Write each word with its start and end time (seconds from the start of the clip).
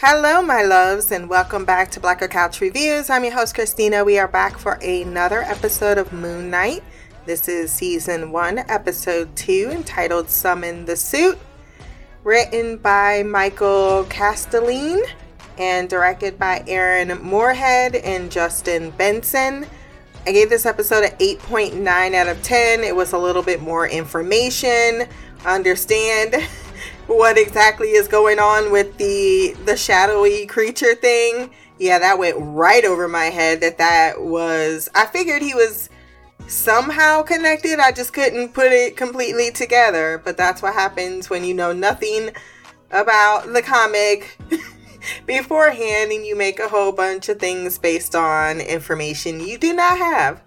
Hello, 0.00 0.40
my 0.40 0.62
loves, 0.62 1.10
and 1.10 1.28
welcome 1.28 1.64
back 1.64 1.90
to 1.90 1.98
Blacker 1.98 2.28
Couch 2.28 2.60
Reviews. 2.60 3.10
I'm 3.10 3.24
your 3.24 3.32
host, 3.32 3.56
Christina. 3.56 4.04
We 4.04 4.16
are 4.20 4.28
back 4.28 4.56
for 4.56 4.74
another 4.74 5.42
episode 5.42 5.98
of 5.98 6.12
Moon 6.12 6.50
Knight. 6.50 6.84
This 7.26 7.48
is 7.48 7.72
season 7.72 8.30
one, 8.30 8.58
episode 8.58 9.34
two, 9.34 9.70
entitled 9.72 10.30
Summon 10.30 10.84
the 10.84 10.94
Suit, 10.94 11.36
written 12.22 12.76
by 12.76 13.24
Michael 13.24 14.06
Castelein 14.08 15.04
and 15.58 15.88
directed 15.88 16.38
by 16.38 16.62
Aaron 16.68 17.20
Moorhead 17.20 17.96
and 17.96 18.30
Justin 18.30 18.90
Benson. 18.90 19.66
I 20.28 20.30
gave 20.30 20.48
this 20.48 20.64
episode 20.64 21.06
an 21.06 21.16
8.9 21.18 22.14
out 22.14 22.28
of 22.28 22.40
10. 22.44 22.84
It 22.84 22.94
was 22.94 23.14
a 23.14 23.18
little 23.18 23.42
bit 23.42 23.60
more 23.60 23.88
information. 23.88 25.08
Understand 25.44 26.36
what 27.08 27.38
exactly 27.38 27.88
is 27.90 28.06
going 28.06 28.38
on 28.38 28.70
with 28.70 28.96
the 28.98 29.56
the 29.64 29.76
shadowy 29.76 30.46
creature 30.46 30.94
thing. 30.94 31.50
Yeah, 31.78 31.98
that 31.98 32.18
went 32.18 32.36
right 32.38 32.84
over 32.84 33.08
my 33.08 33.26
head 33.26 33.60
that 33.60 33.78
that 33.78 34.20
was 34.22 34.88
I 34.94 35.06
figured 35.06 35.42
he 35.42 35.54
was 35.54 35.88
somehow 36.46 37.22
connected. 37.22 37.78
I 37.78 37.92
just 37.92 38.12
couldn't 38.12 38.54
put 38.54 38.72
it 38.72 38.96
completely 38.96 39.50
together, 39.50 40.20
but 40.24 40.36
that's 40.36 40.62
what 40.62 40.74
happens 40.74 41.30
when 41.30 41.44
you 41.44 41.54
know 41.54 41.72
nothing 41.72 42.30
about 42.90 43.52
the 43.52 43.62
comic 43.62 44.38
beforehand 45.26 46.12
and 46.12 46.26
you 46.26 46.36
make 46.36 46.58
a 46.58 46.68
whole 46.68 46.92
bunch 46.92 47.28
of 47.28 47.38
things 47.38 47.78
based 47.78 48.14
on 48.14 48.60
information 48.60 49.40
you 49.40 49.58
do 49.58 49.72
not 49.72 49.98
have. 49.98 50.42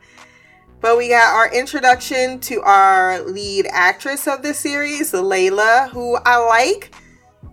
But 0.81 0.97
we 0.97 1.09
got 1.09 1.35
our 1.35 1.53
introduction 1.53 2.39
to 2.41 2.61
our 2.63 3.21
lead 3.21 3.67
actress 3.69 4.27
of 4.27 4.41
the 4.41 4.51
series, 4.51 5.11
Layla, 5.11 5.89
who 5.91 6.17
I 6.25 6.37
like, 6.37 6.91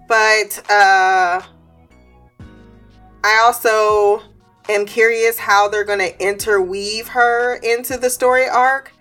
but 0.08 0.70
uh, 0.70 1.42
I 3.22 3.40
also 3.44 4.22
am 4.70 4.86
curious 4.86 5.38
how 5.38 5.68
they're 5.68 5.84
going 5.84 5.98
to 5.98 6.26
interweave 6.26 7.08
her 7.08 7.56
into 7.56 7.98
the 7.98 8.08
story 8.08 8.48
arc. 8.48 8.92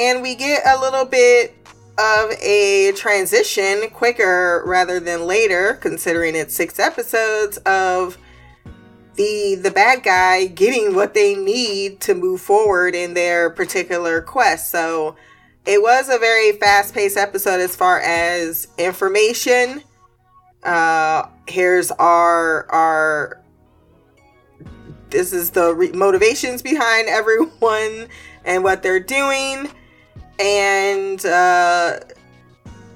And 0.00 0.20
we 0.20 0.34
get 0.34 0.66
a 0.66 0.80
little 0.80 1.04
bit 1.04 1.56
of 1.96 2.32
a 2.42 2.92
transition 2.96 3.88
quicker 3.90 4.64
rather 4.66 4.98
than 4.98 5.28
later, 5.28 5.74
considering 5.74 6.34
it's 6.34 6.54
six 6.54 6.80
episodes 6.80 7.58
of 7.58 8.18
the 9.16 9.54
the 9.56 9.70
bad 9.70 10.02
guy 10.02 10.46
getting 10.46 10.94
what 10.94 11.14
they 11.14 11.34
need 11.34 12.00
to 12.00 12.14
move 12.14 12.40
forward 12.40 12.94
in 12.94 13.14
their 13.14 13.50
particular 13.50 14.20
quest. 14.20 14.70
So 14.70 15.16
it 15.66 15.80
was 15.80 16.08
a 16.08 16.18
very 16.18 16.52
fast-paced 16.52 17.16
episode 17.16 17.60
as 17.60 17.74
far 17.76 18.00
as 18.00 18.68
information. 18.78 19.82
Uh 20.62 21.28
here's 21.46 21.90
our 21.92 22.66
our 22.70 23.40
this 25.10 25.32
is 25.32 25.50
the 25.50 25.74
re- 25.74 25.92
motivations 25.92 26.62
behind 26.62 27.08
everyone 27.08 28.08
and 28.44 28.64
what 28.64 28.82
they're 28.82 29.00
doing 29.00 29.68
and 30.40 31.24
uh 31.24 32.00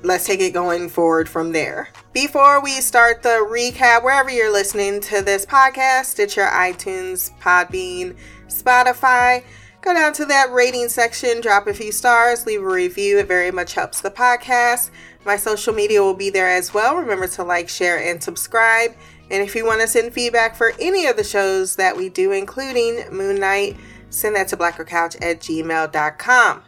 let's 0.02 0.27
take 0.27 0.41
it 0.41 0.52
going 0.52 0.88
forward 0.88 1.28
from 1.28 1.52
there. 1.52 1.88
Before 2.12 2.62
we 2.62 2.72
start 2.80 3.22
the 3.22 3.46
recap, 3.50 4.02
wherever 4.02 4.30
you're 4.30 4.52
listening 4.52 5.00
to 5.02 5.22
this 5.22 5.44
podcast, 5.44 6.18
it's 6.18 6.36
your 6.36 6.48
iTunes, 6.48 7.36
Podbean, 7.40 8.16
Spotify, 8.48 9.44
go 9.80 9.92
down 9.94 10.12
to 10.14 10.24
that 10.27 10.52
rating 10.52 10.88
section, 10.88 11.40
drop 11.40 11.66
a 11.66 11.74
few 11.74 11.92
stars, 11.92 12.46
leave 12.46 12.62
a 12.62 12.66
review. 12.66 13.18
It 13.18 13.28
very 13.28 13.50
much 13.50 13.74
helps 13.74 14.00
the 14.00 14.10
podcast. 14.10 14.90
My 15.24 15.36
social 15.36 15.74
media 15.74 16.02
will 16.02 16.14
be 16.14 16.30
there 16.30 16.48
as 16.48 16.72
well. 16.72 16.96
Remember 16.96 17.27
to 17.28 17.44
like, 17.44 17.68
share, 17.68 17.98
and 17.98 18.22
subscribe. 18.22 18.94
And 19.30 19.42
if 19.42 19.55
you 19.55 19.66
want 19.66 19.80
to 19.83 19.86
send 19.86 20.12
feedback 20.12 20.56
for 20.56 20.72
any 20.80 21.06
of 21.06 21.16
the 21.16 21.24
shows 21.24 21.77
that 21.77 21.96
we 21.96 22.08
do, 22.08 22.33
including 22.33 23.05
Moon 23.12 23.38
Knight, 23.38 23.77
send 24.11 24.36
that 24.36 24.48
to 24.48 24.56
blackercouch 24.56 25.17
at 25.20 25.40
gmail.com. 25.40 26.62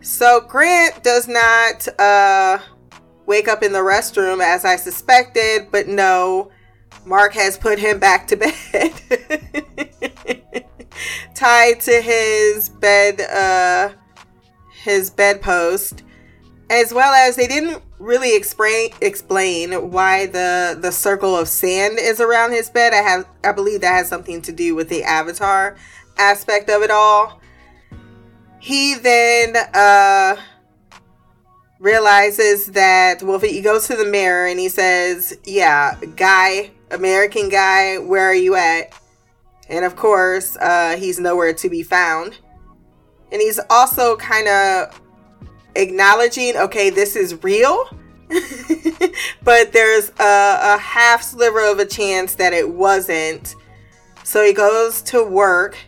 So 0.00 0.40
Grant 0.40 1.02
does 1.02 1.28
not 1.28 1.86
uh, 1.98 2.58
wake 3.26 3.48
up 3.48 3.62
in 3.62 3.72
the 3.72 3.80
restroom 3.80 4.42
as 4.42 4.64
I 4.64 4.76
suspected, 4.76 5.68
but 5.70 5.88
no, 5.88 6.50
Mark 7.04 7.34
has 7.34 7.58
put 7.58 7.78
him 7.78 7.98
back 7.98 8.26
to 8.28 8.36
bed, 8.36 8.54
tied 11.34 11.80
to 11.80 12.00
his 12.00 12.68
bed, 12.68 13.20
uh, 13.20 13.90
his 14.82 15.10
bedpost, 15.10 16.02
as 16.70 16.94
well 16.94 17.12
as 17.12 17.36
they 17.36 17.46
didn't 17.46 17.82
really 17.98 18.34
explain 18.34 18.90
explain 19.02 19.90
why 19.90 20.26
the 20.26 20.78
the 20.80 20.90
circle 20.90 21.36
of 21.36 21.48
sand 21.48 21.98
is 22.00 22.20
around 22.20 22.52
his 22.52 22.70
bed. 22.70 22.94
I 22.94 23.02
have 23.02 23.26
I 23.44 23.52
believe 23.52 23.82
that 23.82 23.94
has 23.94 24.08
something 24.08 24.40
to 24.42 24.52
do 24.52 24.74
with 24.74 24.88
the 24.88 25.02
avatar 25.04 25.76
aspect 26.18 26.70
of 26.70 26.82
it 26.82 26.90
all 26.90 27.39
he 28.60 28.94
then 28.94 29.56
uh, 29.74 30.36
realizes 31.80 32.66
that 32.66 33.22
well 33.22 33.38
he 33.38 33.62
goes 33.62 33.88
to 33.88 33.96
the 33.96 34.04
mirror 34.04 34.46
and 34.46 34.60
he 34.60 34.68
says 34.68 35.36
yeah 35.44 35.98
guy 36.14 36.70
american 36.90 37.48
guy 37.48 37.98
where 37.98 38.28
are 38.28 38.34
you 38.34 38.54
at? 38.54 38.94
And 39.68 39.84
of 39.84 39.96
course 39.96 40.56
uh, 40.60 40.96
he's 40.96 41.18
nowhere 41.18 41.54
to 41.54 41.70
be 41.70 41.82
found. 41.82 42.38
And 43.32 43.40
he's 43.40 43.60
also 43.70 44.16
kind 44.16 44.46
of 44.46 45.00
acknowledging 45.74 46.56
okay 46.56 46.90
this 46.90 47.16
is 47.16 47.42
real 47.42 47.88
but 49.42 49.72
there's 49.72 50.10
a, 50.20 50.74
a 50.74 50.78
half 50.78 51.22
sliver 51.22 51.64
of 51.64 51.78
a 51.78 51.86
chance 51.86 52.34
that 52.36 52.52
it 52.52 52.68
wasn't. 52.68 53.56
So 54.22 54.44
he 54.44 54.52
goes 54.52 55.00
to 55.02 55.24
work 55.24 55.78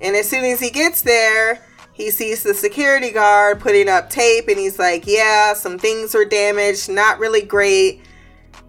and 0.00 0.14
as 0.14 0.28
soon 0.28 0.44
as 0.44 0.60
he 0.60 0.70
gets 0.70 1.02
there 1.02 1.64
he 1.92 2.10
sees 2.10 2.42
the 2.42 2.54
security 2.54 3.10
guard 3.10 3.60
putting 3.60 3.88
up 3.88 4.10
tape 4.10 4.48
and 4.48 4.58
he's 4.58 4.78
like, 4.78 5.06
Yeah, 5.06 5.54
some 5.54 5.78
things 5.78 6.14
were 6.14 6.24
damaged, 6.24 6.90
not 6.90 7.18
really 7.18 7.42
great. 7.42 8.00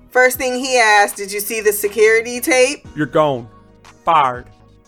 First 0.09 0.37
thing 0.37 0.59
he 0.59 0.77
asks, 0.77 1.17
Did 1.17 1.31
you 1.31 1.39
see 1.39 1.61
the 1.61 1.73
security 1.73 2.39
tape? 2.39 2.85
You're 2.95 3.07
gone. 3.07 3.47
Fired. 4.03 4.47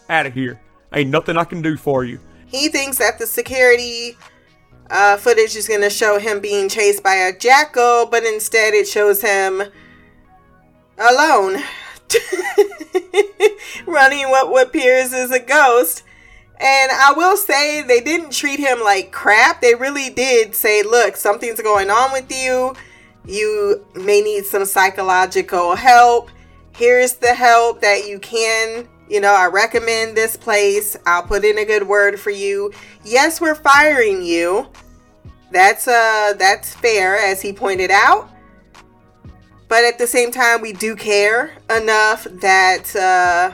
Out 0.10 0.26
of 0.26 0.34
here. 0.34 0.62
Ain't 0.94 1.10
nothing 1.10 1.38
I 1.38 1.46
can 1.46 1.62
do 1.62 1.78
for 1.78 2.04
you. 2.04 2.20
He 2.46 2.70
thinks 2.70 2.98
that 3.00 3.18
the 3.18 3.26
security 3.26 4.18
uh, 4.90 5.18
footage 5.18 5.56
is 5.56 5.68
going 5.68 5.82
to 5.82 5.90
show 5.90 6.20
him 6.20 6.40
being 6.40 6.70
chased 6.70 7.04
by 7.04 7.16
a 7.16 7.38
jackal, 7.38 8.06
but 8.06 8.24
instead 8.24 8.74
it 8.74 8.88
shows 8.88 9.22
him 9.22 9.64
alone. 10.98 11.58
running 13.88 14.30
what, 14.30 14.50
what 14.52 14.68
appears 14.68 15.12
as 15.14 15.32
a 15.32 15.40
ghost 15.40 16.04
and 16.60 16.92
I 16.92 17.14
will 17.16 17.36
say 17.36 17.82
they 17.82 18.02
didn't 18.02 18.32
treat 18.32 18.60
him 18.60 18.82
like 18.82 19.12
crap. 19.12 19.62
They 19.62 19.76
really 19.76 20.10
did 20.10 20.56
say, 20.56 20.84
look, 20.84 21.18
something's 21.18 21.62
going 21.62 21.90
on 21.90 22.12
with 22.14 22.32
you. 22.32 22.76
You 23.26 23.86
may 23.96 24.22
need 24.22 24.46
some 24.46 24.66
psychological 24.66 25.76
help. 25.76 26.30
Here's 26.76 27.14
the 27.14 27.34
help 27.34 27.82
that 27.82 28.08
you 28.08 28.20
can, 28.20 28.88
you 29.10 29.20
know, 29.20 29.34
I 29.34 29.48
recommend 29.48 30.16
this 30.16 30.38
place. 30.38 30.96
I'll 31.06 31.24
put 31.24 31.44
in 31.44 31.58
a 31.58 31.66
good 31.66 31.88
word 31.88 32.20
for 32.20 32.32
you. 32.32 32.72
Yes, 33.04 33.42
we're 33.42 33.56
firing 33.56 34.22
you. 34.22 34.68
That's 35.52 35.88
uh 35.88 36.34
that's 36.38 36.74
fair 36.76 37.18
as 37.18 37.42
he 37.42 37.54
pointed 37.54 37.92
out. 37.92 38.30
But 39.68 39.84
at 39.84 39.98
the 39.98 40.08
same 40.08 40.32
time, 40.32 40.62
we 40.62 40.74
do 40.74 40.96
care 40.96 41.58
enough 41.70 42.26
that 42.26 42.96
uh 42.96 43.54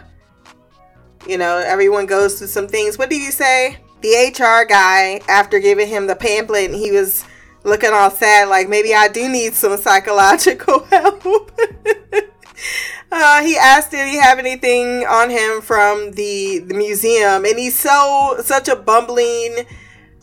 you 1.27 1.37
know, 1.37 1.57
everyone 1.57 2.05
goes 2.05 2.37
through 2.37 2.47
some 2.47 2.67
things. 2.67 2.97
What 2.97 3.09
did 3.09 3.21
you 3.21 3.31
say? 3.31 3.77
The 4.01 4.33
HR 4.35 4.65
guy, 4.65 5.21
after 5.27 5.59
giving 5.59 5.87
him 5.87 6.07
the 6.07 6.15
pamphlet, 6.15 6.65
and 6.65 6.75
he 6.75 6.91
was 6.91 7.23
looking 7.63 7.91
all 7.93 8.09
sad, 8.09 8.49
like 8.49 8.67
maybe 8.67 8.93
I 8.93 9.07
do 9.07 9.29
need 9.29 9.53
some 9.53 9.77
psychological 9.77 10.83
help. 10.85 11.23
uh, 13.11 13.43
he 13.43 13.57
asked, 13.57 13.91
did 13.91 14.07
he 14.07 14.19
have 14.19 14.39
anything 14.39 15.05
on 15.05 15.29
him 15.29 15.61
from 15.61 16.11
the 16.13 16.59
the 16.59 16.73
museum? 16.73 17.45
And 17.45 17.57
he's 17.57 17.77
so 17.77 18.37
such 18.43 18.67
a 18.67 18.75
bumbling 18.75 19.65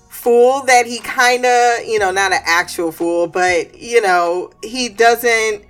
fool 0.08 0.62
that 0.62 0.86
he 0.86 0.98
kind 0.98 1.46
of, 1.46 1.84
you 1.86 1.98
know, 1.98 2.10
not 2.10 2.32
an 2.32 2.42
actual 2.44 2.90
fool, 2.90 3.28
but 3.28 3.78
you 3.78 4.00
know, 4.00 4.50
he 4.64 4.88
doesn't 4.88 5.64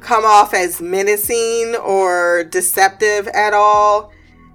come 0.00 0.24
off 0.24 0.52
as 0.52 0.80
menacing 0.80 1.76
or 1.76 2.44
deceptive 2.44 3.26
at 3.28 3.54
all 3.54 4.12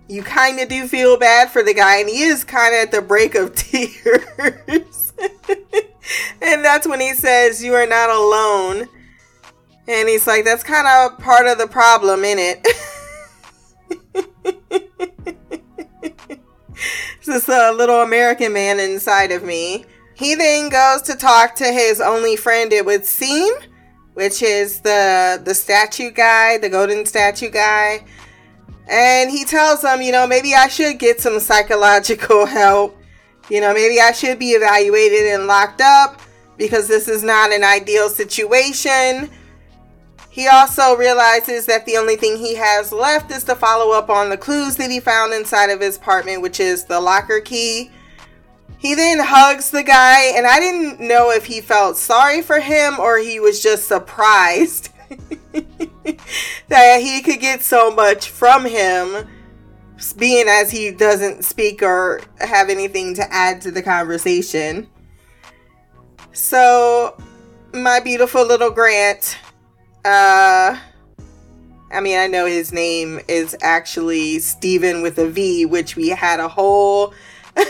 you 0.10 0.24
kind 0.24 0.60
of 0.60 0.68
do 0.68 0.88
feel 0.88 1.18
bad 1.18 1.50
for 1.52 1.64
the 1.64 1.74
guy, 1.74 2.00
and 2.00 2.10
he 2.10 2.24
is 2.24 2.44
kind 2.44 2.74
of 2.74 2.82
at 2.82 2.92
the 2.92 3.02
break 3.02 3.36
of 3.36 3.56
tears. 3.56 5.14
and 6.42 6.66
that's 6.66 6.88
when 6.88 7.00
he 7.00 7.14
says, 7.14 7.64
You 7.64 7.76
are 7.76 7.88
not 7.88 8.10
alone. 8.10 8.90
And 9.88 10.10
he's 10.10 10.28
like, 10.28 10.44
That's 10.46 10.64
kind 10.64 10.88
of 10.88 11.20
part 11.20 11.48
of 11.48 11.58
the 11.58 11.68
problem, 11.68 12.24
in 12.26 12.40
it. 12.40 12.68
this 17.30 17.48
a 17.48 17.72
little 17.72 18.02
American 18.02 18.54
man 18.54 18.80
inside 18.80 19.32
of 19.32 19.44
me. 19.44 19.86
He 20.16 20.36
then 20.36 20.70
goes 20.70 21.04
to 21.04 21.16
talk 21.16 21.56
to 21.56 21.66
his 21.66 22.02
only 22.02 22.36
friend, 22.36 22.74
it 22.74 22.86
would 22.86 23.06
seem, 23.06 23.54
which 24.16 24.42
is 24.42 24.82
the 24.82 25.40
the 25.44 25.54
statue 25.54 26.12
guy, 26.12 26.58
the 26.58 26.70
golden 26.70 27.06
statue 27.06 27.50
guy. 27.50 28.04
And 28.90 29.30
he 29.30 29.46
tells 29.46 29.84
him, 29.84 30.02
you 30.02 30.12
know, 30.12 30.26
maybe 30.26 30.56
I 30.56 30.68
should 30.68 30.98
get 30.98 31.22
some 31.22 31.40
psychological 31.40 32.46
help. 32.46 32.98
You 33.50 33.62
know, 33.62 33.74
maybe 33.74 34.00
I 34.02 34.12
should 34.12 34.40
be 34.40 34.52
evaluated 34.52 35.28
and 35.28 35.48
locked 35.48 35.82
up 35.82 36.22
because 36.58 36.88
this 36.88 37.08
is 37.08 37.24
not 37.24 37.52
an 37.52 37.64
ideal 37.64 38.10
situation. 38.10 39.30
He 40.32 40.48
also 40.48 40.96
realizes 40.96 41.66
that 41.66 41.86
the 41.86 41.98
only 41.98 42.16
thing 42.16 42.38
he 42.38 42.56
has 42.56 42.92
left 42.92 43.32
is 43.32 43.44
to 43.46 43.56
follow 43.56 43.92
up 43.92 44.10
on 44.10 44.30
the 44.30 44.38
clues 44.38 44.76
that 44.78 44.92
he 44.92 45.00
found 45.00 45.34
inside 45.34 45.70
of 45.70 45.82
his 45.82 45.98
apartment, 45.98 46.42
which 46.42 46.60
is 46.60 46.86
the 46.86 47.00
locker 47.00 47.40
key. 47.40 47.92
He 48.78 48.96
then 48.96 49.20
hugs 49.20 49.72
the 49.72 49.84
guy, 49.84 50.38
and 50.38 50.48
I 50.48 50.60
didn't 50.60 51.00
know 51.00 51.32
if 51.32 51.46
he 51.46 51.60
felt 51.60 51.98
sorry 51.98 52.42
for 52.42 52.60
him 52.60 53.00
or 53.00 53.18
he 53.18 53.40
was 53.40 53.62
just 53.62 53.88
surprised 53.88 54.90
that 56.68 57.02
he 57.02 57.22
could 57.22 57.40
get 57.40 57.62
so 57.62 57.92
much 57.92 58.30
from 58.30 58.66
him, 58.66 59.28
being 60.18 60.48
as 60.48 60.72
he 60.72 60.92
doesn't 60.92 61.44
speak 61.44 61.82
or 61.82 62.22
have 62.40 62.70
anything 62.70 63.14
to 63.16 63.34
add 63.34 63.62
to 63.62 63.72
the 63.72 63.82
conversation. 63.82 64.88
So, 66.32 67.18
my 67.74 68.00
beautiful 68.00 68.46
little 68.46 68.72
Grant, 68.72 69.38
uh, 70.06 70.78
I 71.92 72.02
mean, 72.02 72.20
I 72.20 72.28
know 72.28 72.46
his 72.46 72.72
name 72.72 73.20
is 73.28 73.56
actually 73.62 74.40
Steven 74.40 75.02
with 75.02 75.18
a 75.18 75.28
V, 75.28 75.66
which 75.66 75.96
we 75.96 76.10
had 76.10 76.40
a 76.40 76.48
whole 76.48 77.14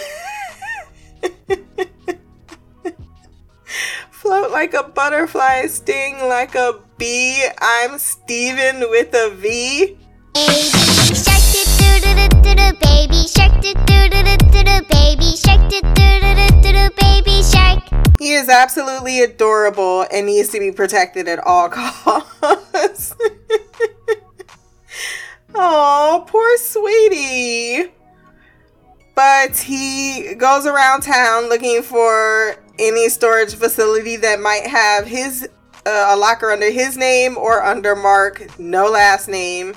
float 4.30 4.52
like 4.52 4.76
a 4.76 4.84
butterfly, 4.84 5.66
sting 5.66 6.20
like 6.28 6.54
a 6.54 6.80
bee. 7.00 7.48
I'm 7.60 7.98
Steven 7.98 8.82
with 8.92 9.12
a 9.16 9.32
V. 9.32 9.98
Baby 10.36 11.16
Shark 11.16 11.42
do 11.52 11.64
do 12.00 12.14
do 12.14 12.28
do 12.44 12.54
do 12.54 12.74
baby 12.80 13.26
shark 13.26 13.60
do 13.60 13.74
do 13.74 14.08
do 14.08 14.22
do 14.38 14.64
do 14.64 14.86
baby 14.88 15.36
shark 15.36 15.68
do 15.72 15.82
do 15.82 16.20
do 16.22 16.62
do 16.62 16.72
do 16.74 16.90
baby 17.02 17.42
shark. 17.42 17.82
He 18.20 18.34
is 18.34 18.50
absolutely 18.50 19.24
adorable 19.24 20.06
and 20.12 20.28
needs 20.28 20.50
to 20.50 20.60
be 20.60 20.72
protected 20.72 21.28
at 21.28 21.40
all 21.40 21.68
costs. 21.72 23.16
oh, 25.56 26.24
poor 26.28 26.58
sweetie. 26.58 27.92
But 29.16 29.58
he 29.58 30.36
goes 30.36 30.68
around 30.68 31.02
town 31.02 31.50
looking 31.50 31.82
for 31.82 32.58
any 32.80 33.10
storage 33.10 33.54
facility 33.56 34.16
that 34.16 34.40
might 34.40 34.66
have 34.66 35.06
his 35.06 35.48
uh, 35.86 36.08
a 36.10 36.16
locker 36.16 36.52
under 36.52 36.70
his 36.70 36.98
name 36.98 37.38
or 37.38 37.64
under 37.64 37.96
Mark, 37.96 38.60
no 38.60 38.90
last 38.90 39.28
name. 39.28 39.76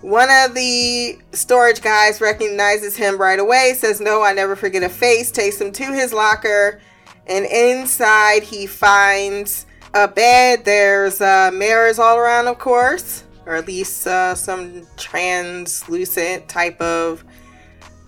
One 0.00 0.28
of 0.30 0.54
the 0.54 1.18
storage 1.32 1.80
guys 1.80 2.20
recognizes 2.20 2.96
him 2.96 3.18
right 3.18 3.38
away, 3.38 3.74
says, 3.76 4.00
No, 4.00 4.22
I 4.22 4.32
never 4.32 4.56
forget 4.56 4.82
a 4.82 4.88
face, 4.88 5.30
takes 5.30 5.60
him 5.60 5.70
to 5.72 5.84
his 5.92 6.12
locker, 6.12 6.80
and 7.26 7.46
inside 7.46 8.42
he 8.42 8.66
finds 8.66 9.66
a 9.94 10.08
bed. 10.08 10.64
There's 10.64 11.20
uh, 11.20 11.52
mirrors 11.54 12.00
all 12.00 12.18
around, 12.18 12.48
of 12.48 12.58
course, 12.58 13.24
or 13.46 13.54
at 13.54 13.66
least 13.68 14.06
uh, 14.06 14.34
some 14.34 14.84
translucent 14.96 16.48
type 16.48 16.80
of 16.80 17.24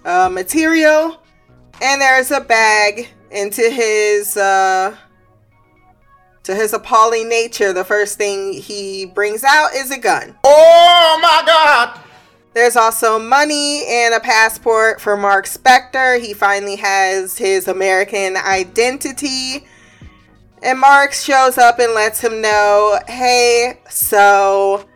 uh, 0.05 0.29
material. 0.29 1.23
And 1.81 2.01
there's 2.01 2.33
a 2.33 2.41
bag 2.41 3.09
into 3.34 3.69
his 3.69 4.36
uh, 4.36 4.96
to 6.44 6.54
his 6.54 6.72
appalling 6.72 7.28
nature, 7.28 7.72
the 7.72 7.84
first 7.84 8.16
thing 8.16 8.52
he 8.52 9.06
brings 9.06 9.44
out 9.44 9.75
is 9.75 9.90
a 9.90 9.98
gun. 9.98 10.36
Oh 10.44 11.19
my 11.20 11.42
god! 11.44 12.00
There's 12.54 12.76
also 12.76 13.19
money 13.19 13.84
and 13.86 14.14
a 14.14 14.20
passport 14.20 15.00
for 15.00 15.16
Mark 15.16 15.46
Spector. 15.46 16.20
He 16.20 16.32
finally 16.32 16.76
has 16.76 17.36
his 17.36 17.66
American 17.66 18.36
identity. 18.36 19.66
And 20.62 20.78
Mark 20.78 21.12
shows 21.12 21.58
up 21.58 21.78
and 21.78 21.92
lets 21.92 22.20
him 22.20 22.40
know 22.40 22.98
hey, 23.08 23.81
so 23.90 24.88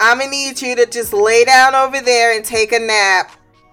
I'm 0.00 0.18
gonna 0.18 0.30
need 0.30 0.60
you 0.60 0.74
to 0.76 0.86
just 0.86 1.12
lay 1.12 1.44
down 1.44 1.74
over 1.74 2.00
there 2.00 2.34
and 2.34 2.44
take 2.44 2.72
a 2.72 2.78
nap 2.78 3.30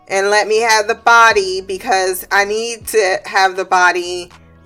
and 0.08 0.30
let 0.30 0.48
me 0.48 0.60
have 0.60 0.88
the 0.88 0.96
body 0.96 1.62
because 1.62 2.28
I 2.32 2.46
need 2.46 2.88
to 2.88 3.20
have 3.26 3.56
the 3.56 3.66
body 3.66 4.32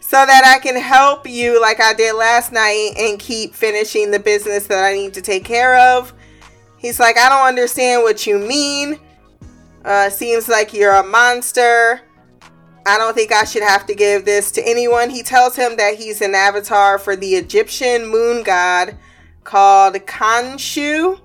so 0.00 0.24
that 0.26 0.44
I 0.44 0.58
can 0.62 0.76
help 0.76 1.28
you 1.28 1.60
like 1.60 1.80
I 1.80 1.92
did 1.94 2.14
last 2.14 2.52
night 2.52 2.92
and 2.96 3.18
keep 3.18 3.54
finishing 3.54 4.10
the 4.10 4.18
business 4.18 4.66
that 4.68 4.84
I 4.84 4.94
need 4.94 5.14
to 5.14 5.22
take 5.22 5.44
care 5.44 5.76
of. 5.76 6.12
He's 6.78 7.00
like, 7.00 7.16
I 7.18 7.28
don't 7.28 7.46
understand 7.46 8.02
what 8.02 8.26
you 8.26 8.38
mean. 8.38 8.98
Uh, 9.84 10.08
seems 10.10 10.48
like 10.48 10.72
you're 10.72 10.94
a 10.94 11.02
monster. 11.02 12.00
I 12.86 12.98
don't 12.98 13.14
think 13.14 13.32
I 13.32 13.44
should 13.44 13.62
have 13.62 13.86
to 13.86 13.94
give 13.94 14.24
this 14.24 14.52
to 14.52 14.66
anyone. 14.66 15.10
He 15.10 15.22
tells 15.22 15.56
him 15.56 15.76
that 15.78 15.96
he's 15.96 16.20
an 16.20 16.34
avatar 16.34 16.98
for 16.98 17.16
the 17.16 17.34
Egyptian 17.36 18.06
moon 18.06 18.42
god 18.42 18.96
called 19.42 19.94
Khonshu. 19.94 21.20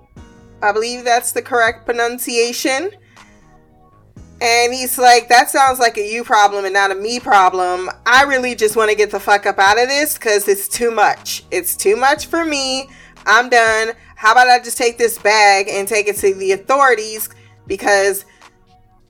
I 0.61 0.71
believe 0.71 1.03
that's 1.03 1.31
the 1.31 1.41
correct 1.41 1.85
pronunciation. 1.85 2.91
And 4.41 4.73
he's 4.73 4.97
like, 4.97 5.27
that 5.29 5.49
sounds 5.49 5.79
like 5.79 5.97
a 5.97 6.07
you 6.07 6.23
problem 6.23 6.63
and 6.63 6.73
not 6.73 6.91
a 6.91 6.95
me 6.95 7.19
problem. 7.19 7.89
I 8.05 8.23
really 8.23 8.55
just 8.55 8.77
want 8.77 8.89
to 8.89 8.95
get 8.95 9.11
the 9.11 9.19
fuck 9.19 9.45
up 9.45 9.59
out 9.59 9.79
of 9.79 9.89
this 9.89 10.17
because 10.17 10.47
it's 10.47 10.67
too 10.69 10.91
much. 10.91 11.43
It's 11.51 11.75
too 11.75 11.97
much 11.97 12.27
for 12.27 12.45
me. 12.45 12.89
I'm 13.25 13.49
done. 13.49 13.93
How 14.15 14.31
about 14.31 14.47
I 14.47 14.59
just 14.59 14.77
take 14.77 14.97
this 14.97 15.17
bag 15.17 15.67
and 15.69 15.87
take 15.87 16.07
it 16.07 16.15
to 16.17 16.33
the 16.33 16.53
authorities 16.53 17.29
because 17.67 18.25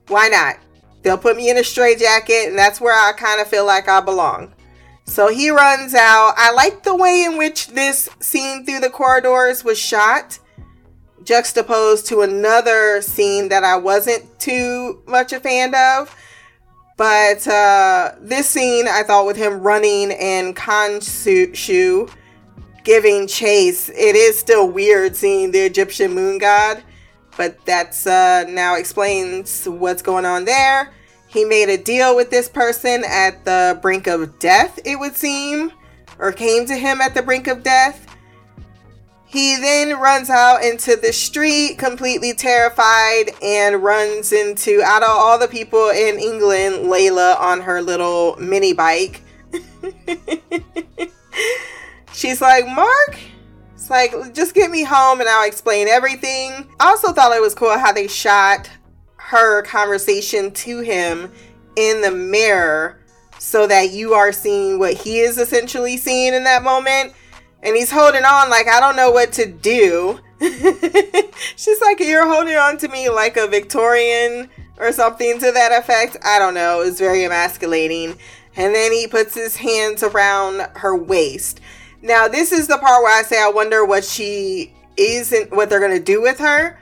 why 0.08 0.28
not? 0.28 0.56
They'll 1.02 1.16
put 1.16 1.36
me 1.36 1.48
in 1.48 1.58
a 1.58 1.64
straitjacket 1.64 2.48
and 2.48 2.58
that's 2.58 2.80
where 2.80 2.94
I 2.94 3.12
kind 3.12 3.40
of 3.40 3.46
feel 3.46 3.64
like 3.64 3.88
I 3.88 4.00
belong. 4.00 4.52
So 5.04 5.28
he 5.28 5.50
runs 5.50 5.94
out. 5.94 6.34
I 6.36 6.52
like 6.52 6.82
the 6.82 6.94
way 6.94 7.24
in 7.24 7.36
which 7.36 7.68
this 7.68 8.08
scene 8.20 8.64
through 8.64 8.80
the 8.80 8.90
corridors 8.90 9.64
was 9.64 9.78
shot 9.78 10.40
juxtaposed 11.24 12.06
to 12.06 12.22
another 12.22 13.02
scene 13.02 13.48
that 13.48 13.64
I 13.64 13.76
wasn't 13.76 14.38
too 14.38 15.02
much 15.06 15.32
a 15.32 15.40
fan 15.40 15.74
of. 15.74 16.14
But 16.96 17.46
uh, 17.48 18.12
this 18.20 18.48
scene, 18.48 18.86
I 18.86 19.02
thought 19.02 19.26
with 19.26 19.36
him 19.36 19.60
running 19.60 20.12
and 20.12 20.54
Khonshu 20.54 22.10
giving 22.84 23.26
chase, 23.26 23.88
it 23.88 24.16
is 24.16 24.38
still 24.38 24.68
weird 24.70 25.16
seeing 25.16 25.50
the 25.50 25.60
Egyptian 25.60 26.12
moon 26.12 26.38
god. 26.38 26.82
But 27.36 27.64
that's 27.64 28.06
uh, 28.06 28.44
now 28.48 28.74
explains 28.74 29.66
what's 29.66 30.02
going 30.02 30.26
on 30.26 30.44
there. 30.44 30.92
He 31.26 31.44
made 31.44 31.68
a 31.68 31.78
deal 31.78 32.16
with 32.16 32.30
this 32.30 32.48
person 32.48 33.04
at 33.06 33.44
the 33.44 33.78
brink 33.80 34.06
of 34.06 34.38
death, 34.38 34.78
it 34.84 34.98
would 34.98 35.16
seem, 35.16 35.72
or 36.18 36.32
came 36.32 36.66
to 36.66 36.76
him 36.76 37.00
at 37.00 37.14
the 37.14 37.22
brink 37.22 37.46
of 37.46 37.62
death. 37.62 38.09
He 39.30 39.56
then 39.56 39.96
runs 40.00 40.28
out 40.28 40.64
into 40.64 40.96
the 40.96 41.12
street 41.12 41.78
completely 41.78 42.34
terrified 42.34 43.30
and 43.40 43.80
runs 43.80 44.32
into, 44.32 44.82
out 44.82 45.04
of 45.04 45.08
all 45.08 45.38
the 45.38 45.46
people 45.46 45.88
in 45.90 46.18
England, 46.18 46.86
Layla 46.86 47.38
on 47.38 47.60
her 47.60 47.80
little 47.80 48.34
mini 48.40 48.72
bike. 48.72 49.22
She's 52.12 52.40
like, 52.40 52.66
Mark? 52.66 53.20
It's 53.76 53.88
like, 53.88 54.34
just 54.34 54.52
get 54.52 54.68
me 54.68 54.82
home 54.82 55.20
and 55.20 55.28
I'll 55.28 55.46
explain 55.46 55.86
everything. 55.86 56.68
I 56.80 56.88
also 56.88 57.12
thought 57.12 57.30
it 57.32 57.40
was 57.40 57.54
cool 57.54 57.78
how 57.78 57.92
they 57.92 58.08
shot 58.08 58.68
her 59.14 59.62
conversation 59.62 60.50
to 60.50 60.80
him 60.80 61.30
in 61.76 62.00
the 62.00 62.10
mirror 62.10 63.00
so 63.38 63.68
that 63.68 63.92
you 63.92 64.12
are 64.12 64.32
seeing 64.32 64.80
what 64.80 64.94
he 64.94 65.20
is 65.20 65.38
essentially 65.38 65.96
seeing 65.96 66.34
in 66.34 66.42
that 66.44 66.64
moment 66.64 67.12
and 67.62 67.76
he's 67.76 67.90
holding 67.90 68.24
on 68.24 68.50
like 68.50 68.68
I 68.68 68.80
don't 68.80 68.96
know 68.96 69.10
what 69.10 69.32
to 69.34 69.46
do. 69.46 70.20
She's 71.56 71.80
like, 71.80 72.00
You're 72.00 72.26
holding 72.26 72.56
on 72.56 72.78
to 72.78 72.88
me 72.88 73.08
like 73.08 73.36
a 73.36 73.46
Victorian 73.46 74.48
or 74.78 74.92
something 74.92 75.38
to 75.38 75.52
that 75.52 75.78
effect. 75.78 76.16
I 76.24 76.38
don't 76.38 76.54
know. 76.54 76.80
It 76.80 76.86
was 76.86 76.98
very 76.98 77.24
emasculating. 77.24 78.18
And 78.56 78.74
then 78.74 78.92
he 78.92 79.06
puts 79.06 79.34
his 79.34 79.56
hands 79.56 80.02
around 80.02 80.60
her 80.76 80.96
waist. 80.96 81.60
Now, 82.02 82.28
this 82.28 82.50
is 82.50 82.66
the 82.66 82.78
part 82.78 83.02
where 83.02 83.16
I 83.16 83.22
say 83.22 83.40
I 83.40 83.50
wonder 83.50 83.84
what 83.84 84.04
she 84.04 84.74
isn't, 84.96 85.52
what 85.52 85.68
they're 85.68 85.80
going 85.80 85.96
to 85.96 86.02
do 86.02 86.20
with 86.20 86.38
her. 86.38 86.80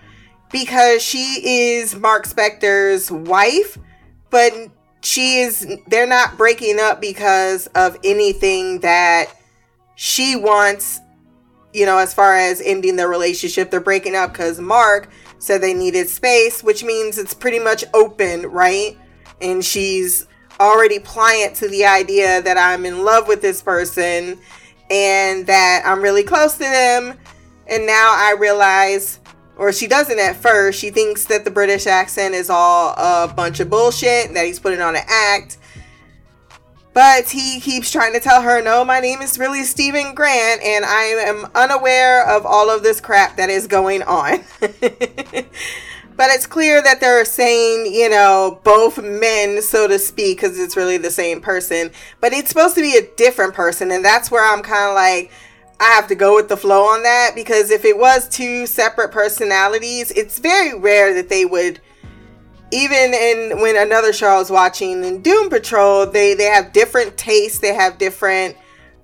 Because 0.50 1.02
she 1.02 1.42
is 1.76 1.94
Mark 1.94 2.26
Spector's 2.26 3.10
wife, 3.10 3.76
but 4.30 4.52
she 5.02 5.40
is, 5.40 5.76
they're 5.88 6.06
not 6.06 6.38
breaking 6.38 6.80
up 6.80 7.02
because 7.02 7.66
of 7.68 7.98
anything 8.02 8.80
that 8.80 9.26
she 10.00 10.36
wants, 10.36 11.00
you 11.72 11.84
know, 11.84 11.98
as 11.98 12.14
far 12.14 12.36
as 12.36 12.60
ending 12.60 12.94
their 12.94 13.08
relationship, 13.08 13.68
they're 13.68 13.80
breaking 13.80 14.14
up 14.14 14.30
because 14.30 14.60
Mark 14.60 15.10
said 15.40 15.60
they 15.60 15.74
needed 15.74 16.08
space, 16.08 16.62
which 16.62 16.84
means 16.84 17.18
it's 17.18 17.34
pretty 17.34 17.58
much 17.58 17.82
open, 17.94 18.42
right? 18.42 18.96
And 19.40 19.64
she's 19.64 20.28
already 20.60 21.00
pliant 21.00 21.56
to 21.56 21.68
the 21.68 21.84
idea 21.84 22.40
that 22.42 22.56
I'm 22.56 22.86
in 22.86 23.04
love 23.04 23.26
with 23.26 23.42
this 23.42 23.60
person 23.60 24.38
and 24.88 25.44
that 25.48 25.82
I'm 25.84 26.00
really 26.00 26.22
close 26.22 26.52
to 26.52 26.60
them. 26.60 27.18
And 27.66 27.84
now 27.84 28.14
I 28.16 28.36
realize, 28.38 29.18
or 29.56 29.72
she 29.72 29.88
doesn't 29.88 30.20
at 30.20 30.36
first, 30.36 30.78
she 30.78 30.90
thinks 30.90 31.24
that 31.24 31.44
the 31.44 31.50
British 31.50 31.88
accent 31.88 32.36
is 32.36 32.50
all 32.50 32.90
a 32.90 33.32
bunch 33.34 33.58
of 33.58 33.68
bullshit, 33.68 34.32
that 34.32 34.46
he's 34.46 34.60
putting 34.60 34.80
on 34.80 34.94
an 34.94 35.02
act. 35.08 35.58
But 36.98 37.30
he 37.30 37.60
keeps 37.60 37.92
trying 37.92 38.12
to 38.14 38.18
tell 38.18 38.42
her, 38.42 38.60
no, 38.60 38.84
my 38.84 38.98
name 38.98 39.22
is 39.22 39.38
really 39.38 39.62
Steven 39.62 40.16
Grant, 40.16 40.60
and 40.64 40.84
I 40.84 41.02
am 41.28 41.46
unaware 41.54 42.28
of 42.28 42.44
all 42.44 42.70
of 42.70 42.82
this 42.82 43.00
crap 43.00 43.36
that 43.36 43.50
is 43.50 43.68
going 43.68 44.02
on. 44.02 44.40
but 44.60 44.74
it's 46.18 46.48
clear 46.48 46.82
that 46.82 47.00
they're 47.00 47.24
saying, 47.24 47.94
you 47.94 48.08
know, 48.08 48.60
both 48.64 49.00
men, 49.00 49.62
so 49.62 49.86
to 49.86 49.96
speak, 49.96 50.38
because 50.38 50.58
it's 50.58 50.76
really 50.76 50.96
the 50.96 51.12
same 51.12 51.40
person. 51.40 51.92
But 52.20 52.32
it's 52.32 52.48
supposed 52.48 52.74
to 52.74 52.82
be 52.82 52.96
a 52.96 53.06
different 53.14 53.54
person, 53.54 53.92
and 53.92 54.04
that's 54.04 54.32
where 54.32 54.44
I'm 54.44 54.64
kind 54.64 54.88
of 54.88 54.96
like, 54.96 55.30
I 55.78 55.94
have 55.94 56.08
to 56.08 56.16
go 56.16 56.34
with 56.34 56.48
the 56.48 56.56
flow 56.56 56.82
on 56.82 57.04
that 57.04 57.30
because 57.36 57.70
if 57.70 57.84
it 57.84 57.96
was 57.96 58.28
two 58.28 58.66
separate 58.66 59.12
personalities, 59.12 60.10
it's 60.10 60.40
very 60.40 60.76
rare 60.76 61.14
that 61.14 61.28
they 61.28 61.44
would 61.44 61.80
even 62.70 63.14
in 63.14 63.60
when 63.60 63.76
another 63.76 64.12
show 64.12 64.28
I 64.28 64.38
was 64.38 64.50
watching 64.50 65.04
in 65.04 65.22
Doom 65.22 65.50
Patrol, 65.50 66.06
they 66.06 66.34
they 66.34 66.44
have 66.44 66.72
different 66.72 67.16
tastes, 67.16 67.58
they 67.58 67.74
have 67.74 67.98
different 67.98 68.56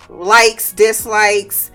likes, 0.08 0.72
dislikes. 0.72 1.70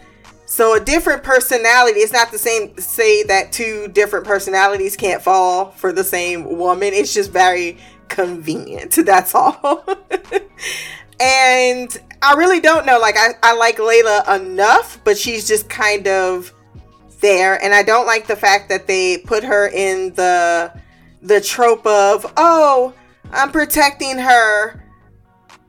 So 0.45 0.75
a 0.75 0.79
different 0.79 1.23
personality. 1.23 1.99
It's 1.99 2.11
not 2.13 2.31
the 2.31 2.39
same 2.39 2.77
say 2.79 3.23
that 3.23 3.51
two 3.51 3.87
different 3.89 4.25
personalities 4.25 4.95
can't 4.95 5.21
fall 5.21 5.71
for 5.71 5.91
the 5.91 6.03
same 6.03 6.57
woman. 6.57 6.93
It's 6.93 7.13
just 7.13 7.31
very 7.31 7.77
convenient. 8.07 8.91
That's 9.05 9.33
all. 9.35 9.85
and 11.19 12.01
I 12.21 12.33
really 12.33 12.59
don't 12.59 12.85
know. 12.85 12.99
Like 12.99 13.15
I, 13.17 13.29
I 13.43 13.55
like 13.55 13.77
Layla 13.77 14.41
enough, 14.41 14.99
but 15.03 15.17
she's 15.17 15.47
just 15.47 15.69
kind 15.69 16.07
of 16.07 16.51
there. 17.21 17.61
And 17.63 17.73
I 17.73 17.83
don't 17.83 18.05
like 18.05 18.27
the 18.27 18.35
fact 18.35 18.69
that 18.69 18.87
they 18.87 19.19
put 19.19 19.43
her 19.43 19.67
in 19.67 20.13
the 20.15 20.73
the 21.21 21.41
trope 21.41 21.85
of, 21.85 22.31
oh, 22.37 22.93
I'm 23.31 23.51
protecting 23.51 24.17
her 24.17 24.83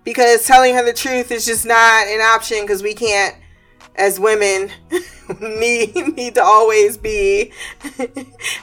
because 0.05 0.47
telling 0.47 0.75
her 0.75 0.85
the 0.85 0.93
truth 0.93 1.31
is 1.31 1.45
just 1.45 1.67
not 1.67 2.07
an 2.07 2.21
option 2.21 2.63
because 2.63 2.83
we 2.83 2.95
can't 2.95 3.37
as 3.97 4.19
women 4.19 4.71
need 5.41 5.95
need 6.17 6.35
to 6.35 6.43
always 6.43 6.97
be 6.97 7.53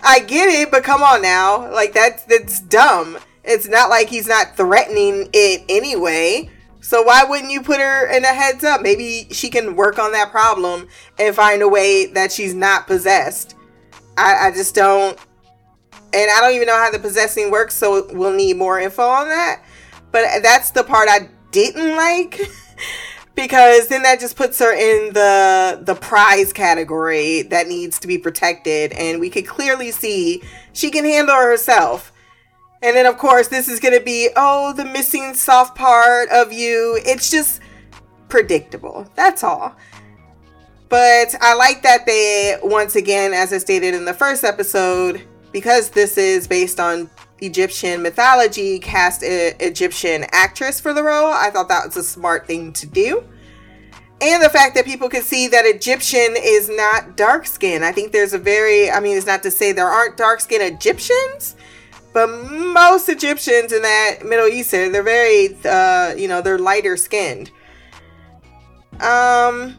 I 0.04 0.20
get 0.20 0.50
it, 0.50 0.72
but 0.72 0.84
come 0.84 1.04
on 1.04 1.22
now. 1.22 1.72
Like 1.72 1.94
that's 1.94 2.24
that's 2.24 2.60
dumb. 2.62 3.18
It's 3.44 3.68
not 3.68 3.90
like 3.90 4.10
he's 4.10 4.28
not 4.28 4.58
threatening 4.58 5.30
it 5.34 5.64
anyway. 5.70 6.50
So 6.82 7.02
why 7.02 7.24
wouldn't 7.24 7.52
you 7.52 7.62
put 7.62 7.80
her 7.80 8.08
in 8.08 8.24
a 8.24 8.34
heads 8.34 8.64
up? 8.64 8.82
Maybe 8.82 9.28
she 9.32 9.50
can 9.50 9.76
work 9.76 10.00
on 10.00 10.12
that 10.14 10.32
problem 10.32 10.88
and 11.20 11.36
find 11.36 11.62
a 11.62 11.68
way 11.68 12.06
that 12.08 12.32
she's 12.32 12.54
not 12.54 12.88
possessed. 12.88 13.56
I, 14.18 14.48
I 14.48 14.52
just 14.52 14.74
don't 14.74 15.18
and 16.14 16.32
I 16.32 16.42
don't 16.42 16.54
even 16.54 16.68
know 16.68 16.78
how 16.78 16.92
the 16.92 17.00
possessing 17.00 17.52
works, 17.52 17.76
so 17.76 18.08
we'll 18.12 18.34
need 18.34 18.58
more 18.58 18.80
info 18.80 19.04
on 19.04 19.28
that. 19.28 19.64
But 20.12 20.42
that's 20.42 20.72
the 20.72 20.84
part 20.84 21.10
I 21.10 21.30
didn't 21.52 21.96
like 21.96 22.40
because 23.36 23.88
then 23.88 24.04
that 24.04 24.20
just 24.20 24.36
puts 24.36 24.60
her 24.60 24.74
in 24.74 25.14
the 25.14 25.80
the 25.84 25.96
prize 25.96 26.52
category 26.54 27.44
that 27.44 27.68
needs 27.68 28.00
to 28.00 28.08
be 28.08 28.18
protected, 28.18 28.94
and 28.94 29.20
we 29.20 29.30
could 29.30 29.48
clearly 29.48 29.92
see 29.92 30.42
she 30.74 30.90
can 30.92 31.06
handle 31.06 31.36
herself. 31.36 32.12
And 32.82 32.96
then 32.96 33.06
of 33.06 33.18
course 33.18 33.48
this 33.48 33.68
is 33.68 33.80
gonna 33.80 34.02
be 34.02 34.30
oh 34.36 34.74
the 34.74 34.86
missing 34.86 35.34
soft 35.34 35.76
part 35.76 36.30
of 36.30 36.54
you. 36.54 37.00
It's 37.06 37.30
just 37.30 37.62
predictable. 38.30 39.10
That's 39.16 39.44
all. 39.44 39.76
But 40.90 41.36
I 41.42 41.54
like 41.54 41.82
that 41.84 42.06
they 42.06 42.58
once 42.64 42.96
again, 42.96 43.34
as 43.34 43.52
I 43.52 43.58
stated 43.58 43.94
in 43.94 44.06
the 44.06 44.14
first 44.14 44.44
episode, 44.44 45.28
because 45.52 45.90
this 45.90 46.18
is 46.18 46.48
based 46.48 46.80
on 46.80 47.10
Egyptian 47.40 48.02
mythology, 48.02 48.80
cast 48.80 49.24
an 49.24 49.54
Egyptian 49.60 50.26
actress 50.32 50.80
for 50.80 50.94
the 50.94 51.04
role. 51.04 51.32
I 51.32 51.50
thought 51.50 51.70
that 51.70 51.86
was 51.86 51.98
a 51.98 52.04
smart 52.04 52.48
thing 52.48 52.74
to 52.74 52.88
do. 52.88 53.24
And 54.20 54.42
the 54.42 54.50
fact 54.50 54.74
that 54.76 54.86
people 54.86 55.10
can 55.10 55.22
see 55.22 55.48
that 55.50 55.66
Egyptian 55.66 56.36
is 56.38 56.70
not 56.70 57.16
dark 57.16 57.46
skin. 57.46 57.84
I 57.84 57.92
think 57.92 58.12
there's 58.12 58.34
a 58.34 58.40
very, 58.40 58.90
I 58.90 59.00
mean, 59.00 59.16
it's 59.16 59.28
not 59.28 59.44
to 59.44 59.52
say 59.52 59.72
there 59.72 59.88
aren't 59.88 60.18
dark 60.18 60.40
skin 60.42 60.62
Egyptians, 60.62 61.56
but 62.14 62.28
most 62.28 63.10
Egyptians 63.10 63.72
in 63.72 63.84
that 63.84 64.26
Middle 64.26 64.48
Eastern, 64.48 64.92
they're 64.92 65.04
very, 65.04 65.56
uh, 65.66 66.16
you 66.18 66.28
know, 66.28 66.42
they're 66.42 66.58
lighter 66.58 66.98
skinned. 66.98 67.52
Um, 69.00 69.78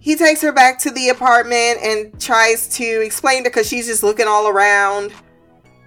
he 0.00 0.16
takes 0.16 0.40
her 0.42 0.52
back 0.52 0.78
to 0.80 0.90
the 0.90 1.08
apartment 1.08 1.78
and 1.82 2.20
tries 2.20 2.68
to 2.76 2.84
explain 3.02 3.44
to 3.44 3.50
because 3.50 3.68
she's 3.68 3.86
just 3.86 4.02
looking 4.02 4.26
all 4.26 4.48
around. 4.48 5.12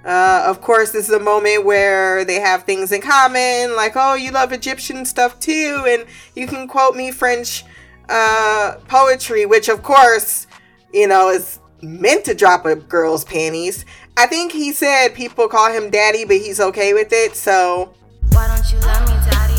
Uh, 0.03 0.43
of 0.47 0.61
course, 0.61 0.91
this 0.91 1.07
is 1.07 1.13
a 1.13 1.19
moment 1.19 1.63
where 1.63 2.25
they 2.25 2.39
have 2.39 2.63
things 2.63 2.91
in 2.91 3.01
common, 3.01 3.75
like, 3.75 3.93
oh, 3.95 4.15
you 4.15 4.31
love 4.31 4.51
Egyptian 4.51 5.05
stuff 5.05 5.39
too, 5.39 5.83
and 5.87 6.05
you 6.35 6.47
can 6.47 6.67
quote 6.67 6.95
me 6.95 7.11
French 7.11 7.63
uh, 8.09 8.77
poetry, 8.87 9.45
which, 9.45 9.69
of 9.69 9.83
course, 9.83 10.47
you 10.91 11.07
know, 11.07 11.29
is 11.29 11.59
meant 11.83 12.25
to 12.25 12.33
drop 12.33 12.65
a 12.65 12.75
girl's 12.75 13.23
panties. 13.23 13.85
I 14.17 14.25
think 14.25 14.51
he 14.51 14.71
said 14.71 15.09
people 15.09 15.47
call 15.47 15.71
him 15.71 15.91
daddy, 15.91 16.25
but 16.25 16.37
he's 16.37 16.59
okay 16.59 16.93
with 16.93 17.13
it, 17.13 17.35
so. 17.35 17.93
Why 18.31 18.47
don't 18.47 18.71
you 18.71 18.79
love 18.79 19.07
me, 19.07 19.31
daddy? 19.31 19.50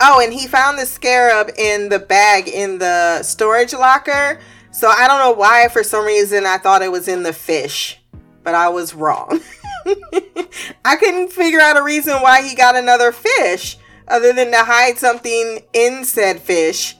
Oh, 0.00 0.20
and 0.22 0.32
he 0.32 0.46
found 0.46 0.78
the 0.78 0.86
scarab 0.86 1.50
in 1.58 1.88
the 1.88 1.98
bag 1.98 2.48
in 2.48 2.78
the 2.78 3.22
storage 3.22 3.72
locker. 3.72 4.38
So 4.70 4.88
I 4.88 5.08
don't 5.08 5.18
know 5.18 5.32
why, 5.32 5.68
for 5.68 5.82
some 5.82 6.04
reason, 6.04 6.46
I 6.46 6.58
thought 6.58 6.82
it 6.82 6.92
was 6.92 7.08
in 7.08 7.24
the 7.24 7.32
fish, 7.32 8.00
but 8.44 8.54
I 8.54 8.68
was 8.68 8.94
wrong. 8.94 9.40
I 10.84 10.96
couldn't 10.96 11.32
figure 11.32 11.60
out 11.60 11.76
a 11.76 11.82
reason 11.82 12.14
why 12.22 12.42
he 12.42 12.54
got 12.54 12.76
another 12.76 13.10
fish 13.10 13.76
other 14.06 14.32
than 14.32 14.50
to 14.52 14.58
hide 14.58 14.98
something 14.98 15.60
in 15.72 16.04
said 16.04 16.40
fish. 16.40 16.96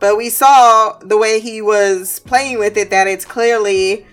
But 0.00 0.16
we 0.16 0.30
saw 0.30 0.98
the 0.98 1.18
way 1.18 1.40
he 1.40 1.62
was 1.62 2.20
playing 2.20 2.58
with 2.58 2.76
it 2.76 2.90
that 2.90 3.06
it's 3.06 3.24
clearly 3.24 4.06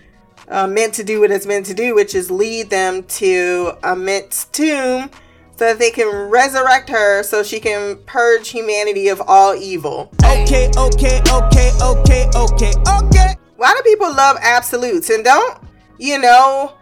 uh, 0.49 0.67
meant 0.67 0.93
to 0.95 1.03
do 1.03 1.21
what 1.21 1.31
it's 1.31 1.45
meant 1.45 1.65
to 1.67 1.73
do, 1.73 1.95
which 1.95 2.13
is 2.13 2.29
lead 2.29 2.69
them 2.69 3.03
to 3.03 3.73
a 3.83 3.91
Ammit's 3.91 4.45
tomb 4.45 5.09
so 5.57 5.65
that 5.65 5.79
they 5.79 5.89
can 5.89 6.29
resurrect 6.29 6.87
her 6.89 7.23
so 7.23 7.41
she 7.41 7.59
can 7.59 7.97
purge 8.05 8.49
humanity 8.49 9.07
of 9.07 9.19
all 9.25 9.55
evil. 9.55 10.11
Okay, 10.23 10.69
okay, 10.77 11.19
okay, 11.31 11.71
okay, 11.81 12.29
okay, 12.35 12.73
okay. 12.87 13.35
Why 13.55 13.73
do 13.73 13.81
people 13.83 14.13
love 14.13 14.37
absolutes 14.39 15.09
and 15.09 15.23
don't, 15.23 15.57
you 15.97 16.19
know, 16.19 16.73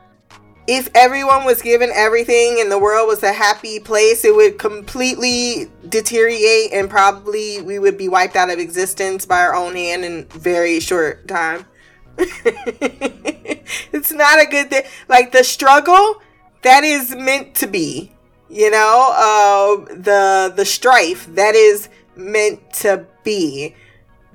if 0.68 0.90
everyone 0.94 1.46
was 1.46 1.62
given 1.62 1.90
everything 1.94 2.58
and 2.60 2.70
the 2.70 2.78
world 2.78 3.08
was 3.08 3.24
a 3.24 3.32
happy 3.32 3.80
place, 3.80 4.26
it 4.26 4.36
would 4.36 4.60
completely 4.60 5.72
deteriorate 5.88 6.74
and 6.74 6.90
probably 6.90 7.62
we 7.62 7.80
would 7.80 7.98
be 7.98 8.10
wiped 8.10 8.36
out 8.36 8.50
of 8.50 8.60
existence 8.60 9.26
by 9.26 9.40
our 9.40 9.56
own 9.56 9.76
hand 9.76 10.04
in 10.04 10.26
very 10.26 10.82
short 10.82 11.30
time. 11.30 11.66
it's 12.18 14.12
not 14.12 14.42
a 14.42 14.46
good 14.48 14.70
thing. 14.70 14.84
Like 15.08 15.32
the 15.32 15.46
struggle, 15.46 16.22
that 16.64 16.84
is 16.84 17.16
meant 17.16 17.56
to 17.56 17.68
be 17.68 18.12
you 18.50 18.70
know 18.72 19.12
uh, 19.16 19.94
the 19.94 20.54
the 20.56 20.66
strife 20.66 21.26
that 21.36 21.56
is 21.56 21.90
meant 22.16 22.74
to 22.76 23.06
be. 23.24 23.76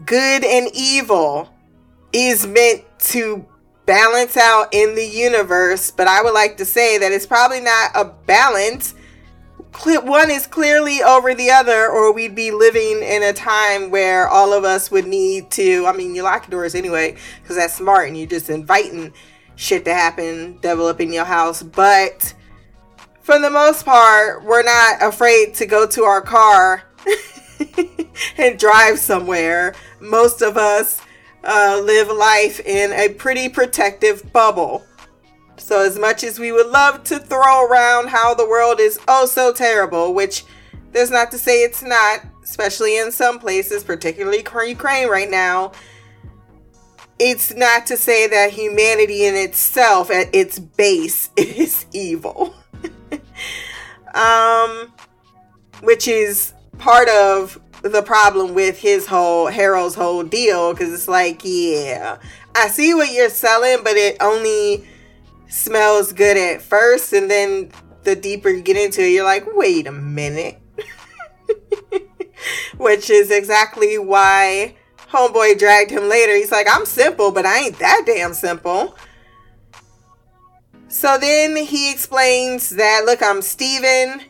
Good 0.04 0.44
and 0.44 0.68
evil 0.74 1.50
is 2.12 2.46
meant 2.46 2.84
to 3.00 3.46
balance 3.86 4.36
out 4.36 4.68
in 4.72 4.94
the 4.94 5.04
universe 5.04 5.90
but 5.90 6.06
i 6.06 6.22
would 6.22 6.34
like 6.34 6.56
to 6.56 6.64
say 6.64 6.98
that 6.98 7.10
it's 7.10 7.26
probably 7.26 7.60
not 7.60 7.90
a 7.96 8.04
balance. 8.04 8.94
One 9.84 10.30
is 10.30 10.46
clearly 10.46 11.02
over 11.02 11.34
the 11.34 11.50
other 11.50 11.88
or 11.88 12.12
we'd 12.12 12.34
be 12.34 12.50
living 12.50 13.02
in 13.02 13.22
a 13.22 13.32
time 13.32 13.90
where 13.90 14.28
all 14.28 14.52
of 14.52 14.64
us 14.64 14.90
would 14.90 15.06
need 15.06 15.50
to 15.52 15.86
i 15.86 15.92
mean 15.92 16.14
you 16.14 16.22
lock 16.22 16.50
doors 16.50 16.74
anyway 16.74 17.16
because 17.42 17.56
that's 17.56 17.74
smart 17.74 18.08
and 18.08 18.18
you're 18.18 18.26
just 18.26 18.50
inviting 18.50 19.12
shit 19.56 19.84
to 19.84 19.94
happen 19.94 20.58
develop 20.60 21.00
in 21.00 21.12
your 21.12 21.24
house 21.24 21.62
but 21.62 22.34
for 23.30 23.38
the 23.38 23.48
most 23.48 23.84
part, 23.84 24.42
we're 24.42 24.64
not 24.64 25.00
afraid 25.00 25.54
to 25.54 25.64
go 25.64 25.86
to 25.86 26.02
our 26.02 26.20
car 26.20 26.82
and 28.36 28.58
drive 28.58 28.98
somewhere. 28.98 29.72
Most 30.00 30.42
of 30.42 30.56
us 30.56 31.00
uh, 31.44 31.80
live 31.84 32.08
life 32.08 32.58
in 32.58 32.90
a 32.90 33.14
pretty 33.14 33.48
protective 33.48 34.32
bubble. 34.32 34.84
So, 35.58 35.80
as 35.80 35.96
much 35.96 36.24
as 36.24 36.40
we 36.40 36.50
would 36.50 36.66
love 36.66 37.04
to 37.04 37.20
throw 37.20 37.68
around 37.68 38.08
how 38.08 38.34
the 38.34 38.48
world 38.48 38.80
is 38.80 38.98
oh 39.06 39.26
so 39.26 39.52
terrible, 39.52 40.12
which 40.12 40.44
there's 40.90 41.12
not 41.12 41.30
to 41.30 41.38
say 41.38 41.62
it's 41.62 41.84
not, 41.84 42.26
especially 42.42 42.98
in 42.98 43.12
some 43.12 43.38
places, 43.38 43.84
particularly 43.84 44.44
Ukraine 44.66 45.08
right 45.08 45.30
now, 45.30 45.70
it's 47.20 47.54
not 47.54 47.86
to 47.86 47.96
say 47.96 48.26
that 48.26 48.50
humanity 48.50 49.24
in 49.24 49.36
itself, 49.36 50.10
at 50.10 50.34
its 50.34 50.58
base, 50.58 51.30
is 51.36 51.86
evil. 51.92 52.56
Um, 54.14 54.92
which 55.82 56.08
is 56.08 56.52
part 56.78 57.08
of 57.08 57.60
the 57.82 58.02
problem 58.02 58.54
with 58.54 58.78
his 58.78 59.06
whole 59.06 59.46
Harrow's 59.46 59.94
whole 59.94 60.22
deal 60.22 60.72
because 60.72 60.92
it's 60.92 61.08
like, 61.08 61.40
yeah, 61.44 62.18
I 62.54 62.68
see 62.68 62.94
what 62.94 63.12
you're 63.12 63.30
selling, 63.30 63.82
but 63.82 63.96
it 63.96 64.16
only 64.20 64.86
smells 65.48 66.12
good 66.12 66.36
at 66.36 66.62
first, 66.62 67.12
and 67.12 67.30
then 67.30 67.70
the 68.04 68.16
deeper 68.16 68.48
you 68.48 68.62
get 68.62 68.76
into 68.76 69.02
it, 69.02 69.10
you're 69.10 69.24
like, 69.24 69.46
wait 69.54 69.86
a 69.86 69.92
minute. 69.92 70.58
Which 72.76 73.10
is 73.10 73.30
exactly 73.30 73.98
why 73.98 74.74
Homeboy 75.10 75.58
dragged 75.58 75.90
him 75.90 76.08
later. 76.08 76.34
He's 76.34 76.52
like, 76.52 76.66
I'm 76.70 76.86
simple, 76.86 77.30
but 77.30 77.44
I 77.44 77.64
ain't 77.64 77.78
that 77.78 78.04
damn 78.06 78.32
simple. 78.32 78.96
So 80.90 81.16
then 81.18 81.56
he 81.56 81.92
explains 81.92 82.70
that, 82.70 83.04
look, 83.06 83.22
I'm 83.22 83.42
Steven. 83.42 84.22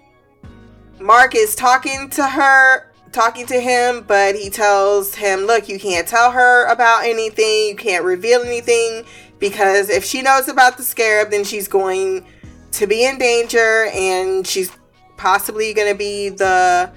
Mark 1.01 1.35
is 1.35 1.55
talking 1.55 2.11
to 2.11 2.27
her, 2.27 2.93
talking 3.13 3.47
to 3.47 3.59
him, 3.59 4.05
but 4.07 4.35
he 4.35 4.51
tells 4.51 5.15
him, 5.15 5.41
look, 5.47 5.71
you 5.71 5.79
can't 5.79 6.07
tell 6.07 6.31
her 6.31 6.67
about 6.67 7.05
anything. 7.05 7.69
You 7.69 7.77
can't 7.77 8.05
reveal 8.05 8.43
anything 8.43 9.07
because 9.39 9.89
if 9.89 10.05
she 10.05 10.21
knows 10.21 10.49
about 10.49 10.77
the 10.77 10.83
scarab, 10.83 11.31
then 11.31 11.45
she's 11.45 11.67
going 11.67 12.27
to 12.73 12.87
be 12.87 13.07
in 13.07 13.17
danger 13.17 13.87
and 13.95 14.47
she's 14.47 14.71
possibly 15.17 15.73
going 15.73 15.91
to 15.91 15.99
be 15.99 16.29
the 16.29 16.93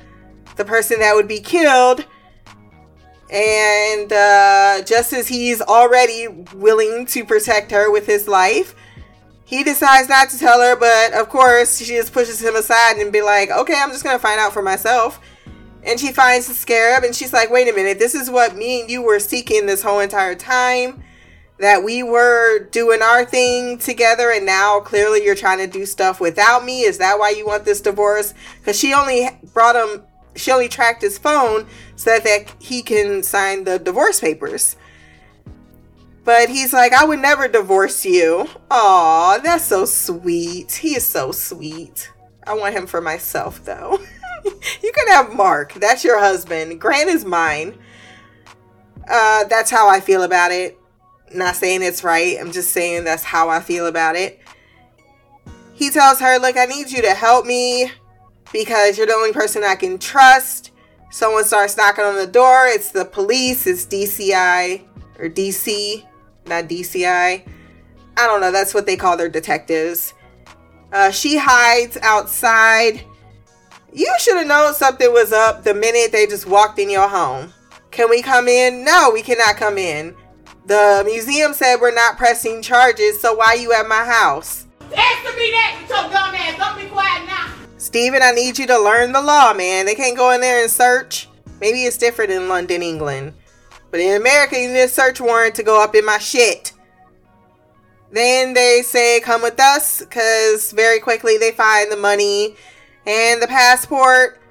the 0.58 0.65
person 0.65 1.00
that 1.00 1.15
would 1.15 1.27
be 1.27 1.39
killed 1.39 2.05
and 3.32 4.13
uh, 4.13 4.82
just 4.86 5.13
as 5.13 5.27
he's 5.27 5.62
already 5.62 6.27
willing 6.53 7.05
to 7.08 7.25
protect 7.25 7.72
her 7.72 7.91
with 7.91 8.05
his 8.05 8.27
life 8.27 8.75
he 9.54 9.64
decides 9.64 10.10
not 10.10 10.30
to 10.30 10.40
tell 10.40 10.60
her 10.62 10.76
but 10.76 11.14
of 11.14 11.30
course 11.30 11.78
she 11.78 11.86
just 11.86 12.12
pushes 12.12 12.42
him 12.42 12.56
aside 12.56 12.98
and 12.98 13.12
be 13.12 13.22
like 13.22 13.52
okay 13.52 13.76
i'm 13.78 13.92
just 13.92 14.04
gonna 14.04 14.20
find 14.20 14.40
out 14.40 14.54
for 14.54 14.62
myself. 14.62 15.20
And 15.86 16.00
she 16.00 16.14
finds 16.14 16.48
the 16.48 16.54
scarab 16.54 17.04
and 17.04 17.14
she's 17.14 17.34
like 17.34 17.52
wait 17.52 17.68
a 17.68 17.74
minute 17.74 18.00
this 18.00 18.16
is 18.16 18.30
what 18.30 18.56
me 18.56 18.82
and 18.82 18.90
you 18.90 19.02
were 19.02 19.20
seeking 19.20 19.66
this 19.66 19.84
whole 19.84 20.00
entire 20.00 20.34
time 20.34 21.04
that 21.60 21.84
we 21.84 22.04
were 22.04 22.68
doing 22.72 23.02
our 23.02 23.26
thing 23.26 23.78
together 23.78 24.32
and 24.32 24.46
now 24.46 24.80
clearly 24.80 25.24
you're 25.24 25.36
trying 25.36 25.60
to 25.60 25.68
do 25.68 25.86
stuff 25.86 26.20
without 26.20 26.66
me? 26.66 26.82
Is 26.82 26.98
that 26.98 27.20
why 27.20 27.30
you 27.30 27.46
want 27.46 27.64
this 27.64 27.80
divorce? 27.80 28.34
Because 28.60 28.80
she 28.80 28.94
only 28.94 29.30
brought 29.54 29.76
him 29.76 30.04
she 30.36 30.52
only 30.52 30.68
tracked 30.68 31.02
his 31.02 31.18
phone 31.18 31.68
so 31.96 32.10
that, 32.10 32.24
that 32.24 32.56
he 32.60 32.82
can 32.82 33.22
sign 33.22 33.66
the 33.66 33.78
divorce 33.78 34.20
papers 34.20 34.76
but 36.24 36.50
he's 36.50 36.74
like 36.74 36.94
i 36.94 37.03
would 37.03 37.20
never 37.20 37.48
divorce 37.48 38.06
you 38.06 38.48
Aw, 38.72 39.39
that's 39.39 39.65
so 39.65 39.86
sweet 39.86 40.72
he 40.72 40.96
is 40.96 41.06
so 41.06 41.32
sweet 41.32 42.12
i 42.46 42.53
want 42.53 42.75
him 42.75 42.88
for 42.88 43.01
myself 43.01 43.63
though 43.65 44.00
you 44.46 44.92
can 44.94 45.08
have 45.10 45.34
mark 45.34 45.74
that's 45.74 46.03
your 46.03 46.20
husband 46.20 46.80
grant 46.80 47.10
is 47.10 47.25
mine 47.25 47.77
uh, 49.10 49.44
that's 49.46 49.70
how 49.70 49.89
i 49.89 50.00
feel 50.00 50.24
about 50.24 50.51
it 50.51 50.77
not 51.36 51.56
saying 51.56 51.82
it's 51.82 52.03
right. 52.03 52.38
I'm 52.39 52.51
just 52.51 52.72
saying 52.72 53.03
that's 53.03 53.24
how 53.24 53.50
I 53.50 53.60
feel 53.60 53.88
about 53.88 54.15
it. 54.15 54.39
He 55.74 55.89
tells 55.89 56.20
her, 56.20 56.38
Look, 56.39 56.58
I 56.58 56.65
need 56.65 56.92
you 56.92 57.01
to 57.01 57.13
help 57.13 57.46
me 57.46 57.92
because 58.51 58.98
you're 58.98 59.08
the 59.08 59.13
only 59.13 59.34
person 59.34 59.63
I 59.63 59.75
can 59.75 59.98
trust. 59.98 60.72
Someone 61.12 61.44
starts 61.44 61.77
knocking 61.77 62.03
on 62.03 62.15
the 62.15 62.27
door. 62.27 62.65
It's 62.68 62.92
the 62.92 63.06
police. 63.06 63.68
It's 63.68 63.86
DCI 63.86 64.84
or 65.20 65.30
DC, 65.30 66.06
not 66.46 66.66
DCI. 66.66 67.48
I 68.18 68.28
don't 68.28 68.42
know. 68.42 68.52
That's 68.52 68.74
what 68.74 68.86
they 68.86 68.96
call 68.96 69.18
their 69.18 69.30
detectives. 69.30 70.14
Uh, 70.92 71.12
she 71.12 71.38
hides 71.38 71.98
outside. 72.02 73.04
You 73.92 74.14
should 74.20 74.38
have 74.38 74.48
known 74.48 74.74
something 74.74 75.12
was 75.12 75.32
up 75.32 75.64
the 75.64 75.74
minute 75.74 76.12
they 76.12 76.28
just 76.28 76.46
walked 76.46 76.80
in 76.80 76.90
your 76.90 77.08
home. 77.08 77.54
Can 77.92 78.10
we 78.10 78.22
come 78.22 78.48
in? 78.48 78.84
No, 78.84 79.12
we 79.14 79.22
cannot 79.22 79.56
come 79.56 79.78
in. 79.78 80.16
The 80.65 81.04
museum 81.06 81.54
said 81.54 81.78
we're 81.82 81.94
not 81.94 82.17
pressing 82.17 82.62
charges, 82.62 83.20
so 83.20 83.36
why 83.36 83.48
are 83.48 83.56
you 83.58 83.74
at 83.74 83.88
my 83.88 84.04
house? 84.06 84.65
Answer 84.82 85.38
me 85.38 85.52
that 85.52 85.78
with 85.82 85.89
your 85.89 86.04
dumb 86.10 86.36
ass. 86.36 86.58
Don't 86.58 86.82
be 86.82 86.89
quiet 86.89 87.26
now. 87.26 87.54
Steven, 87.78 88.22
I 88.24 88.32
need 88.32 88.58
you 88.58 88.65
to 88.67 88.80
learn 88.80 89.12
the 89.12 89.22
law, 89.22 89.54
man. 89.54 89.86
They 89.86 89.96
can't 89.96 90.17
go 90.17 90.32
in 90.32 90.41
there 90.41 90.62
and 90.62 90.72
search. 90.72 91.28
Maybe 91.60 91.84
it's 91.84 91.98
different 91.98 92.32
in 92.32 92.48
London, 92.48 92.82
England. 92.82 93.34
But 93.93 93.99
in 93.99 94.19
America, 94.19 94.60
you 94.60 94.69
need 94.69 94.79
a 94.79 94.88
search 94.88 95.21
warrant 95.21 95.53
to 95.53 95.62
go 95.62 95.79
up 95.79 95.93
in 95.93 96.03
my 96.03 96.17
shit. 96.17 96.73
Then 98.12 98.56
they 98.56 98.82
say, 98.82 99.19
come 99.19 99.43
with 99.43 99.60
us, 99.60 99.99
because 99.99 100.71
very 100.71 100.99
quickly 100.99 101.38
they 101.38 101.51
find 101.51 101.91
the 101.91 101.97
money 101.97 102.56
and 103.06 103.39
the 103.39 103.45
passport. 103.45 104.41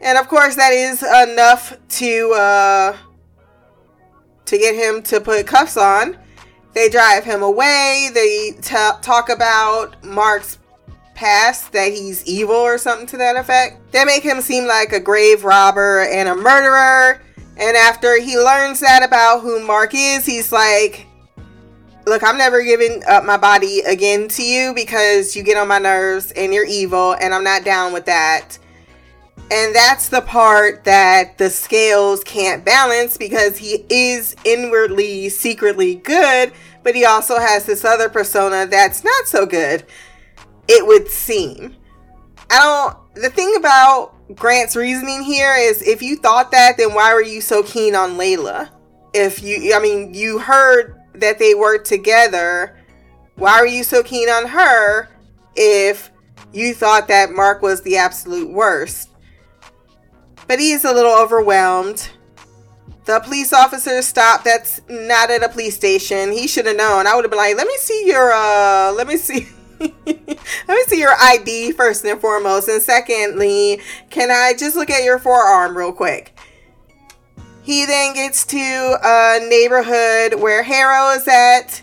And 0.00 0.16
of 0.18 0.28
course, 0.28 0.54
that 0.54 0.72
is 0.72 1.02
enough 1.02 1.76
to 1.98 2.32
uh, 2.32 2.96
to 4.44 4.56
get 4.56 4.76
him 4.76 5.02
to 5.02 5.20
put 5.20 5.44
cuffs 5.48 5.76
on. 5.76 6.16
They 6.74 6.88
drive 6.88 7.24
him 7.24 7.42
away. 7.42 8.10
They 8.14 8.52
t- 8.52 9.00
talk 9.02 9.30
about 9.30 10.04
Mark's 10.04 10.58
past, 11.16 11.72
that 11.72 11.92
he's 11.92 12.24
evil 12.24 12.54
or 12.54 12.78
something 12.78 13.08
to 13.08 13.16
that 13.16 13.34
effect. 13.34 13.90
They 13.90 14.04
make 14.04 14.22
him 14.22 14.40
seem 14.42 14.68
like 14.68 14.92
a 14.92 15.00
grave 15.00 15.42
robber 15.42 16.02
and 16.02 16.28
a 16.28 16.36
murderer. 16.36 17.20
And 17.58 17.76
after 17.76 18.20
he 18.20 18.38
learns 18.38 18.80
that 18.80 19.02
about 19.02 19.40
who 19.40 19.64
Mark 19.64 19.92
is, 19.94 20.26
he's 20.26 20.52
like, 20.52 21.06
Look, 22.06 22.22
I'm 22.22 22.38
never 22.38 22.62
giving 22.62 23.02
up 23.08 23.24
my 23.24 23.36
body 23.36 23.80
again 23.80 24.28
to 24.28 24.42
you 24.42 24.72
because 24.74 25.34
you 25.34 25.42
get 25.42 25.56
on 25.56 25.66
my 25.66 25.80
nerves 25.80 26.30
and 26.32 26.54
you're 26.54 26.66
evil, 26.66 27.14
and 27.14 27.34
I'm 27.34 27.42
not 27.42 27.64
down 27.64 27.92
with 27.92 28.06
that. 28.06 28.58
And 29.50 29.74
that's 29.74 30.08
the 30.08 30.20
part 30.20 30.84
that 30.84 31.38
the 31.38 31.50
scales 31.50 32.22
can't 32.24 32.64
balance 32.64 33.16
because 33.16 33.56
he 33.56 33.84
is 33.90 34.36
inwardly, 34.44 35.28
secretly 35.28 35.96
good, 35.96 36.52
but 36.84 36.94
he 36.94 37.04
also 37.04 37.38
has 37.38 37.64
this 37.64 37.84
other 37.84 38.08
persona 38.08 38.66
that's 38.66 39.02
not 39.02 39.26
so 39.26 39.46
good, 39.46 39.84
it 40.68 40.86
would 40.86 41.08
seem. 41.08 41.74
I 42.50 42.58
don't. 42.60 43.22
The 43.22 43.30
thing 43.30 43.54
about 43.56 44.15
Grant's 44.34 44.74
reasoning 44.74 45.22
here 45.22 45.54
is 45.56 45.82
if 45.82 46.02
you 46.02 46.16
thought 46.16 46.50
that, 46.50 46.76
then 46.76 46.94
why 46.94 47.14
were 47.14 47.22
you 47.22 47.40
so 47.40 47.62
keen 47.62 47.94
on 47.94 48.12
Layla? 48.12 48.70
If 49.14 49.42
you, 49.42 49.74
I 49.74 49.78
mean, 49.78 50.12
you 50.14 50.38
heard 50.38 51.00
that 51.14 51.38
they 51.38 51.54
were 51.54 51.78
together, 51.78 52.76
why 53.36 53.60
were 53.60 53.66
you 53.66 53.84
so 53.84 54.02
keen 54.02 54.28
on 54.28 54.46
her 54.46 55.08
if 55.54 56.10
you 56.52 56.74
thought 56.74 57.08
that 57.08 57.30
Mark 57.30 57.62
was 57.62 57.82
the 57.82 57.96
absolute 57.96 58.50
worst? 58.50 59.10
but 60.46 60.58
he's 60.58 60.84
a 60.84 60.92
little 60.92 61.12
overwhelmed. 61.12 62.10
The 63.04 63.20
police 63.20 63.52
officer 63.52 64.02
stopped. 64.02 64.44
That's 64.44 64.80
not 64.88 65.30
at 65.30 65.42
a 65.42 65.48
police 65.48 65.76
station. 65.76 66.32
He 66.32 66.46
should 66.46 66.66
have 66.66 66.76
known. 66.76 67.06
I 67.06 67.14
would 67.14 67.24
have 67.24 67.30
been 67.30 67.38
like, 67.38 67.56
"Let 67.56 67.66
me 67.66 67.76
see 67.78 68.06
your 68.06 68.32
uh, 68.32 68.92
let 68.92 69.06
me 69.06 69.16
see." 69.16 69.48
Let 69.80 70.68
me 70.68 70.82
see 70.86 71.00
your 71.00 71.14
ID 71.20 71.72
first 71.72 72.04
and 72.04 72.20
foremost. 72.20 72.68
And 72.68 72.80
secondly, 72.80 73.80
can 74.10 74.30
I 74.30 74.54
just 74.58 74.76
look 74.76 74.90
at 74.90 75.04
your 75.04 75.18
forearm 75.18 75.76
real 75.76 75.92
quick? 75.92 76.38
He 77.62 77.84
then 77.84 78.14
gets 78.14 78.46
to 78.46 78.98
a 79.02 79.40
neighborhood 79.48 80.40
where 80.40 80.62
Harrow 80.62 81.10
is 81.16 81.26
at. 81.26 81.82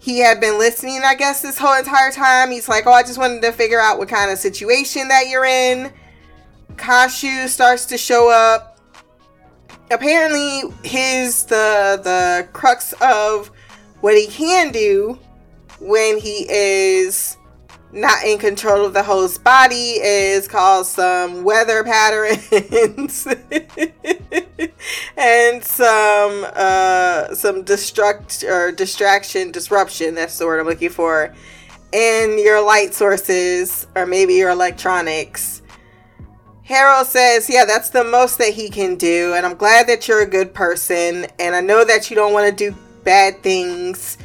He 0.00 0.18
had 0.18 0.40
been 0.40 0.58
listening, 0.58 1.02
I 1.04 1.14
guess, 1.14 1.42
this 1.42 1.58
whole 1.58 1.78
entire 1.78 2.10
time. 2.10 2.50
He's 2.50 2.68
like, 2.68 2.86
Oh, 2.86 2.92
I 2.92 3.02
just 3.02 3.18
wanted 3.18 3.42
to 3.42 3.52
figure 3.52 3.80
out 3.80 3.98
what 3.98 4.08
kind 4.08 4.30
of 4.30 4.38
situation 4.38 5.08
that 5.08 5.28
you're 5.28 5.44
in. 5.44 5.92
Khonshu 6.74 7.48
starts 7.48 7.86
to 7.86 7.98
show 7.98 8.30
up. 8.30 8.80
Apparently, 9.90 10.62
his 10.84 11.44
the 11.44 12.00
the 12.02 12.48
crux 12.52 12.92
of 13.00 13.50
what 14.00 14.16
he 14.16 14.26
can 14.26 14.72
do 14.72 15.18
when 15.80 16.18
he 16.18 16.46
is 16.48 17.36
not 17.92 18.22
in 18.24 18.38
control 18.38 18.84
of 18.84 18.92
the 18.92 19.02
host 19.02 19.42
body 19.42 19.92
is 20.02 20.46
cause 20.46 20.90
some 20.90 21.42
weather 21.42 21.82
patterns 21.82 23.26
and 25.16 25.64
some 25.64 26.46
uh 26.54 27.34
some 27.34 27.64
destruct 27.64 28.46
or 28.46 28.70
distraction 28.72 29.50
disruption 29.50 30.14
that's 30.14 30.36
the 30.36 30.44
word 30.44 30.60
i'm 30.60 30.66
looking 30.66 30.90
for 30.90 31.34
in 31.92 32.38
your 32.38 32.60
light 32.60 32.92
sources 32.92 33.86
or 33.96 34.04
maybe 34.04 34.34
your 34.34 34.50
electronics 34.50 35.62
Harrow 36.68 37.02
says, 37.02 37.48
Yeah, 37.48 37.64
that's 37.64 37.88
the 37.88 38.04
most 38.04 38.36
that 38.36 38.52
he 38.52 38.68
can 38.68 38.96
do. 38.96 39.32
And 39.34 39.46
I'm 39.46 39.56
glad 39.56 39.86
that 39.86 40.06
you're 40.06 40.20
a 40.20 40.26
good 40.26 40.52
person. 40.52 41.26
And 41.38 41.56
I 41.56 41.62
know 41.62 41.82
that 41.82 42.10
you 42.10 42.14
don't 42.14 42.34
want 42.34 42.46
to 42.46 42.70
do 42.70 42.76
bad 43.04 43.42
things. 43.42 44.18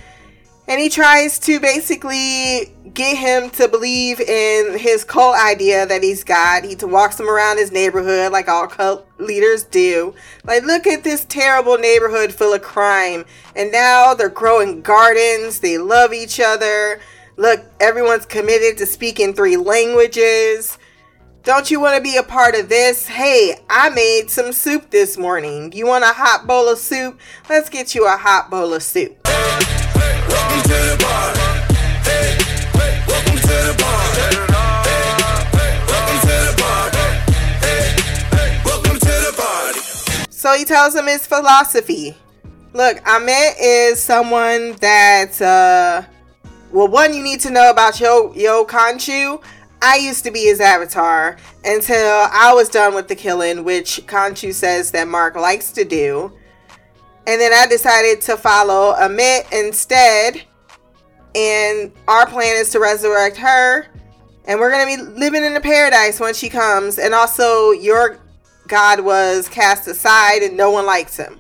And 0.68 0.80
he 0.80 0.88
tries 0.90 1.40
to 1.40 1.60
basically 1.60 2.74
get 2.94 3.18
him 3.18 3.50
to 3.52 3.68
believe 3.68 4.22
in 4.22 4.78
his 4.78 5.04
cult 5.04 5.36
idea 5.38 5.86
that 5.86 6.04
he's 6.04 6.24
got. 6.24 6.64
He 6.64 6.76
walks 6.84 7.20
him 7.20 7.30
around 7.30 7.58
his 7.58 7.72
neighborhood 7.72 8.32
like 8.32 8.48
all 8.48 8.68
cult 8.68 9.06
leaders 9.18 9.64
do. 9.64 10.14
Like, 10.46 10.64
look 10.64 10.88
at 10.88 11.04
this 11.04 11.26
terrible 11.26 11.78
neighborhood 11.78 12.34
full 12.34 12.54
of 12.54 12.62
crime. 12.62 13.26
And 13.56 13.72
now 13.72 14.14
they're 14.14 14.30
growing 14.30 14.82
gardens. 14.82 15.60
They 15.60 15.78
love 15.78 16.14
each 16.14 16.40
other. 16.40 17.02
Look, 17.36 17.62
everyone's 17.80 18.26
committed 18.26 18.78
to 18.78 18.86
speaking 18.86 19.34
three 19.34 19.58
languages 19.58 20.78
Don't 21.44 21.70
you 21.72 21.82
want 21.82 21.98
to 21.98 22.02
be 22.02 22.16
a 22.16 22.24
part 22.24 22.56
of 22.56 22.70
this? 22.70 23.08
Hey, 23.08 23.60
I 23.70 23.90
made 23.90 24.30
some 24.30 24.54
soup 24.54 24.92
this 24.92 25.18
morning. 25.18 25.74
You 25.74 25.88
want 25.88 26.06
a 26.06 26.14
hot 26.14 26.48
bowl 26.48 26.70
of 26.70 26.78
soup? 26.78 27.20
Let's 27.50 27.70
get 27.70 27.94
you 27.96 28.06
a 28.06 28.16
hot 28.16 28.50
bowl 28.50 28.74
of 28.74 28.82
soup. 28.82 29.20
Welcome 30.44 30.64
to 30.64 30.76
the 30.92 30.98
bar. 31.00 31.34
Hey, 32.04 32.36
hey, 32.76 33.04
welcome 33.08 33.38
to 33.40 33.48
the 33.48 33.76
bar. 33.80 34.02
Hey, 34.12 34.36
welcome 35.88 36.20
to 36.20 36.36
the 36.44 36.54
bar. 36.60 36.84
Hey, 37.62 37.96
hey, 38.36 38.62
welcome 38.66 39.00
to 39.00 39.06
the 39.06 39.34
party. 39.38 39.80
So 40.30 40.54
he 40.54 40.66
tells 40.66 40.96
him 40.96 41.08
his 41.08 41.26
philosophy. 41.26 42.18
Look, 42.74 42.98
Ammit 43.06 43.54
is 43.62 44.04
someone 44.04 44.74
that, 44.82 45.42
uh, 45.42 46.04
well, 46.74 46.90
one, 46.90 47.14
you 47.14 47.24
need 47.24 47.40
to 47.42 47.50
know 47.50 47.70
about 47.70 48.02
Yo, 48.02 48.34
Yo 48.34 48.66
Khonshu. 48.66 49.42
I 49.82 49.96
used 49.96 50.26
to 50.26 50.32
be 50.32 50.42
his 50.42 50.60
avatar 50.60 51.38
until 51.64 52.28
I 52.32 52.52
was 52.54 52.68
done 52.68 52.96
with 52.96 53.08
the 53.08 53.16
killing, 53.16 53.64
which 53.64 54.02
Khonshu 54.08 54.54
says 54.54 54.92
that 54.92 55.08
Mark 55.08 55.36
likes 55.36 55.72
to 55.72 55.86
do. 55.86 56.34
And 57.26 57.40
then 57.40 57.54
I 57.54 57.68
decided 57.68 58.22
to 58.22 58.38
follow 58.38 58.94
Ammit 58.94 59.52
instead. 59.52 60.44
And 61.36 61.92
our 62.08 62.28
plan 62.28 62.58
is 62.58 62.70
to 62.72 62.80
resurrect 62.80 63.38
her. 63.38 63.88
And 64.46 64.60
we're 64.60 64.72
going 64.72 64.98
to 64.98 65.06
be 65.06 65.12
living 65.20 65.44
in 65.44 65.54
the 65.54 65.62
paradise 65.62 66.20
when 66.20 66.34
she 66.34 66.50
comes. 66.50 67.00
And 67.00 67.14
also, 67.14 67.72
your 67.72 68.20
God 68.68 69.00
was 69.00 69.48
cast 69.48 69.88
aside 69.88 70.42
and 70.44 70.58
no 70.58 70.70
one 70.72 70.86
likes 70.86 71.18
him. 71.18 71.40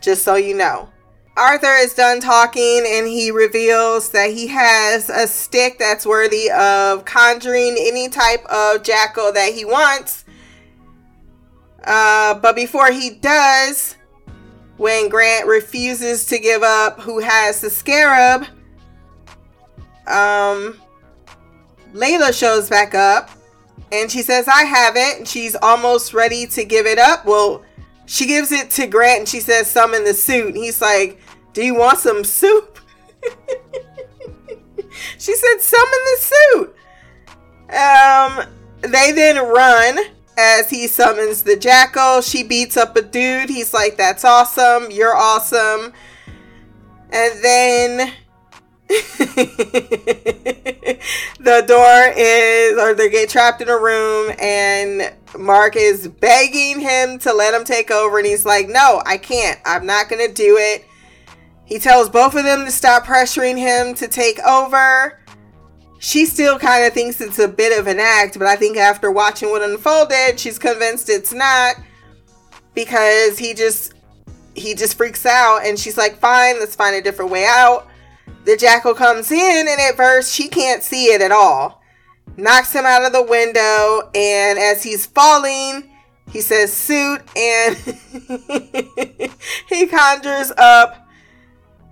Just 0.00 0.22
so 0.22 0.36
you 0.36 0.54
know. 0.54 0.88
Arthur 1.36 1.74
is 1.74 1.94
done 1.94 2.20
talking 2.20 2.84
and 2.84 3.06
he 3.06 3.30
reveals 3.30 4.10
that 4.10 4.32
he 4.32 4.48
has 4.48 5.08
a 5.08 5.26
stick 5.28 5.78
that's 5.78 6.04
worthy 6.04 6.50
of 6.50 7.04
conjuring 7.04 7.76
any 7.78 8.08
type 8.08 8.44
of 8.46 8.82
jackal 8.82 9.32
that 9.32 9.52
he 9.54 9.64
wants. 9.64 10.24
Uh, 11.84 12.34
but 12.34 12.56
before 12.56 12.90
he 12.90 13.10
does, 13.10 13.96
when 14.78 15.08
Grant 15.08 15.46
refuses 15.46 16.24
to 16.26 16.38
give 16.38 16.62
up 16.62 17.00
who 17.00 17.18
has 17.18 17.60
the 17.60 17.68
scarab, 17.68 18.46
um, 20.06 20.80
Layla 21.92 22.32
shows 22.32 22.70
back 22.70 22.94
up 22.94 23.30
and 23.92 24.10
she 24.10 24.22
says, 24.22 24.48
I 24.48 24.64
have 24.64 24.96
it. 24.96 25.18
And 25.18 25.28
she's 25.28 25.56
almost 25.56 26.14
ready 26.14 26.46
to 26.46 26.64
give 26.64 26.86
it 26.86 26.98
up. 26.98 27.26
Well, 27.26 27.64
she 28.06 28.26
gives 28.26 28.52
it 28.52 28.70
to 28.70 28.86
Grant 28.86 29.20
and 29.20 29.28
she 29.28 29.40
says, 29.40 29.70
Summon 29.70 30.04
the 30.04 30.14
suit. 30.14 30.54
And 30.54 30.56
he's 30.56 30.80
like, 30.80 31.20
Do 31.52 31.64
you 31.64 31.74
want 31.74 31.98
some 31.98 32.24
soup? 32.24 32.78
she 35.18 35.34
said, 35.34 35.58
Summon 35.60 36.00
the 36.04 36.18
suit. 36.20 36.74
Um, 37.70 38.46
they 38.80 39.12
then 39.12 39.36
run 39.36 39.98
as 40.38 40.70
he 40.70 40.86
summons 40.86 41.42
the 41.42 41.56
jackal. 41.56 42.22
She 42.22 42.44
beats 42.44 42.76
up 42.76 42.96
a 42.96 43.02
dude. 43.02 43.50
He's 43.50 43.74
like, 43.74 43.96
That's 43.96 44.24
awesome. 44.24 44.90
You're 44.90 45.16
awesome. 45.16 45.92
And 47.10 47.44
then 47.44 48.12
the 48.88 49.34
door 51.66 52.12
is, 52.16 52.78
or 52.78 52.94
they 52.94 53.10
get 53.10 53.28
trapped 53.28 53.60
in 53.60 53.68
a 53.68 53.76
room, 53.76 54.32
and 54.40 55.12
Mark 55.38 55.76
is 55.76 56.08
begging 56.08 56.80
him 56.80 57.18
to 57.18 57.34
let 57.34 57.52
him 57.52 57.64
take 57.64 57.90
over, 57.90 58.16
and 58.18 58.26
he's 58.26 58.46
like, 58.46 58.68
No, 58.68 59.02
I 59.04 59.18
can't. 59.18 59.60
I'm 59.66 59.84
not 59.84 60.08
going 60.08 60.26
to 60.26 60.32
do 60.32 60.56
it. 60.56 60.86
He 61.64 61.78
tells 61.78 62.08
both 62.08 62.34
of 62.34 62.44
them 62.44 62.64
to 62.64 62.70
stop 62.70 63.04
pressuring 63.04 63.58
him 63.58 63.94
to 63.96 64.08
take 64.08 64.40
over. 64.40 65.20
She 65.98 66.26
still 66.26 66.58
kind 66.58 66.84
of 66.84 66.92
thinks 66.92 67.20
it's 67.20 67.38
a 67.38 67.48
bit 67.48 67.78
of 67.78 67.86
an 67.86 67.98
act, 67.98 68.38
but 68.38 68.46
I 68.46 68.56
think 68.56 68.76
after 68.76 69.10
watching 69.10 69.50
what 69.50 69.62
unfolded, 69.62 70.38
she's 70.38 70.58
convinced 70.58 71.08
it's 71.08 71.32
not 71.32 71.76
because 72.74 73.38
he 73.38 73.54
just 73.54 73.94
he 74.54 74.74
just 74.74 74.96
freaks 74.96 75.26
out 75.26 75.64
and 75.64 75.78
she's 75.78 75.96
like, 75.96 76.18
"Fine, 76.18 76.60
let's 76.60 76.76
find 76.76 76.94
a 76.94 77.02
different 77.02 77.30
way 77.30 77.44
out." 77.46 77.88
The 78.44 78.56
jackal 78.56 78.94
comes 78.94 79.30
in, 79.30 79.66
and 79.68 79.80
at 79.80 79.96
first 79.96 80.32
she 80.32 80.48
can't 80.48 80.82
see 80.82 81.06
it 81.06 81.20
at 81.20 81.32
all. 81.32 81.82
Knocks 82.36 82.72
him 82.72 82.86
out 82.86 83.04
of 83.04 83.12
the 83.12 83.22
window, 83.22 84.10
and 84.14 84.58
as 84.58 84.82
he's 84.82 85.04
falling, 85.06 85.90
he 86.30 86.40
says, 86.40 86.72
Suit, 86.72 87.20
and 87.36 87.76
he 89.68 89.86
conjures 89.86 90.52
up 90.56 91.08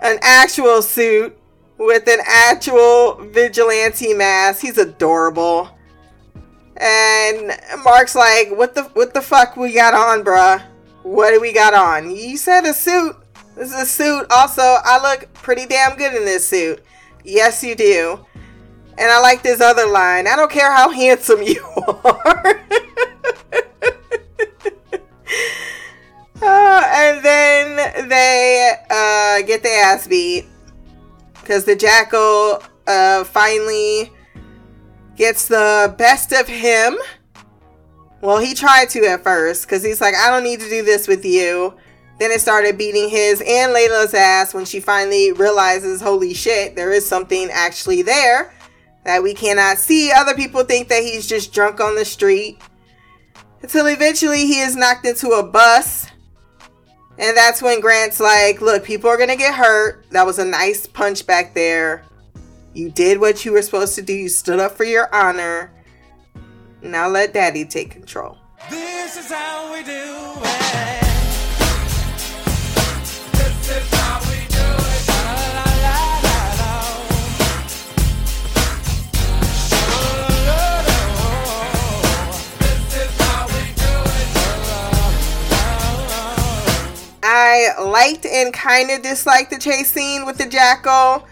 an 0.01 0.19
actual 0.23 0.83
suit 0.83 1.37
with 1.78 2.08
an 2.08 2.20
actual 2.24 3.14
vigilante 3.14 4.14
mask. 4.14 4.62
He's 4.62 4.78
adorable. 4.78 5.70
And 6.76 7.58
Mark's 7.84 8.14
like, 8.14 8.50
"What 8.50 8.74
the 8.74 8.84
what 8.94 9.14
the 9.14 9.22
fuck 9.22 9.56
we 9.56 9.72
got 9.72 9.94
on, 9.94 10.24
bruh? 10.24 10.62
What 11.02 11.30
do 11.30 11.40
we 11.40 11.52
got 11.52 11.72
on? 11.72 12.14
You 12.14 12.36
said 12.36 12.64
a 12.64 12.74
suit. 12.74 13.16
This 13.54 13.72
is 13.72 13.80
a 13.82 13.86
suit. 13.86 14.26
Also, 14.30 14.62
I 14.62 15.00
look 15.00 15.32
pretty 15.32 15.64
damn 15.66 15.96
good 15.96 16.14
in 16.14 16.24
this 16.24 16.46
suit. 16.46 16.82
Yes, 17.24 17.64
you 17.64 17.74
do. 17.74 18.24
And 18.98 19.10
I 19.10 19.20
like 19.20 19.42
this 19.42 19.60
other 19.60 19.86
line. 19.86 20.26
I 20.26 20.36
don't 20.36 20.50
care 20.50 20.72
how 20.72 20.90
handsome 20.90 21.42
you 21.42 21.64
are. 22.04 22.60
Uh, 26.42 26.82
and 26.94 27.24
then 27.24 28.08
they 28.08 28.72
uh, 28.90 29.40
get 29.46 29.62
the 29.62 29.70
ass 29.70 30.06
beat 30.06 30.44
because 31.46 31.64
the 31.64 31.76
jackal 31.76 32.61
uh, 32.88 33.22
finally 33.22 34.12
gets 35.14 35.46
the 35.46 35.94
best 35.96 36.32
of 36.32 36.48
him. 36.48 36.96
Well, 38.20 38.38
he 38.38 38.52
tried 38.52 38.88
to 38.90 39.06
at 39.06 39.22
first 39.22 39.64
because 39.64 39.85
he's 39.85 40.00
like, 40.00 40.14
I 40.16 40.28
don't 40.28 40.42
need 40.42 40.59
to 40.59 40.68
do 40.68 40.82
this 40.82 41.06
with 41.06 41.24
you. 41.24 41.74
Then 42.18 42.32
it 42.32 42.40
started 42.40 42.76
beating 42.76 43.09
his 43.09 43.40
and 43.46 43.72
Layla's 43.72 44.12
ass 44.12 44.54
when 44.54 44.64
she 44.64 44.80
finally 44.80 45.30
realizes, 45.32 46.00
holy 46.00 46.35
shit, 46.35 46.74
there 46.74 46.90
is 46.90 47.06
something 47.06 47.48
actually 47.52 48.02
there 48.02 48.52
that 49.04 49.22
we 49.22 49.32
cannot 49.32 49.78
see. 49.78 50.11
Other 50.11 50.35
people 50.35 50.64
think 50.64 50.88
that 50.88 51.04
he's 51.04 51.28
just 51.28 51.52
drunk 51.52 51.80
on 51.80 51.94
the 51.94 52.04
street. 52.04 52.61
Until 53.62 53.87
eventually 53.87 54.46
he 54.46 54.61
is 54.61 54.74
knocked 54.74 55.06
into 55.06 55.30
a 55.30 55.44
bus. 55.44 56.06
And 57.18 57.37
that's 57.37 57.62
when 57.62 57.81
Grant's 57.81 58.20
like, 58.20 58.61
look, 58.61 58.85
people 58.85 59.09
are 59.09 59.16
going 59.16 59.31
to 59.31 59.37
get 59.37 59.55
hurt. 59.55 60.05
That 60.11 60.26
was 60.26 60.38
a 60.38 60.44
nice 60.44 60.87
punch 60.87 61.26
back 61.26 61.55
there. 61.55 62.05
You 62.74 62.90
did 62.90 63.18
what 63.18 63.44
you 63.44 63.52
were 63.52 63.62
supposed 63.62 63.94
to 63.94 64.02
do. 64.02 64.12
You 64.12 64.29
stood 64.29 64.61
up 64.61 64.72
for 64.72 64.85
your 64.85 65.12
honor. 65.14 65.72
Now 66.83 67.09
let 67.09 67.33
daddy 67.33 67.64
take 67.64 67.90
control. 67.90 68.37
This 68.68 69.16
is 69.16 69.31
how 69.31 69.72
we 69.72 69.83
do 69.83 69.92
it. 69.92 71.06
I 87.46 87.80
liked 87.80 88.26
and 88.26 88.52
kind 88.52 88.90
of 88.90 89.02
disliked 89.02 89.50
the 89.50 89.59
chase 89.59 89.92
scene 89.92 90.26
with 90.26 90.38
the 90.38 90.46
jackal. 90.46 91.26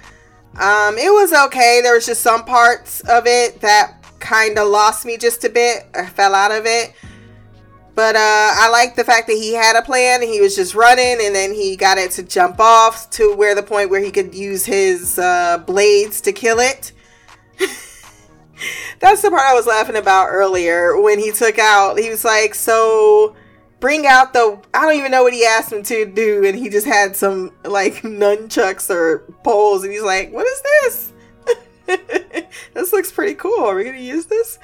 Um, 0.60 0.96
it 0.96 1.12
was 1.12 1.32
okay. 1.46 1.80
There 1.82 1.94
was 1.94 2.06
just 2.06 2.22
some 2.22 2.44
parts 2.44 3.00
of 3.00 3.26
it 3.26 3.60
that 3.60 3.96
kind 4.20 4.56
of 4.58 4.68
lost 4.68 5.04
me 5.04 5.16
just 5.16 5.44
a 5.44 5.48
bit. 5.48 5.86
I 5.94 6.06
fell 6.06 6.34
out 6.34 6.52
of 6.52 6.66
it. 6.66 6.94
But 7.96 8.16
uh, 8.16 8.18
I 8.20 8.68
like 8.70 8.96
the 8.96 9.04
fact 9.04 9.28
that 9.28 9.34
he 9.34 9.54
had 9.54 9.76
a 9.76 9.82
plan 9.82 10.22
and 10.22 10.30
he 10.30 10.40
was 10.40 10.56
just 10.56 10.74
running 10.74 11.18
and 11.20 11.34
then 11.34 11.52
he 11.52 11.76
got 11.76 11.98
it 11.98 12.10
to 12.12 12.22
jump 12.24 12.58
off 12.58 13.08
to 13.10 13.34
where 13.34 13.54
the 13.54 13.62
point 13.62 13.90
where 13.90 14.00
he 14.00 14.10
could 14.10 14.34
use 14.34 14.64
his 14.64 15.18
uh, 15.18 15.58
blades 15.58 16.20
to 16.22 16.32
kill 16.32 16.58
it. 16.58 16.92
That's 19.00 19.22
the 19.22 19.30
part 19.30 19.42
I 19.42 19.54
was 19.54 19.66
laughing 19.66 19.96
about 19.96 20.28
earlier 20.30 21.00
when 21.00 21.18
he 21.18 21.30
took 21.30 21.58
out. 21.58 21.98
He 21.98 22.08
was 22.08 22.24
like, 22.24 22.54
"So 22.54 23.36
bring 23.84 24.06
out 24.06 24.32
the 24.32 24.58
I 24.72 24.80
don't 24.80 24.94
even 24.94 25.10
know 25.10 25.24
what 25.24 25.34
he 25.34 25.44
asked 25.44 25.70
him 25.70 25.82
to 25.82 26.06
do 26.06 26.42
and 26.46 26.58
he 26.58 26.70
just 26.70 26.86
had 26.86 27.14
some 27.14 27.52
like 27.66 27.96
nunchucks 28.02 28.88
or 28.88 29.18
poles 29.42 29.84
and 29.84 29.92
he's 29.92 30.00
like, 30.00 30.32
"What 30.32 30.46
is 30.46 30.62
this?" 30.62 31.12
this 32.72 32.94
looks 32.94 33.12
pretty 33.12 33.34
cool. 33.34 33.62
Are 33.62 33.76
we 33.76 33.84
to 33.84 34.00
use 34.00 34.24
this? 34.24 34.58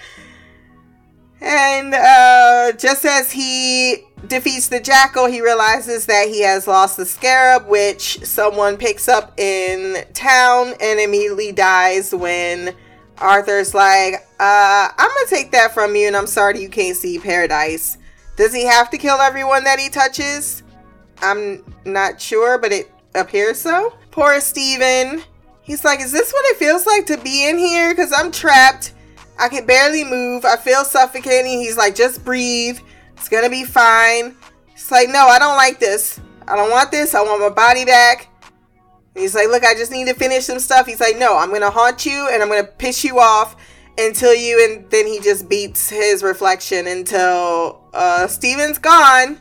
And 1.42 1.92
uh, 1.92 2.72
just 2.78 3.04
as 3.04 3.30
he 3.30 4.06
defeats 4.26 4.68
the 4.68 4.80
jackal, 4.80 5.26
he 5.26 5.42
realizes 5.42 6.06
that 6.06 6.28
he 6.28 6.40
has 6.40 6.66
lost 6.66 6.96
the 6.96 7.04
scarab, 7.04 7.66
which 7.68 8.24
someone 8.24 8.78
picks 8.78 9.06
up 9.06 9.38
in 9.38 10.02
town 10.14 10.72
and 10.80 10.98
immediately 10.98 11.52
dies 11.52 12.14
when 12.14 12.74
Arthur's 13.18 13.74
like, 13.74 14.14
uh, 14.38 14.88
I'm 14.96 15.11
to 15.11 15.26
take 15.28 15.52
that 15.52 15.74
from 15.74 15.94
you 15.94 16.06
and 16.06 16.16
I'm 16.16 16.26
sorry 16.26 16.59
you 16.59 16.70
can't 16.70 16.96
see 16.96 17.18
paradise. 17.18 17.98
Does 18.40 18.55
he 18.55 18.64
have 18.64 18.88
to 18.88 18.96
kill 18.96 19.18
everyone 19.20 19.64
that 19.64 19.79
he 19.79 19.90
touches? 19.90 20.62
I'm 21.20 21.62
not 21.85 22.18
sure, 22.18 22.57
but 22.57 22.72
it 22.72 22.90
appears 23.14 23.61
so. 23.61 23.92
Poor 24.12 24.40
Steven. 24.40 25.22
He's 25.61 25.85
like, 25.85 26.00
Is 26.00 26.11
this 26.11 26.33
what 26.33 26.46
it 26.46 26.57
feels 26.57 26.87
like 26.87 27.05
to 27.05 27.18
be 27.18 27.46
in 27.46 27.59
here? 27.59 27.92
Because 27.92 28.14
I'm 28.16 28.33
trapped. 28.33 28.94
I 29.38 29.50
can 29.50 29.66
barely 29.66 30.05
move. 30.05 30.46
I 30.46 30.57
feel 30.57 30.85
suffocating. 30.85 31.59
He's 31.59 31.76
like, 31.76 31.94
just 31.94 32.24
breathe. 32.24 32.81
It's 33.12 33.29
gonna 33.29 33.50
be 33.50 33.64
fine. 33.64 34.35
It's 34.72 34.90
like, 34.90 35.11
no, 35.11 35.26
I 35.26 35.38
don't 35.38 35.59
like 35.59 35.79
this. 35.79 36.18
I 36.48 36.57
don't 36.57 36.70
want 36.70 36.90
this. 36.90 37.14
I 37.14 37.20
want 37.20 37.42
my 37.42 37.50
body 37.50 37.85
back. 37.85 38.29
He's 39.14 39.35
like, 39.35 39.48
look, 39.48 39.64
I 39.64 39.74
just 39.74 39.92
need 39.92 40.09
to 40.09 40.14
finish 40.14 40.46
some 40.46 40.61
stuff. 40.61 40.87
He's 40.87 41.00
like, 41.00 41.18
no, 41.18 41.37
I'm 41.37 41.53
gonna 41.53 41.68
haunt 41.68 42.07
you 42.07 42.31
and 42.33 42.42
I'm 42.42 42.48
gonna 42.48 42.64
piss 42.64 43.05
you 43.05 43.18
off 43.18 43.55
until 43.98 44.35
you. 44.35 44.64
And 44.64 44.90
then 44.90 45.07
he 45.07 45.20
just 45.20 45.48
beats 45.48 45.88
his 45.88 46.22
reflection 46.22 46.87
until 46.87 47.85
uh, 47.92 48.26
Steven's 48.26 48.79
gone. 48.79 49.38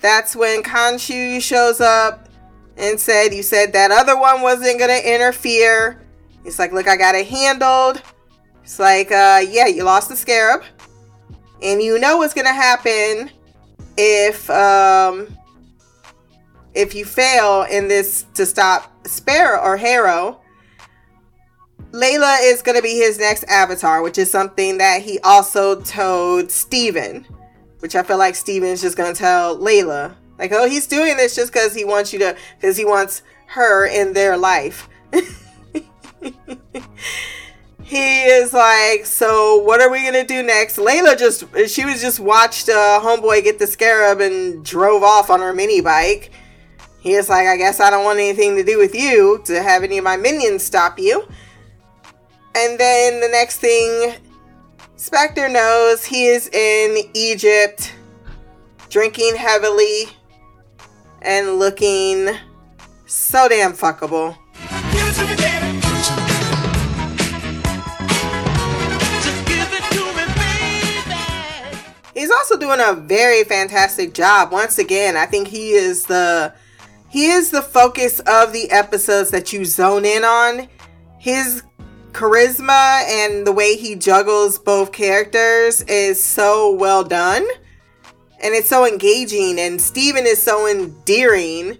That's 0.00 0.34
when 0.34 0.62
Khonshu 0.62 1.40
shows 1.40 1.80
up 1.80 2.28
and 2.76 2.98
said, 2.98 3.32
You 3.32 3.42
said 3.42 3.72
that 3.72 3.90
other 3.90 4.18
one 4.18 4.42
wasn't 4.42 4.78
to 4.90 5.14
interfere. 5.14 6.02
He's 6.44 6.58
like, 6.58 6.72
Look, 6.72 6.88
I 6.88 6.96
got 6.96 7.14
it 7.14 7.26
handled. 7.26 8.02
It's 8.62 8.78
like, 8.78 9.12
uh, 9.12 9.42
Yeah, 9.48 9.66
you 9.66 9.84
lost 9.84 10.08
the 10.08 10.16
scarab. 10.16 10.64
And 11.62 11.80
you 11.80 11.98
know 12.00 12.16
what's 12.16 12.34
to 12.46 12.52
happen 12.52 13.30
if, 13.96 14.50
um, 14.50 15.28
if 16.74 16.94
you 16.94 17.04
fail 17.04 17.62
in 17.70 17.86
this 17.86 18.26
to 18.34 18.44
stop 18.44 18.92
Sparrow 19.06 19.60
or 19.60 19.76
Harrow. 19.76 20.41
Layla 21.92 22.38
is 22.42 22.62
going 22.62 22.76
to 22.76 22.82
be 22.82 22.96
his 22.96 23.18
next 23.18 23.44
avatar, 23.44 24.02
which 24.02 24.16
is 24.16 24.30
something 24.30 24.78
that 24.78 25.02
he 25.02 25.18
also 25.20 25.78
told 25.82 26.50
Steven, 26.50 27.26
which 27.80 27.94
I 27.94 28.02
feel 28.02 28.16
like 28.16 28.34
Steven's 28.34 28.80
just 28.80 28.96
going 28.96 29.12
to 29.12 29.18
tell 29.18 29.58
Layla. 29.58 30.14
Like, 30.38 30.52
oh, 30.52 30.66
he's 30.66 30.86
doing 30.86 31.18
this 31.18 31.36
just 31.36 31.52
because 31.52 31.74
he 31.74 31.84
wants 31.84 32.12
you 32.12 32.18
to, 32.20 32.34
because 32.58 32.78
he 32.78 32.86
wants 32.86 33.22
her 33.48 33.86
in 33.86 34.14
their 34.14 34.38
life. 34.38 34.88
he 37.82 38.22
is 38.22 38.54
like, 38.54 39.04
so 39.04 39.58
what 39.58 39.82
are 39.82 39.90
we 39.90 40.00
going 40.00 40.14
to 40.14 40.24
do 40.24 40.42
next? 40.42 40.78
Layla 40.78 41.18
just, 41.18 41.44
she 41.68 41.84
was 41.84 42.00
just 42.00 42.18
watched 42.20 42.70
uh, 42.70 43.00
Homeboy 43.02 43.44
get 43.44 43.58
the 43.58 43.66
scarab 43.66 44.20
and 44.22 44.64
drove 44.64 45.02
off 45.02 45.28
on 45.28 45.40
her 45.40 45.52
mini 45.52 45.82
bike. 45.82 46.30
He 47.00 47.12
is 47.12 47.28
like, 47.28 47.46
I 47.46 47.58
guess 47.58 47.80
I 47.80 47.90
don't 47.90 48.04
want 48.04 48.18
anything 48.18 48.56
to 48.56 48.64
do 48.64 48.78
with 48.78 48.94
you 48.94 49.42
to 49.44 49.62
have 49.62 49.82
any 49.82 49.98
of 49.98 50.04
my 50.04 50.16
minions 50.16 50.62
stop 50.62 50.98
you. 50.98 51.28
And 52.54 52.78
then 52.78 53.20
the 53.20 53.28
next 53.28 53.58
thing, 53.58 54.14
Spector 54.96 55.50
knows 55.50 56.04
he 56.04 56.26
is 56.26 56.48
in 56.48 56.98
Egypt, 57.14 57.94
drinking 58.90 59.36
heavily 59.36 60.04
and 61.22 61.58
looking 61.58 62.28
so 63.06 63.48
damn 63.48 63.72
fuckable. 63.72 64.36
Give 64.92 65.08
it 65.08 65.14
to 65.14 65.24
me, 65.24 65.34
baby. 65.36 65.80
Just 69.22 69.46
give 69.46 69.72
it 69.72 69.84
to 69.92 70.04
me, 70.14 70.24
baby. 71.06 71.78
He's 72.14 72.30
also 72.30 72.58
doing 72.58 72.80
a 72.80 72.92
very 72.92 73.44
fantastic 73.44 74.12
job. 74.12 74.52
Once 74.52 74.78
again, 74.78 75.16
I 75.16 75.26
think 75.26 75.48
he 75.48 75.70
is 75.70 76.04
the 76.04 76.54
he 77.08 77.26
is 77.26 77.50
the 77.50 77.62
focus 77.62 78.20
of 78.20 78.52
the 78.52 78.70
episodes 78.70 79.30
that 79.30 79.52
you 79.52 79.64
zone 79.64 80.04
in 80.04 80.24
on. 80.24 80.68
His 81.18 81.62
charisma 82.12 83.04
and 83.08 83.46
the 83.46 83.52
way 83.52 83.76
he 83.76 83.94
juggles 83.94 84.58
both 84.58 84.92
characters 84.92 85.82
is 85.82 86.22
so 86.22 86.74
well 86.74 87.04
done. 87.04 87.46
And 88.42 88.54
it's 88.54 88.68
so 88.68 88.86
engaging 88.86 89.58
and 89.58 89.80
Steven 89.80 90.26
is 90.26 90.42
so 90.42 90.66
endearing. 90.66 91.78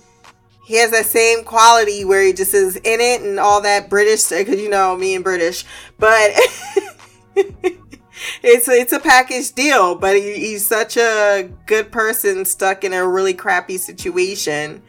He 0.65 0.75
has 0.77 0.93
that 0.93 1.07
same 1.07 1.45
quality 1.45 2.05
where 2.05 2.23
he 2.23 2.33
just 2.33 2.55
is 2.55 2.77
in 2.77 3.01
it 3.01 3.23
and 3.23 3.39
all 3.39 3.61
that 3.63 3.91
British 3.91 4.29
because 4.29 4.61
you 4.61 4.69
know 4.69 4.97
me 4.97 5.15
and 5.15 5.25
British, 5.25 5.65
but 5.99 6.31
it's 8.43 8.69
it's 8.69 8.93
a 8.93 9.01
package 9.01 9.53
deal. 9.53 9.97
But 9.97 10.17
he, 10.17 10.35
he's 10.35 10.67
such 10.67 10.97
a 10.97 11.51
good 11.67 11.91
person 11.91 12.45
stuck 12.45 12.85
in 12.85 12.93
a 12.93 13.07
really 13.07 13.35
crappy 13.35 13.77
situation. 13.77 14.83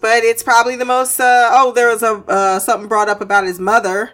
But 0.00 0.24
it's 0.24 0.42
probably 0.42 0.76
the 0.76 0.84
most. 0.84 1.18
Uh, 1.18 1.48
oh, 1.52 1.72
there 1.72 1.88
was 1.88 2.02
a 2.02 2.22
uh, 2.28 2.58
something 2.58 2.88
brought 2.88 3.08
up 3.08 3.20
about 3.20 3.44
his 3.44 3.58
mother. 3.58 4.12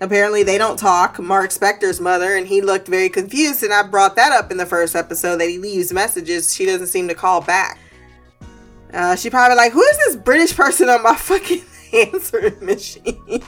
Apparently, 0.00 0.42
they 0.42 0.58
don't 0.58 0.78
talk. 0.78 1.18
Mark 1.18 1.50
Spector's 1.50 2.00
mother, 2.00 2.36
and 2.36 2.46
he 2.46 2.60
looked 2.60 2.88
very 2.88 3.08
confused. 3.08 3.62
And 3.62 3.72
I 3.72 3.82
brought 3.82 4.16
that 4.16 4.32
up 4.32 4.50
in 4.50 4.56
the 4.56 4.66
first 4.66 4.94
episode 4.94 5.36
that 5.36 5.48
he 5.48 5.58
leaves 5.58 5.92
messages. 5.92 6.54
She 6.54 6.66
doesn't 6.66 6.88
seem 6.88 7.08
to 7.08 7.14
call 7.14 7.40
back. 7.40 7.78
Uh, 8.92 9.16
she 9.16 9.28
probably 9.28 9.56
like, 9.56 9.72
who 9.72 9.82
is 9.82 9.96
this 9.98 10.16
British 10.16 10.54
person 10.54 10.88
on 10.88 11.02
my 11.02 11.14
fucking 11.18 11.62
answering 11.92 12.64
machine? 12.64 13.14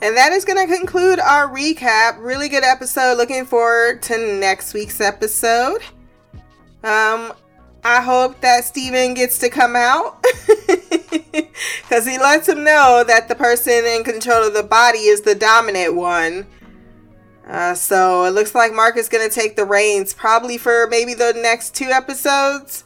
and 0.00 0.16
that 0.16 0.32
is 0.32 0.44
going 0.44 0.66
to 0.66 0.74
conclude 0.74 1.20
our 1.20 1.48
recap. 1.48 2.18
Really 2.18 2.48
good 2.48 2.64
episode. 2.64 3.18
Looking 3.18 3.44
forward 3.44 4.00
to 4.02 4.16
next 4.38 4.72
week's 4.74 5.00
episode. 5.00 5.82
Um, 6.82 7.32
I 7.86 8.00
hope 8.00 8.40
that 8.40 8.64
Steven 8.64 9.14
gets 9.14 9.38
to 9.38 9.48
come 9.48 9.76
out 9.76 10.20
because 10.56 12.04
he 12.04 12.18
lets 12.18 12.48
him 12.48 12.64
know 12.64 13.04
that 13.06 13.28
the 13.28 13.36
person 13.36 13.84
in 13.86 14.02
control 14.02 14.44
of 14.44 14.54
the 14.54 14.64
body 14.64 14.98
is 14.98 15.20
the 15.20 15.36
dominant 15.36 15.94
one. 15.94 16.48
Uh, 17.46 17.74
so 17.74 18.24
it 18.24 18.30
looks 18.30 18.56
like 18.56 18.74
Mark 18.74 18.96
is 18.96 19.08
going 19.08 19.26
to 19.26 19.32
take 19.32 19.54
the 19.54 19.64
reins 19.64 20.12
probably 20.12 20.58
for 20.58 20.88
maybe 20.90 21.14
the 21.14 21.32
next 21.36 21.76
two 21.76 21.84
episodes. 21.84 22.82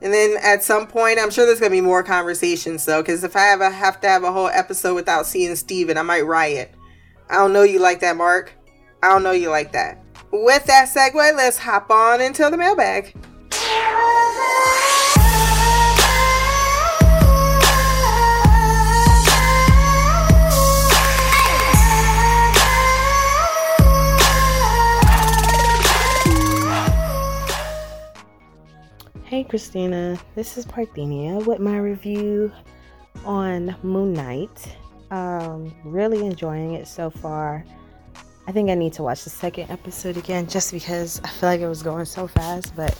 And 0.00 0.10
then 0.10 0.38
at 0.42 0.62
some 0.62 0.86
point, 0.86 1.18
I'm 1.20 1.30
sure 1.30 1.44
there's 1.44 1.60
going 1.60 1.72
to 1.72 1.76
be 1.76 1.82
more 1.82 2.02
conversations 2.02 2.86
though, 2.86 3.02
because 3.02 3.22
if 3.24 3.36
I 3.36 3.50
ever 3.50 3.68
have 3.68 4.00
to 4.00 4.08
have 4.08 4.24
a 4.24 4.32
whole 4.32 4.48
episode 4.48 4.94
without 4.94 5.26
seeing 5.26 5.54
Steven, 5.54 5.98
I 5.98 6.02
might 6.02 6.22
riot. 6.22 6.74
I 7.28 7.34
don't 7.34 7.52
know 7.52 7.62
you 7.64 7.78
like 7.78 8.00
that, 8.00 8.16
Mark. 8.16 8.54
I 9.02 9.10
don't 9.10 9.22
know 9.22 9.32
you 9.32 9.50
like 9.50 9.72
that. 9.72 10.02
With 10.32 10.64
that 10.64 10.88
segue, 10.88 11.36
let's 11.36 11.58
hop 11.58 11.90
on 11.90 12.22
into 12.22 12.48
the 12.48 12.56
mailbag. 12.56 13.14
Hey 29.30 29.44
Christina, 29.44 30.18
this 30.34 30.58
is 30.58 30.66
Parthenia 30.66 31.46
with 31.46 31.60
my 31.60 31.78
review 31.78 32.50
on 33.24 33.76
Moon 33.84 34.12
Knight. 34.12 34.76
Um, 35.12 35.72
really 35.84 36.26
enjoying 36.26 36.74
it 36.74 36.88
so 36.88 37.10
far. 37.10 37.64
I 38.48 38.52
think 38.52 38.70
I 38.70 38.74
need 38.74 38.92
to 38.94 39.04
watch 39.04 39.22
the 39.22 39.30
second 39.30 39.70
episode 39.70 40.16
again 40.16 40.48
just 40.48 40.72
because 40.72 41.20
I 41.22 41.28
feel 41.28 41.48
like 41.48 41.60
it 41.60 41.68
was 41.68 41.84
going 41.84 42.06
so 42.06 42.26
fast, 42.26 42.74
but 42.74 42.98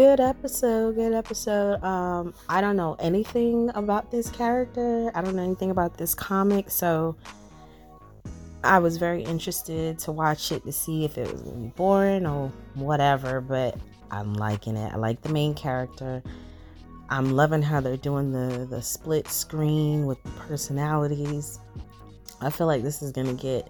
good 0.00 0.18
episode, 0.18 0.94
good 0.94 1.12
episode. 1.12 1.84
Um, 1.84 2.32
I 2.48 2.62
don't 2.62 2.76
know 2.76 2.96
anything 3.00 3.70
about 3.74 4.10
this 4.10 4.30
character. 4.30 5.12
I 5.14 5.20
don't 5.20 5.36
know 5.36 5.42
anything 5.42 5.70
about 5.70 5.98
this 5.98 6.14
comic, 6.14 6.70
so 6.70 7.16
I 8.64 8.78
was 8.78 8.96
very 8.96 9.22
interested 9.22 9.98
to 9.98 10.10
watch 10.10 10.52
it 10.52 10.64
to 10.64 10.72
see 10.72 11.04
if 11.04 11.18
it 11.18 11.30
was 11.30 11.42
gonna 11.42 11.58
be 11.58 11.72
boring 11.76 12.26
or 12.26 12.50
whatever, 12.76 13.42
but 13.42 13.76
I'm 14.10 14.32
liking 14.32 14.74
it. 14.74 14.90
I 14.90 14.96
like 14.96 15.20
the 15.20 15.28
main 15.28 15.52
character. 15.52 16.22
I'm 17.10 17.32
loving 17.32 17.60
how 17.60 17.82
they're 17.82 17.98
doing 17.98 18.32
the 18.32 18.66
the 18.70 18.80
split 18.80 19.28
screen 19.28 20.06
with 20.06 20.22
the 20.22 20.30
personalities. 20.30 21.58
I 22.40 22.48
feel 22.48 22.66
like 22.66 22.82
this 22.82 23.02
is 23.02 23.12
gonna 23.12 23.34
get 23.34 23.68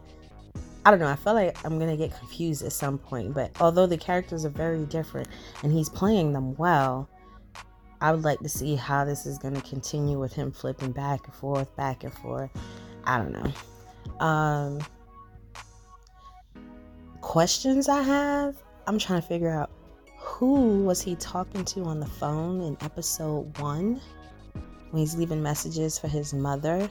I 0.85 0.91
don't 0.91 1.01
know, 1.01 1.09
I 1.09 1.17
feel 1.17 1.35
like 1.35 1.57
I'm 1.65 1.79
gonna 1.79 1.97
get 1.97 2.17
confused 2.17 2.63
at 2.65 2.73
some 2.73 2.97
point, 2.97 3.35
but 3.35 3.51
although 3.61 3.87
the 3.87 3.99
characters 3.99 4.45
are 4.45 4.51
very 4.51 4.85
different 4.87 5.29
and 5.63 5.73
he's 5.73 5.89
playing 5.89 6.33
them 6.33 6.55
well, 6.57 7.09
I 8.01 8.13
would 8.13 8.25
like 8.25 8.39
to 8.41 8.49
see 8.49 8.77
how 8.77 9.05
this 9.05 9.27
is 9.27 9.37
gonna 9.37 9.61
continue 9.61 10.19
with 10.19 10.33
him 10.33 10.51
flipping 10.51 10.93
back 10.93 11.27
and 11.27 11.35
forth, 11.35 11.75
back 11.77 12.05
and 12.05 12.15
forth. 12.15 12.51
I 13.05 13.19
don't 13.19 13.33
know. 13.33 14.25
Um 14.25 14.81
questions 17.21 17.89
I 17.89 18.01
have, 18.03 18.57
I'm 18.87 18.99
trying 18.99 19.21
to 19.21 19.27
figure 19.27 19.51
out 19.51 19.71
who 20.17 20.85
was 20.85 21.03
he 21.03 21.15
talking 21.17 21.65
to 21.67 21.83
on 21.85 22.01
the 22.01 22.07
phone 22.07 22.63
in 22.63 22.77
episode 22.81 23.59
one 23.59 24.01
when 24.91 25.01
he's 25.01 25.15
leaving 25.15 25.43
messages 25.43 25.99
for 25.99 26.09
his 26.09 26.33
mother? 26.33 26.89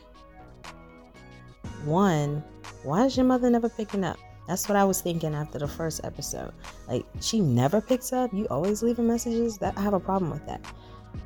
One, 1.85 2.43
why 2.83 3.05
is 3.05 3.15
your 3.15 3.25
mother 3.25 3.49
never 3.49 3.69
picking 3.69 4.03
up? 4.03 4.17
That's 4.47 4.67
what 4.67 4.75
I 4.75 4.83
was 4.83 5.01
thinking 5.01 5.35
after 5.35 5.59
the 5.59 5.67
first 5.67 6.01
episode. 6.03 6.51
Like, 6.87 7.05
she 7.21 7.39
never 7.39 7.81
picks 7.81 8.11
up. 8.11 8.33
You 8.33 8.47
always 8.49 8.81
leaving 8.81 9.07
messages. 9.07 9.57
That 9.59 9.77
I 9.77 9.81
have 9.81 9.93
a 9.93 9.99
problem 9.99 10.31
with 10.31 10.45
that. 10.47 10.61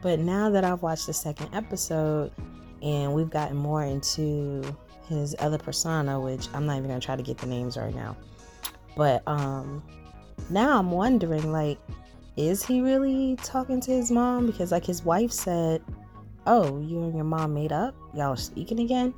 But 0.01 0.19
now 0.19 0.49
that 0.49 0.63
I've 0.63 0.81
watched 0.81 1.07
the 1.07 1.13
second 1.13 1.49
episode 1.53 2.31
and 2.81 3.13
we've 3.13 3.29
gotten 3.29 3.55
more 3.55 3.83
into 3.83 4.61
his 5.07 5.35
other 5.39 5.57
persona, 5.57 6.19
which 6.19 6.47
I'm 6.53 6.65
not 6.65 6.77
even 6.77 6.89
gonna 6.89 6.99
try 6.99 7.15
to 7.15 7.23
get 7.23 7.37
the 7.37 7.47
names 7.47 7.77
right 7.77 7.95
now. 7.95 8.17
But 8.95 9.23
um 9.25 9.81
now 10.49 10.77
I'm 10.77 10.91
wondering 10.91 11.51
like 11.51 11.79
is 12.35 12.65
he 12.65 12.81
really 12.81 13.37
talking 13.43 13.79
to 13.81 13.91
his 13.91 14.11
mom 14.11 14.47
because 14.47 14.71
like 14.71 14.85
his 14.85 15.05
wife 15.05 15.31
said 15.31 15.81
oh 16.47 16.79
you 16.79 17.03
and 17.03 17.15
your 17.15 17.23
mom 17.23 17.53
made 17.53 17.71
up 17.71 17.95
y'all 18.13 18.35
speaking 18.35 18.79
again 18.79 19.13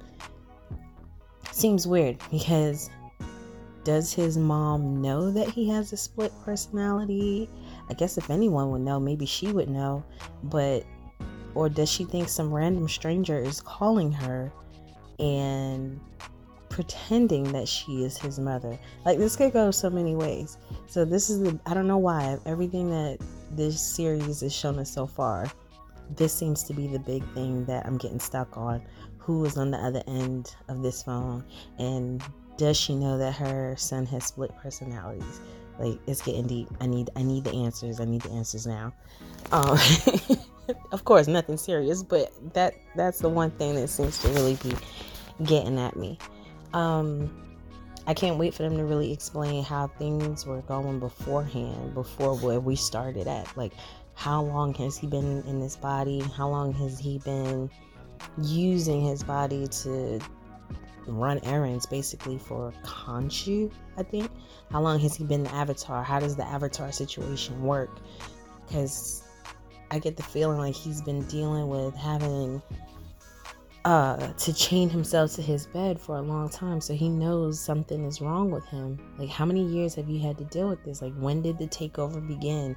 seems 1.56 1.88
weird 1.88 2.18
because 2.32 2.90
does 3.86 4.12
his 4.12 4.38
mom 4.38 5.02
know 5.02 5.32
that 5.32 5.48
he 5.48 5.70
has 5.70 5.94
a 5.94 5.98
split 5.98 6.34
personality? 6.44 7.50
I 7.90 7.94
guess 7.94 8.18
if 8.18 8.30
anyone 8.30 8.72
would 8.72 8.82
know, 8.82 9.00
maybe 9.00 9.26
she 9.26 9.52
would 9.52 9.70
know, 9.70 10.04
but 10.44 10.84
or 11.54 11.70
does 11.70 11.90
she 11.90 12.04
think 12.04 12.28
some 12.28 12.54
random 12.54 12.90
stranger 12.90 13.38
is 13.38 13.62
calling 13.62 14.12
her 14.12 14.52
and 15.20 16.02
pretending 16.68 17.44
that 17.54 17.68
she 17.68 18.04
is 18.04 18.18
his 18.18 18.38
mother? 18.40 18.78
Like 19.06 19.18
this 19.18 19.38
could 19.38 19.54
go 19.54 19.72
so 19.72 19.90
many 19.90 20.16
ways. 20.16 20.58
So 20.88 21.06
this 21.06 21.30
is 21.30 21.40
the 21.40 21.58
I 21.66 21.74
don't 21.74 21.88
know 21.88 21.98
why 21.98 22.38
everything 22.46 22.90
that 22.90 23.20
this 23.52 23.80
series 23.80 24.42
has 24.42 24.54
shown 24.54 24.78
us 24.80 24.92
so 24.92 25.08
far, 25.08 25.50
this 26.12 26.34
seems 26.34 26.64
to 26.64 26.74
be 26.74 26.88
the 26.88 27.00
big 27.00 27.24
thing 27.34 27.66
that 27.66 27.86
I'm 27.86 27.98
getting 27.98 28.20
stuck 28.20 28.58
on. 28.58 28.82
Who 29.18 29.44
is 29.46 29.58
on 29.58 29.72
the 29.72 29.78
other 29.78 30.04
end 30.08 30.56
of 30.68 30.84
this 30.84 31.04
phone 31.04 31.44
and 31.80 32.24
does 32.58 32.78
she 32.78 32.96
know 32.96 33.18
that 33.18 33.34
her 33.34 33.76
son 33.78 34.06
has 34.08 34.26
split 34.26 34.56
personalities? 34.58 35.42
Like 35.80 36.00
it's 36.08 36.22
getting 36.22 36.48
deep. 36.48 36.70
I 36.80 36.88
need 36.88 37.10
I 37.16 37.24
need 37.24 37.44
the 37.44 37.54
answers. 37.54 38.00
I 38.00 38.06
need 38.06 38.22
the 38.22 38.32
answers 38.32 38.66
now. 38.66 38.94
Um, 39.52 39.78
of 40.92 41.04
course, 41.04 41.28
nothing 41.28 41.58
serious, 41.58 42.02
but 42.02 42.32
that 42.54 42.76
that's 42.96 43.20
the 43.20 43.30
one 43.30 43.52
thing 43.52 43.76
that 43.76 43.90
seems 43.90 44.22
to 44.22 44.30
really 44.30 44.56
be 44.56 44.74
getting 45.44 45.78
at 45.78 45.98
me. 45.98 46.18
Um, 46.74 47.30
I 48.08 48.14
can't 48.14 48.38
wait 48.38 48.54
for 48.54 48.64
them 48.64 48.78
to 48.78 48.86
really 48.86 49.12
explain 49.12 49.64
how 49.64 49.88
things 49.88 50.46
were 50.46 50.62
going 50.62 51.00
beforehand, 51.00 51.94
before 51.94 52.38
where 52.38 52.60
we 52.60 52.76
started 52.76 53.28
at. 53.28 53.56
Like, 53.58 53.74
how 54.16 54.42
long 54.42 54.74
has 54.76 54.98
he 54.98 55.08
been 55.08 55.44
in 55.44 55.60
this 55.60 55.76
body? 55.76 56.20
How 56.20 56.50
long 56.50 56.74
has 56.74 56.98
he 56.98 57.20
been 57.20 57.70
using 58.38 59.02
his 59.02 59.24
body 59.24 59.68
to 59.68 60.20
run 61.08 61.40
errands 61.44 61.86
basically 61.86 62.38
for 62.38 62.74
Khonshu, 62.84 63.72
I 63.98 64.04
think. 64.04 64.32
How 64.72 64.82
long 64.82 65.00
has 65.00 65.16
he 65.16 65.24
been 65.24 65.44
the 65.44 65.54
avatar? 65.54 66.04
How 66.04 66.20
does 66.20 66.36
the 66.36 66.46
avatar 66.46 66.92
situation 66.92 67.62
work? 67.62 68.00
Because 68.66 69.24
I 69.92 70.00
get 70.00 70.18
the 70.18 70.24
feeling 70.24 70.58
like 70.58 70.76
he's 70.76 71.02
been 71.02 71.24
dealing 71.28 71.68
with 71.68 71.96
having 71.96 72.62
uh 73.86 74.34
to 74.34 74.52
chain 74.52 74.90
himself 74.90 75.36
to 75.36 75.44
his 75.44 75.68
bed 75.68 76.02
for 76.02 76.18
a 76.18 76.22
long 76.22 76.50
time 76.50 76.82
so 76.82 76.96
he 76.96 77.08
knows 77.08 77.60
something 77.60 78.04
is 78.06 78.20
wrong 78.20 78.50
with 78.50 78.66
him 78.66 78.98
like 79.20 79.30
how 79.30 79.46
many 79.46 79.64
years 79.64 79.94
have 79.94 80.10
you 80.10 80.20
had 80.20 80.36
to 80.40 80.44
deal 80.46 80.68
with 80.68 80.84
this 80.84 81.04
like 81.04 81.14
when 81.20 81.40
did 81.44 81.56
the 81.60 81.68
takeover 81.68 82.28
begin 82.28 82.76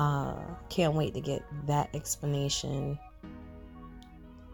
uh 0.00 0.34
can't 0.68 0.94
wait 0.94 1.14
to 1.14 1.20
get 1.20 1.42
that 1.66 1.88
explanation 1.94 2.98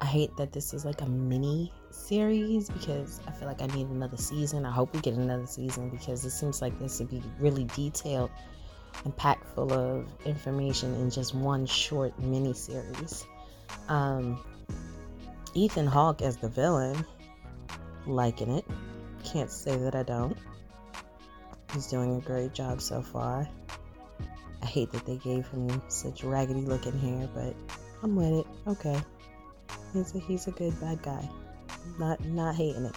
i 0.00 0.06
hate 0.06 0.30
that 0.37 0.52
this 0.52 0.74
is 0.74 0.85
like 0.85 1.00
a 1.02 1.06
mini 1.06 1.72
series 1.96 2.68
because 2.68 3.20
I 3.26 3.32
feel 3.32 3.48
like 3.48 3.62
I 3.62 3.66
need 3.66 3.88
another 3.88 4.16
season. 4.16 4.64
I 4.64 4.70
hope 4.70 4.94
we 4.94 5.00
get 5.00 5.14
another 5.14 5.46
season 5.46 5.88
because 5.88 6.24
it 6.24 6.30
seems 6.30 6.62
like 6.62 6.78
this 6.78 6.98
would 6.98 7.11
be 7.11 7.22
really 7.40 7.64
detailed 7.64 8.30
and 9.04 9.16
packed 9.16 9.46
full 9.54 9.72
of 9.72 10.06
information 10.24 10.94
in 10.94 11.11
just 11.11 11.35
one 11.35 11.66
short 11.66 12.18
mini 12.18 12.52
series. 12.52 13.26
Um, 13.88 14.42
Ethan 15.54 15.87
Hawke 15.87 16.22
as 16.22 16.37
the 16.37 16.48
villain, 16.48 17.04
liking 18.06 18.50
it. 18.50 18.64
Can't 19.24 19.50
say 19.50 19.76
that 19.76 19.94
I 19.94 20.02
don't. 20.02 20.37
He's 21.72 21.88
doing 21.88 22.16
a 22.16 22.20
great 22.20 22.54
job 22.54 22.80
so 22.80 23.02
far. 23.02 23.48
I 24.62 24.66
hate 24.66 24.90
that 24.92 25.07
they 25.07 25.16
gave 25.16 25.47
him 25.49 25.83
such 25.88 26.25
raggedy 26.25 26.62
looking 26.62 26.99
hair, 26.99 27.29
but 27.35 27.55
I'm 28.03 28.16
with 28.16 28.40
it. 28.40 28.47
Okay. 28.66 28.99
He's 29.92 30.14
a, 30.14 30.19
he's 30.19 30.47
a 30.47 30.51
good 30.53 30.79
bad 30.81 31.03
guy 31.03 31.29
not 31.99 32.25
not 32.25 32.55
hating 32.55 32.87
it. 32.87 32.95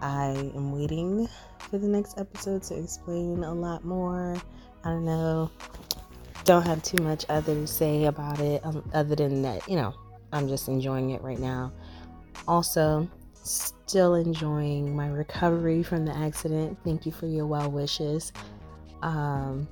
I 0.00 0.30
am 0.54 0.72
waiting 0.72 1.28
for 1.58 1.78
the 1.78 1.86
next 1.86 2.18
episode 2.18 2.62
to 2.64 2.78
explain 2.78 3.44
a 3.44 3.54
lot 3.54 3.84
more. 3.84 4.36
I 4.84 4.88
don't 4.88 5.04
know. 5.04 5.50
Don't 6.44 6.66
have 6.66 6.82
too 6.82 7.02
much 7.02 7.24
other 7.28 7.54
to 7.54 7.66
say 7.66 8.06
about 8.06 8.40
it 8.40 8.64
um, 8.66 8.88
other 8.92 9.14
than 9.14 9.42
that, 9.42 9.68
you 9.68 9.76
know, 9.76 9.94
I'm 10.32 10.48
just 10.48 10.66
enjoying 10.66 11.10
it 11.10 11.22
right 11.22 11.38
now. 11.38 11.72
Also, 12.48 13.08
still 13.44 14.14
enjoying 14.16 14.96
my 14.96 15.06
recovery 15.06 15.84
from 15.84 16.04
the 16.04 16.16
accident. 16.16 16.76
Thank 16.82 17.06
you 17.06 17.12
for 17.12 17.26
your 17.26 17.46
well 17.46 17.70
wishes. 17.70 18.32
Um, 19.02 19.68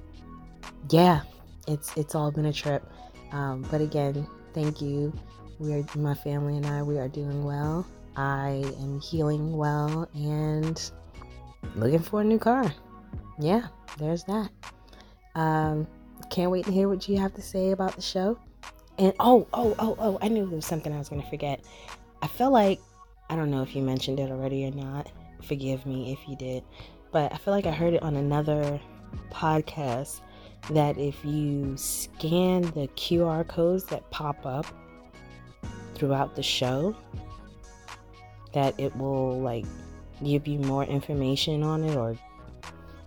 yeah, 0.90 1.23
it's 1.66 1.97
it's 1.97 2.14
all 2.14 2.31
been 2.31 2.47
a 2.47 2.53
trip. 2.53 2.85
Um, 3.33 3.64
but 3.71 3.81
again, 3.81 4.27
thank 4.53 4.83
you 4.83 5.12
we 5.61 5.75
are, 5.75 5.85
my 5.95 6.14
family 6.14 6.57
and 6.57 6.66
I, 6.66 6.83
we 6.83 6.99
are 6.99 7.07
doing 7.07 7.45
well. 7.45 7.87
I 8.16 8.64
am 8.81 8.99
healing 8.99 9.57
well 9.57 10.09
and 10.14 10.90
looking 11.77 12.01
for 12.01 12.23
a 12.23 12.25
new 12.25 12.38
car. 12.38 12.75
Yeah, 13.38 13.69
there's 13.99 14.25
that. 14.25 14.51
Um, 15.35 15.87
can't 16.31 16.51
wait 16.51 16.64
to 16.64 16.73
hear 16.73 16.88
what 16.88 17.07
you 17.09 17.19
have 17.19 17.35
to 17.35 17.43
say 17.43 17.73
about 17.73 17.95
the 17.95 18.03
show. 18.03 18.38
And 18.99 19.12
oh, 19.21 19.47
oh, 19.53 19.75
oh, 19.79 19.97
oh, 19.99 20.19
I 20.23 20.29
knew 20.29 20.47
there 20.47 20.57
was 20.57 20.66
something 20.66 20.93
I 20.93 20.99
was 20.99 21.11
going 21.11 21.23
to 21.23 21.29
forget. 21.29 21.62
I 22.23 22.27
feel 22.27 22.51
like, 22.51 22.81
I 23.29 23.37
don't 23.37 23.51
know 23.51 23.62
if 23.62 23.77
you 23.77 23.83
mentioned 23.83 24.19
it 24.19 24.31
already 24.31 24.66
or 24.66 24.71
not. 24.71 25.11
Forgive 25.43 25.85
me 25.85 26.12
if 26.12 26.27
you 26.27 26.37
did. 26.37 26.64
But 27.12 27.35
I 27.35 27.37
feel 27.37 27.53
like 27.53 27.66
I 27.66 27.73
heard 27.73 27.93
it 27.93 28.03
on 28.03 28.16
another 28.16 28.81
podcast 29.31 30.20
that 30.70 30.99
if 30.99 31.25
you 31.25 31.77
scan 31.77 32.62
the 32.62 32.88
QR 32.96 33.46
codes 33.46 33.85
that 33.85 34.09
pop 34.11 34.44
up 34.44 34.66
throughout 35.94 36.37
the 36.37 36.42
show 36.42 36.94
that 38.53 38.79
it 38.79 38.94
will 38.96 39.40
like 39.40 39.64
give 40.23 40.46
you 40.46 40.59
more 40.59 40.85
information 40.85 41.62
on 41.62 41.85
it 41.85 41.96
or 41.96 42.16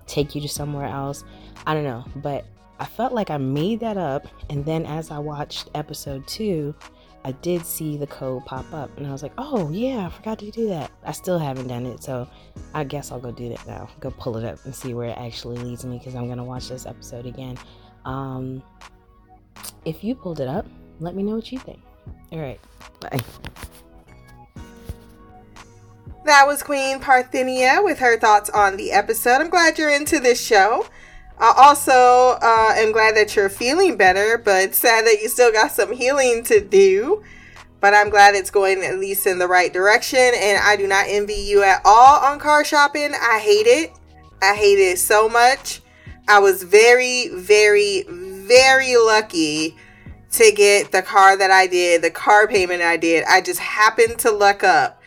take 0.07 0.35
you 0.35 0.41
to 0.41 0.47
somewhere 0.47 0.87
else. 0.87 1.23
I 1.65 1.73
don't 1.73 1.83
know, 1.83 2.05
but 2.17 2.45
I 2.79 2.85
felt 2.85 3.13
like 3.13 3.29
I 3.29 3.37
made 3.37 3.79
that 3.81 3.97
up 3.97 4.27
and 4.49 4.65
then 4.65 4.85
as 4.85 5.11
I 5.11 5.19
watched 5.19 5.69
episode 5.75 6.25
2, 6.27 6.73
I 7.25 7.31
did 7.31 7.65
see 7.65 7.97
the 7.97 8.07
code 8.07 8.45
pop 8.45 8.65
up 8.73 8.95
and 8.97 9.07
I 9.07 9.11
was 9.11 9.23
like, 9.23 9.33
"Oh, 9.37 9.69
yeah, 9.69 10.05
I 10.05 10.09
forgot 10.09 10.39
to 10.39 10.51
do 10.51 10.67
that." 10.67 10.91
I 11.05 11.11
still 11.11 11.39
haven't 11.39 11.67
done 11.67 11.85
it, 11.85 12.03
so 12.03 12.27
I 12.73 12.83
guess 12.83 13.11
I'll 13.11 13.19
go 13.19 13.31
do 13.31 13.49
that 13.49 13.65
now. 13.65 13.89
Go 13.99 14.11
pull 14.11 14.37
it 14.37 14.45
up 14.45 14.63
and 14.65 14.75
see 14.75 14.93
where 14.93 15.09
it 15.09 15.17
actually 15.17 15.57
leads 15.57 15.85
me 15.85 15.97
because 15.97 16.15
I'm 16.15 16.25
going 16.25 16.37
to 16.37 16.43
watch 16.43 16.69
this 16.69 16.85
episode 16.85 17.25
again. 17.25 17.57
Um 18.05 18.61
if 19.85 20.03
you 20.03 20.15
pulled 20.15 20.39
it 20.39 20.47
up, 20.47 20.65
let 20.99 21.15
me 21.15 21.23
know 21.23 21.35
what 21.35 21.51
you 21.51 21.59
think. 21.59 21.79
All 22.31 22.39
right. 22.39 22.59
Bye. 22.99 23.19
That 26.25 26.47
was 26.47 26.63
Queen 26.63 27.01
Parthenia 27.01 27.83
with 27.83 27.99
her 27.99 28.17
thoughts 28.17 28.49
on 28.49 28.77
the 28.77 28.93
episode. 28.93 29.41
I'm 29.41 29.49
glad 29.49 29.77
you're 29.77 29.89
into 29.89 30.19
this 30.19 30.41
show. 30.41 30.85
I 31.39 31.53
also 31.57 32.37
uh, 32.41 32.73
am 32.75 32.91
glad 32.91 33.15
that 33.15 33.35
you're 33.35 33.49
feeling 33.49 33.97
better, 33.97 34.37
but 34.37 34.73
sad 34.75 35.05
that 35.05 35.21
you 35.21 35.29
still 35.29 35.51
got 35.51 35.71
some 35.71 35.91
healing 35.91 36.43
to 36.45 36.61
do. 36.61 37.23
But 37.79 37.93
I'm 37.93 38.09
glad 38.09 38.35
it's 38.35 38.49
going 38.49 38.81
at 38.81 38.97
least 38.97 39.27
in 39.27 39.39
the 39.39 39.47
right 39.47 39.73
direction, 39.73 40.19
and 40.19 40.57
I 40.63 40.77
do 40.77 40.87
not 40.87 41.05
envy 41.09 41.33
you 41.33 41.63
at 41.63 41.81
all 41.83 42.23
on 42.23 42.39
car 42.39 42.63
shopping. 42.63 43.13
I 43.13 43.39
hate 43.39 43.67
it. 43.67 43.91
I 44.41 44.55
hate 44.55 44.79
it 44.79 44.99
so 44.99 45.27
much. 45.27 45.81
I 46.27 46.39
was 46.39 46.63
very, 46.63 47.27
very, 47.29 48.05
very 48.07 48.95
lucky 48.95 49.75
to 50.31 50.51
get 50.51 50.91
the 50.91 51.01
car 51.01 51.37
that 51.37 51.51
I 51.51 51.67
did, 51.67 52.01
the 52.01 52.09
car 52.09 52.47
payment 52.47 52.81
I 52.81 52.97
did. 52.97 53.25
I 53.27 53.41
just 53.41 53.59
happened 53.59 54.17
to 54.19 54.31
luck 54.31 54.63
up. 54.63 55.01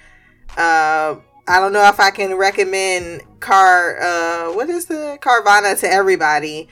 Uh, 0.56 1.16
I 1.48 1.60
don't 1.60 1.72
know 1.72 1.86
if 1.88 2.00
I 2.00 2.10
can 2.10 2.34
recommend 2.34 3.22
car, 3.40 4.00
uh, 4.00 4.52
what 4.52 4.68
is 4.68 4.86
the 4.86 5.16
Carvana 5.20 5.78
to 5.80 5.88
everybody, 5.88 6.68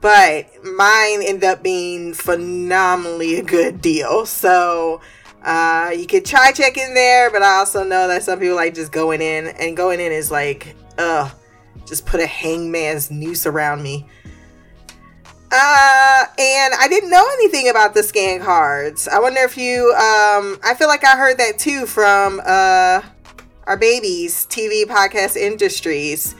but 0.00 0.46
mine 0.64 1.22
ended 1.22 1.44
up 1.44 1.62
being 1.62 2.14
phenomenally 2.14 3.36
a 3.36 3.42
good 3.42 3.80
deal. 3.80 4.24
So, 4.26 5.00
uh, 5.42 5.92
you 5.96 6.06
could 6.06 6.24
try 6.24 6.52
checking 6.52 6.94
there, 6.94 7.30
but 7.30 7.42
I 7.42 7.58
also 7.58 7.82
know 7.82 8.06
that 8.06 8.22
some 8.22 8.38
people 8.38 8.54
like 8.54 8.74
just 8.74 8.92
going 8.92 9.20
in, 9.20 9.48
and 9.48 9.76
going 9.76 9.98
in 9.98 10.12
is 10.12 10.30
like, 10.30 10.76
uh, 10.98 11.28
just 11.84 12.06
put 12.06 12.20
a 12.20 12.26
hangman's 12.26 13.10
noose 13.10 13.44
around 13.44 13.82
me. 13.82 14.06
Uh, 15.54 16.24
and 16.38 16.74
I 16.78 16.86
didn't 16.88 17.10
know 17.10 17.26
anything 17.34 17.68
about 17.68 17.92
the 17.92 18.02
scan 18.02 18.40
cards. 18.40 19.06
I 19.08 19.18
wonder 19.18 19.40
if 19.40 19.58
you, 19.58 19.92
um, 19.94 20.58
I 20.64 20.74
feel 20.78 20.88
like 20.88 21.04
I 21.04 21.16
heard 21.16 21.38
that 21.38 21.58
too 21.58 21.86
from, 21.86 22.40
uh, 22.44 23.02
our 23.66 23.76
babies 23.76 24.46
TV 24.46 24.84
podcast 24.84 25.36
industries. 25.36 26.34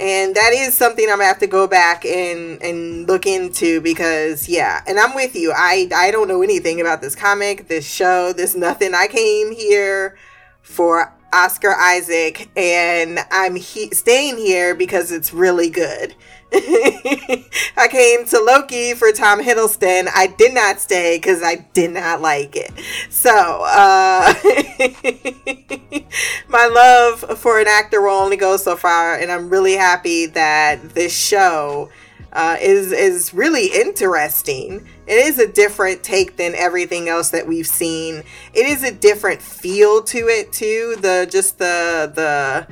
And 0.00 0.34
that 0.36 0.52
is 0.52 0.74
something 0.74 1.06
I'm 1.06 1.16
gonna 1.16 1.24
have 1.24 1.40
to 1.40 1.48
go 1.48 1.66
back 1.66 2.04
and, 2.04 2.62
and 2.62 3.08
look 3.08 3.26
into 3.26 3.80
because 3.80 4.48
yeah, 4.48 4.82
and 4.86 4.98
I'm 4.98 5.14
with 5.14 5.34
you. 5.34 5.52
I, 5.54 5.88
I 5.94 6.12
don't 6.12 6.28
know 6.28 6.42
anything 6.42 6.80
about 6.80 7.00
this 7.00 7.16
comic, 7.16 7.66
this 7.66 7.84
show, 7.84 8.32
this 8.32 8.54
nothing. 8.54 8.94
I 8.94 9.08
came 9.08 9.52
here 9.52 10.16
for 10.62 11.12
Oscar 11.32 11.74
Isaac, 11.74 12.48
and 12.56 13.18
I'm 13.30 13.56
he- 13.56 13.90
staying 13.90 14.38
here 14.38 14.74
because 14.74 15.12
it's 15.12 15.32
really 15.32 15.68
good. 15.70 16.14
I 17.76 17.88
came 17.90 18.24
to 18.26 18.40
Loki 18.40 18.94
for 18.94 19.12
Tom 19.12 19.42
Hiddleston. 19.42 20.08
I 20.14 20.28
did 20.28 20.54
not 20.54 20.80
stay 20.80 21.18
because 21.18 21.42
I 21.42 21.56
did 21.74 21.92
not 21.92 22.22
like 22.22 22.56
it. 22.56 22.70
So, 23.10 23.30
uh, 23.30 24.32
my 26.48 26.66
love 26.66 27.38
for 27.38 27.60
an 27.60 27.68
actor 27.68 28.00
will 28.00 28.14
only 28.14 28.38
go 28.38 28.56
so 28.56 28.76
far, 28.76 29.14
and 29.14 29.30
I'm 29.30 29.50
really 29.50 29.74
happy 29.74 30.24
that 30.26 30.94
this 30.94 31.14
show 31.14 31.90
uh, 32.32 32.56
is 32.60 32.92
is 32.92 33.34
really 33.34 33.66
interesting. 33.66 34.86
It 35.06 35.26
is 35.26 35.38
a 35.38 35.46
different 35.46 36.02
take 36.02 36.36
than 36.36 36.54
everything 36.54 37.08
else 37.08 37.30
that 37.30 37.46
we've 37.46 37.66
seen. 37.66 38.22
It 38.54 38.66
is 38.66 38.84
a 38.84 38.92
different 38.92 39.42
feel 39.42 40.02
to 40.04 40.28
it 40.28 40.52
too. 40.52 40.96
The 41.00 41.28
just 41.30 41.58
the 41.58 42.10
the 42.14 42.66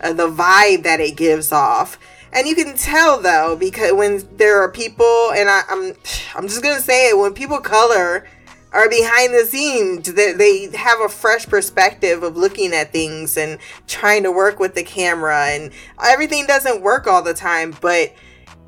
uh, 0.00 0.12
the 0.12 0.28
vibe 0.28 0.82
that 0.84 1.00
it 1.00 1.16
gives 1.16 1.52
off. 1.52 1.98
And 2.32 2.46
you 2.46 2.54
can 2.54 2.76
tell 2.76 3.20
though 3.20 3.56
because 3.56 3.92
when 3.92 4.22
there 4.36 4.60
are 4.62 4.70
people, 4.70 5.32
and 5.34 5.48
I, 5.48 5.62
I'm 5.70 5.94
I'm 6.34 6.48
just 6.48 6.62
gonna 6.62 6.80
say 6.80 7.10
it 7.10 7.18
when 7.18 7.32
people 7.34 7.58
color 7.60 8.26
are 8.72 8.90
behind 8.90 9.32
the 9.32 9.46
scenes 9.46 10.12
they, 10.12 10.32
they 10.32 10.76
have 10.76 11.00
a 11.00 11.08
fresh 11.08 11.46
perspective 11.46 12.22
of 12.22 12.36
looking 12.36 12.74
at 12.74 12.92
things 12.92 13.38
and 13.38 13.58
trying 13.86 14.22
to 14.24 14.32
work 14.32 14.58
with 14.58 14.74
the 14.74 14.82
camera. 14.82 15.46
And 15.46 15.72
everything 16.04 16.46
doesn't 16.46 16.82
work 16.82 17.06
all 17.06 17.22
the 17.22 17.34
time 17.34 17.74
but 17.80 18.12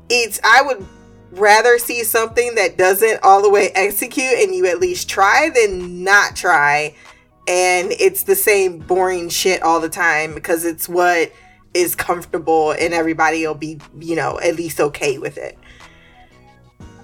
it's 0.09 0.39
i 0.43 0.63
would 0.63 0.83
rather 1.31 1.77
see 1.77 2.03
something 2.03 2.55
that 2.55 2.77
doesn't 2.77 3.19
all 3.23 3.41
the 3.41 3.49
way 3.49 3.69
execute 3.75 4.33
and 4.39 4.53
you 4.53 4.65
at 4.65 4.79
least 4.79 5.09
try 5.09 5.49
than 5.53 6.03
not 6.03 6.35
try. 6.35 6.95
And 7.47 7.91
it's 7.93 8.23
the 8.23 8.35
same 8.35 8.79
boring 8.79 9.29
shit 9.29 9.61
all 9.63 9.79
the 9.79 9.89
time 9.89 10.33
because 10.33 10.65
it's 10.65 10.87
what 10.87 11.31
is 11.73 11.95
comfortable 11.95 12.71
and 12.71 12.93
everybody 12.93 13.45
will 13.45 13.53
be 13.53 13.79
you 13.99 14.15
know 14.15 14.39
at 14.39 14.55
least 14.55 14.79
okay 14.79 15.17
with 15.17 15.37
it 15.37 15.57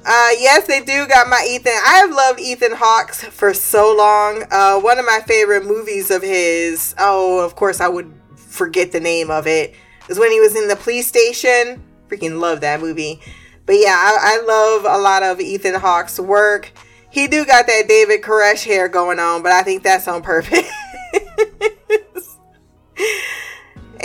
uh, 0.07 0.29
yes, 0.37 0.67
they 0.67 0.81
do 0.81 1.07
got 1.07 1.27
my 1.29 1.43
Ethan. 1.49 1.73
I 1.83 1.95
have 1.95 2.11
loved 2.11 2.39
Ethan 2.39 2.73
Hawke's 2.73 3.23
for 3.23 3.55
so 3.55 3.95
long. 3.97 4.43
Uh, 4.51 4.79
one 4.79 4.99
of 4.99 5.05
my 5.05 5.21
favorite 5.25 5.65
movies 5.65 6.11
of 6.11 6.21
his, 6.21 6.93
oh, 6.99 7.43
of 7.43 7.55
course, 7.55 7.81
I 7.81 7.87
would 7.87 8.13
forget 8.35 8.91
the 8.91 8.99
name 8.99 9.31
of 9.31 9.47
it, 9.47 9.73
is 10.07 10.19
when 10.19 10.31
he 10.31 10.39
was 10.39 10.55
in 10.55 10.67
the 10.67 10.75
police 10.75 11.07
station. 11.07 11.83
Freaking 12.07 12.39
love 12.39 12.61
that 12.61 12.81
movie. 12.81 13.19
But 13.65 13.77
yeah, 13.77 13.95
I, 13.97 14.37
I 14.37 14.45
love 14.45 14.85
a 14.85 15.01
lot 15.01 15.23
of 15.23 15.39
Ethan 15.41 15.73
Hawke's 15.73 16.19
work. 16.19 16.71
He 17.09 17.27
do 17.27 17.43
got 17.43 17.65
that 17.65 17.87
David 17.87 18.21
Koresh 18.21 18.63
hair 18.63 18.87
going 18.87 19.17
on, 19.17 19.41
but 19.41 19.53
I 19.53 19.63
think 19.63 19.81
that's 19.81 20.07
on 20.07 20.21
purpose. 20.21 20.69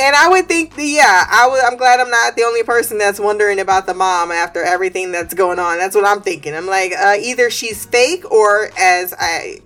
And 0.01 0.17
I 0.17 0.29
would 0.31 0.49
think, 0.49 0.77
the, 0.77 0.85
yeah, 0.87 1.27
I 1.29 1.47
would. 1.47 1.63
I'm 1.63 1.77
glad 1.77 2.01
I'm 2.01 2.09
not 2.11 2.35
the 2.35 2.45
only 2.45 2.63
person 2.63 2.97
that's 2.97 3.21
wondering 3.21 3.61
about 3.61 3.85
the 3.85 3.93
mom 3.93 4.33
after 4.33 4.63
everything 4.63 5.13
that's 5.13 5.35
going 5.35 5.59
on. 5.59 5.77
That's 5.77 5.95
what 5.95 6.07
I'm 6.07 6.23
thinking. 6.23 6.55
I'm 6.55 6.67
like, 6.67 6.93
uh, 6.93 7.17
either 7.21 7.51
she's 7.51 7.85
fake, 7.85 8.31
or 8.33 8.71
as 8.79 9.13
I 9.19 9.59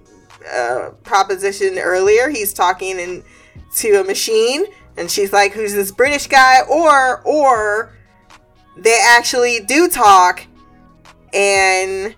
uh, 0.53 0.91
propositioned 1.05 1.79
earlier, 1.81 2.31
he's 2.31 2.53
talking 2.53 2.99
in, 2.99 3.23
to 3.77 4.01
a 4.01 4.05
machine, 4.05 4.65
and 4.97 5.09
she's 5.09 5.33
like, 5.33 5.53
"Who's 5.53 5.73
this 5.73 5.93
British 5.93 6.27
guy?" 6.27 6.63
Or, 6.69 7.23
or 7.23 7.93
they 8.77 8.99
actually 9.07 9.61
do 9.61 9.87
talk, 9.87 10.45
and 11.33 12.17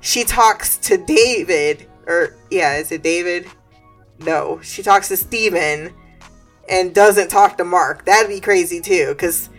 she 0.00 0.22
talks 0.22 0.76
to 0.76 0.98
David, 0.98 1.88
or 2.06 2.36
yeah, 2.48 2.76
is 2.76 2.92
it 2.92 3.02
David? 3.02 3.48
No, 4.20 4.60
she 4.62 4.84
talks 4.84 5.08
to 5.08 5.16
Steven 5.16 5.92
and 6.70 6.94
doesn't 6.94 7.28
talk 7.28 7.58
to 7.58 7.64
Mark. 7.64 8.04
That'd 8.04 8.30
be 8.30 8.40
crazy 8.40 8.80
too, 8.80 9.08
because 9.08 9.50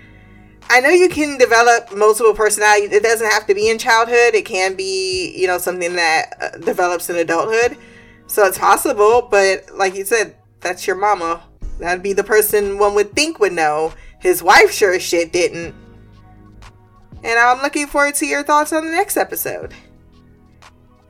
I 0.70 0.80
know 0.80 0.89
you 0.89 1.09
can 1.09 1.38
develop 1.38 1.93
multiple 1.93 2.34
personalities. 2.34 2.91
It 2.91 3.03
doesn't 3.03 3.30
have 3.30 3.45
to 3.47 3.53
be 3.53 3.70
in 3.70 3.78
childhood. 3.78 4.34
It 4.34 4.45
can 4.45 4.76
be, 4.76 5.36
you 5.38 5.45
know, 5.45 5.57
something 5.57 5.95
that 5.95 6.34
uh, 6.39 6.57
develops 6.59 7.09
in 7.09 7.18
adulthood. 7.18 7.78
So 8.28 8.45
it's 8.45 8.57
possible, 8.57 9.28
but 9.30 9.66
like 9.76 9.95
you 9.95 10.05
said, 10.05 10.38
that's 10.62 10.88
your 10.88 10.95
mama. 10.95 11.43
That'd 11.80 12.03
be 12.03 12.14
the 12.14 12.24
person 12.24 12.78
one 12.78 12.95
would 12.95 13.14
think 13.14 13.39
would 13.39 13.51
know. 13.51 13.93
His 14.20 14.41
wife 14.41 14.72
sure 14.72 14.93
as 14.93 15.01
shit 15.01 15.34
didn't. 15.34 15.76
And 17.24 17.39
I'm 17.39 17.62
looking 17.62 17.88
forward 17.88 18.16
to 18.16 18.26
your 18.26 18.43
thoughts 18.43 18.72
on 18.72 18.86
the 18.86 18.91
next 18.91 19.18
episode. 19.18 19.74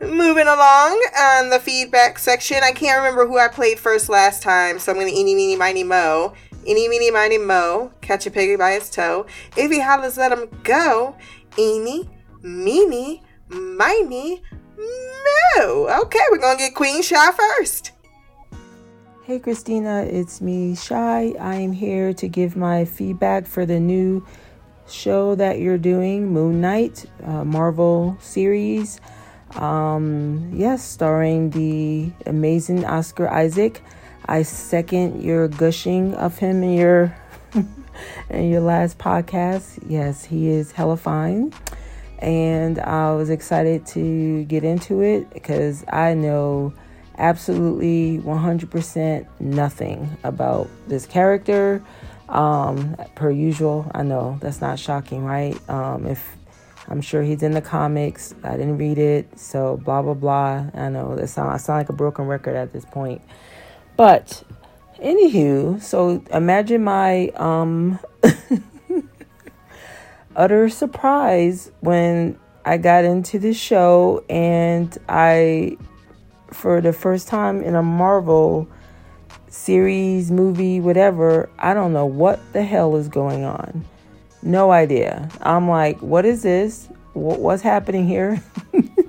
Moving 0.01 0.47
along 0.47 0.99
on 1.15 1.51
the 1.51 1.59
feedback 1.59 2.17
section, 2.17 2.57
I 2.63 2.71
can't 2.71 2.97
remember 2.97 3.27
who 3.27 3.37
I 3.37 3.47
played 3.47 3.77
first 3.77 4.09
last 4.09 4.41
time, 4.41 4.79
so 4.79 4.91
I'm 4.91 4.97
going 4.97 5.07
to 5.07 5.15
eeny, 5.15 5.35
meeny, 5.35 5.55
miny, 5.55 5.83
mo. 5.83 6.33
Eeny, 6.65 6.87
meeny, 6.87 7.11
miny, 7.11 7.37
mo. 7.37 7.91
Catch 8.01 8.25
a 8.25 8.31
piggy 8.31 8.55
by 8.55 8.71
his 8.71 8.89
toe. 8.89 9.27
If 9.55 9.69
he 9.69 9.79
hollers, 9.79 10.17
let 10.17 10.31
him 10.31 10.49
go. 10.63 11.15
Eeny, 11.55 12.09
meeny, 12.41 13.21
miny, 13.49 14.41
mo. 14.75 15.87
Okay, 16.01 16.19
we're 16.31 16.39
going 16.39 16.57
to 16.57 16.63
get 16.63 16.73
Queen 16.73 17.03
Shy 17.03 17.31
first. 17.33 17.91
Hey 19.21 19.37
Christina, 19.37 20.01
it's 20.01 20.41
me, 20.41 20.75
Shy. 20.75 21.35
I 21.39 21.53
am 21.53 21.73
here 21.73 22.11
to 22.15 22.27
give 22.27 22.55
my 22.55 22.85
feedback 22.85 23.45
for 23.45 23.67
the 23.67 23.79
new 23.79 24.25
show 24.89 25.35
that 25.35 25.59
you're 25.59 25.77
doing, 25.77 26.33
Moon 26.33 26.59
Knight, 26.59 27.05
uh, 27.23 27.45
Marvel 27.45 28.17
series. 28.19 28.99
Um, 29.55 30.51
yes, 30.53 30.83
starring 30.83 31.49
the 31.51 32.11
amazing 32.25 32.85
Oscar 32.85 33.27
Isaac. 33.29 33.81
I 34.25 34.43
second 34.43 35.23
your 35.23 35.47
gushing 35.47 36.13
of 36.15 36.37
him 36.37 36.63
in 36.63 36.73
your 36.73 37.15
in 38.29 38.49
your 38.49 38.61
last 38.61 38.97
podcast. 38.97 39.83
Yes, 39.87 40.23
he 40.23 40.49
is 40.49 40.71
hella 40.71 40.97
fine. 40.97 41.53
And 42.19 42.79
I 42.79 43.13
was 43.13 43.29
excited 43.29 43.85
to 43.87 44.45
get 44.45 44.63
into 44.63 45.01
it 45.01 45.29
because 45.31 45.83
I 45.91 46.13
know 46.13 46.73
absolutely 47.17 48.19
100% 48.19 49.27
nothing 49.39 50.17
about 50.23 50.69
this 50.87 51.05
character. 51.05 51.83
Um, 52.29 52.95
per 53.15 53.29
usual, 53.29 53.89
I 53.93 54.03
know 54.03 54.37
that's 54.39 54.61
not 54.61 54.79
shocking, 54.79 55.25
right? 55.25 55.57
Um, 55.69 56.05
if 56.05 56.37
I'm 56.91 57.01
sure 57.01 57.23
he's 57.23 57.41
in 57.41 57.53
the 57.53 57.61
comics, 57.61 58.35
I 58.43 58.51
didn't 58.51 58.77
read 58.77 58.97
it, 58.97 59.39
so 59.39 59.77
blah 59.77 60.01
blah 60.01 60.13
blah. 60.13 60.65
I 60.73 60.89
know 60.89 61.15
that 61.15 61.27
sound 61.27 61.51
I 61.51 61.57
sound 61.57 61.79
like 61.79 61.89
a 61.89 61.93
broken 61.93 62.27
record 62.27 62.57
at 62.57 62.73
this 62.73 62.83
point, 62.83 63.21
but 63.95 64.43
anywho, 65.01 65.81
so 65.81 66.21
imagine 66.31 66.83
my 66.83 67.29
um 67.29 67.97
utter 70.35 70.67
surprise 70.67 71.71
when 71.79 72.37
I 72.65 72.77
got 72.77 73.05
into 73.05 73.39
the 73.39 73.53
show 73.53 74.23
and 74.29 74.95
I, 75.09 75.77
for 76.51 76.81
the 76.81 76.93
first 76.93 77.27
time 77.27 77.63
in 77.63 77.75
a 77.75 77.81
Marvel 77.81 78.67
series, 79.47 80.29
movie, 80.29 80.79
whatever, 80.79 81.49
I 81.57 81.73
don't 81.73 81.93
know 81.93 82.05
what 82.05 82.39
the 82.53 82.63
hell 82.63 82.95
is 82.97 83.07
going 83.07 83.43
on. 83.43 83.85
No 84.43 84.71
idea. 84.71 85.29
I'm 85.41 85.67
like, 85.69 86.01
what 86.01 86.25
is 86.25 86.43
this? 86.43 86.87
What's 87.13 87.61
happening 87.61 88.07
here? 88.07 88.41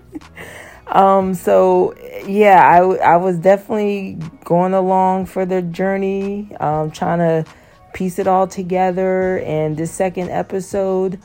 um, 0.86 1.34
so 1.34 1.94
yeah, 2.26 2.66
I, 2.66 2.96
I 2.96 3.16
was 3.16 3.38
definitely 3.38 4.18
going 4.44 4.74
along 4.74 5.26
for 5.26 5.46
the 5.46 5.62
journey, 5.62 6.54
um, 6.60 6.90
trying 6.90 7.18
to 7.18 7.50
piece 7.94 8.18
it 8.18 8.26
all 8.26 8.46
together. 8.46 9.38
And 9.40 9.76
this 9.76 9.90
second 9.90 10.30
episode, 10.30 11.18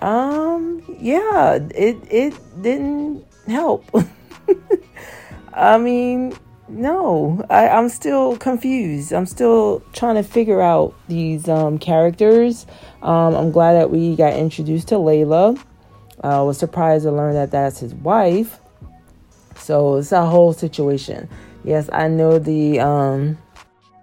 um, 0.00 0.82
yeah, 1.00 1.58
it 1.74 1.96
it 2.10 2.62
didn't 2.62 3.24
help. 3.46 3.84
I 5.54 5.78
mean, 5.78 6.34
no, 6.72 7.44
I, 7.50 7.68
I'm 7.68 7.88
still 7.88 8.36
confused. 8.36 9.12
I'm 9.12 9.26
still 9.26 9.82
trying 9.92 10.14
to 10.16 10.22
figure 10.22 10.60
out 10.60 10.94
these 11.06 11.48
um, 11.48 11.78
characters. 11.78 12.66
Um, 13.02 13.34
I'm 13.34 13.50
glad 13.50 13.74
that 13.74 13.90
we 13.90 14.16
got 14.16 14.32
introduced 14.32 14.88
to 14.88 14.94
Layla. 14.94 15.62
I 16.22 16.40
was 16.42 16.58
surprised 16.58 17.04
to 17.04 17.12
learn 17.12 17.34
that 17.34 17.50
that's 17.50 17.80
his 17.80 17.94
wife. 17.94 18.58
So 19.56 19.96
it's 19.96 20.12
a 20.12 20.24
whole 20.24 20.52
situation. 20.52 21.28
Yes, 21.62 21.90
I 21.92 22.08
know 22.08 22.38
the 22.38 22.80
um, 22.80 23.38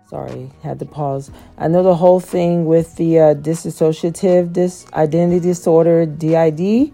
sorry 0.09 0.49
had 0.63 0.79
to 0.79 0.85
pause 0.85 1.29
i 1.59 1.67
know 1.67 1.83
the 1.83 1.93
whole 1.93 2.19
thing 2.19 2.65
with 2.65 2.95
the 2.95 3.19
uh, 3.19 3.33
dissociative 3.35 4.51
dis 4.51 4.87
identity 4.93 5.39
disorder 5.39 6.03
did 6.07 6.91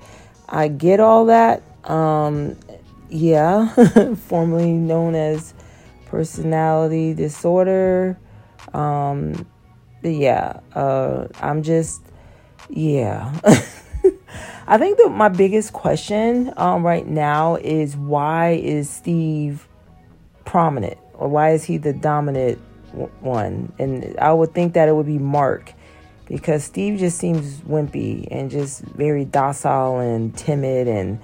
i 0.49 0.67
get 0.67 0.99
all 0.99 1.26
that 1.26 1.63
um 1.89 2.57
yeah 3.09 3.69
formerly 4.28 4.73
known 4.73 5.15
as 5.15 5.55
personality 6.06 7.14
disorder. 7.14 8.18
Um 8.74 9.47
yeah 10.03 10.60
uh 10.76 11.28
i'm 11.41 11.64
just 11.64 12.01
yeah. 12.70 13.34
I 14.68 14.78
think 14.80 14.97
that 14.97 15.10
my 15.10 15.30
biggest 15.30 15.74
question 15.74 16.53
um 16.58 16.86
right 16.86 17.08
now 17.08 17.56
is 17.56 17.95
why 17.95 18.51
is 18.51 18.89
steve 18.89 19.68
prominent? 20.45 20.97
Or 21.14 21.28
why 21.28 21.51
is 21.51 21.64
he 21.64 21.78
the 21.78 21.93
dominant 21.93 22.60
one, 23.20 23.74
and 23.78 24.16
I 24.20 24.32
would 24.32 24.53
think 24.53 24.74
that 24.74 24.88
it 24.88 24.95
would 24.95 25.06
be 25.06 25.18
Mark 25.18 25.74
because 26.28 26.64
Steve 26.64 26.99
just 26.99 27.18
seems 27.18 27.62
wimpy 27.62 28.28
and 28.32 28.49
just 28.49 28.82
very 28.82 29.26
docile 29.26 29.99
and 29.99 30.36
timid 30.36 30.88
and 30.88 31.20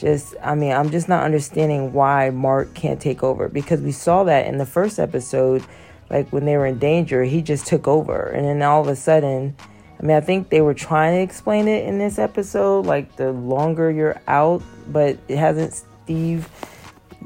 just 0.00 0.34
I 0.42 0.54
mean, 0.54 0.72
I'm 0.72 0.90
just 0.90 1.08
not 1.08 1.24
understanding 1.24 1.92
why 1.92 2.30
Mark 2.30 2.74
can't 2.74 3.00
take 3.00 3.22
over 3.22 3.48
because 3.48 3.80
we 3.80 3.92
saw 3.92 4.24
that 4.24 4.46
in 4.46 4.58
the 4.58 4.66
first 4.66 4.98
episode 4.98 5.64
like 6.08 6.28
when 6.30 6.44
they 6.44 6.56
were 6.56 6.66
in 6.66 6.78
danger, 6.78 7.22
he 7.22 7.40
just 7.40 7.66
took 7.66 7.86
over 7.86 8.26
and 8.28 8.44
then 8.44 8.62
all 8.62 8.80
of 8.80 8.88
a 8.88 8.96
sudden 8.96 9.54
I 10.00 10.06
mean, 10.06 10.16
I 10.16 10.20
think 10.20 10.48
they 10.48 10.62
were 10.62 10.72
trying 10.72 11.16
to 11.16 11.22
explain 11.22 11.68
it 11.68 11.84
in 11.84 11.98
this 11.98 12.18
episode 12.18 12.86
like 12.86 13.16
the 13.16 13.32
longer 13.32 13.90
you're 13.90 14.20
out, 14.26 14.62
but 14.88 15.18
it 15.28 15.36
hasn't 15.36 15.74
Steve 15.74 16.48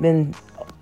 been 0.00 0.34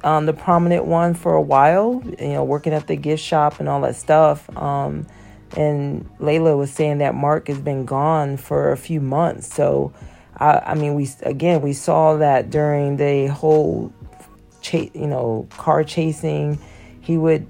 um, 0.02 0.24
the 0.24 0.32
prominent 0.32 0.86
one 0.86 1.12
for 1.12 1.34
a 1.34 1.42
while, 1.42 2.02
you 2.18 2.28
know, 2.28 2.44
working 2.44 2.72
at 2.72 2.86
the 2.86 2.96
gift 2.96 3.22
shop 3.22 3.60
and 3.60 3.68
all 3.68 3.82
that 3.82 3.96
stuff. 3.96 4.48
Um, 4.56 5.06
and 5.54 6.08
Layla 6.18 6.56
was 6.56 6.72
saying 6.72 6.98
that 6.98 7.14
Mark 7.14 7.48
has 7.48 7.60
been 7.60 7.84
gone 7.84 8.38
for 8.38 8.72
a 8.72 8.76
few 8.76 9.00
months. 9.00 9.52
So, 9.54 9.92
I, 10.42 10.72
I 10.72 10.74
mean, 10.74 10.94
we 10.94 11.08
again 11.22 11.62
we 11.62 11.72
saw 11.72 12.16
that 12.16 12.50
during 12.50 12.96
the 12.96 13.28
whole, 13.28 13.92
chase, 14.60 14.90
you 14.92 15.06
know, 15.06 15.46
car 15.50 15.84
chasing, 15.84 16.58
he 17.00 17.16
would 17.16 17.46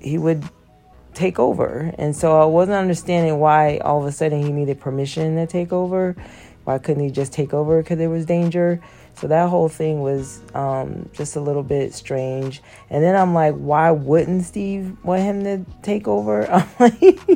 he 0.00 0.16
would 0.16 0.42
take 1.12 1.38
over, 1.38 1.92
and 1.98 2.16
so 2.16 2.40
I 2.40 2.46
wasn't 2.46 2.78
understanding 2.78 3.38
why 3.38 3.78
all 3.78 4.00
of 4.00 4.06
a 4.06 4.12
sudden 4.12 4.42
he 4.42 4.50
needed 4.50 4.80
permission 4.80 5.36
to 5.36 5.46
take 5.46 5.70
over. 5.70 6.16
Why 6.64 6.78
couldn't 6.78 7.02
he 7.02 7.10
just 7.10 7.32
take 7.32 7.52
over 7.52 7.82
because 7.82 7.98
there 7.98 8.10
was 8.10 8.24
danger? 8.24 8.80
So 9.14 9.26
that 9.28 9.48
whole 9.48 9.68
thing 9.68 10.00
was 10.00 10.40
um, 10.54 11.08
just 11.12 11.36
a 11.36 11.40
little 11.40 11.62
bit 11.62 11.92
strange. 11.92 12.62
And 12.88 13.02
then 13.02 13.16
I'm 13.16 13.34
like, 13.34 13.54
why 13.54 13.90
wouldn't 13.90 14.44
Steve 14.44 14.96
want 15.02 15.22
him 15.22 15.44
to 15.44 15.64
take 15.82 16.06
over? 16.06 16.48
I'm 16.50 16.68
like, 16.78 17.28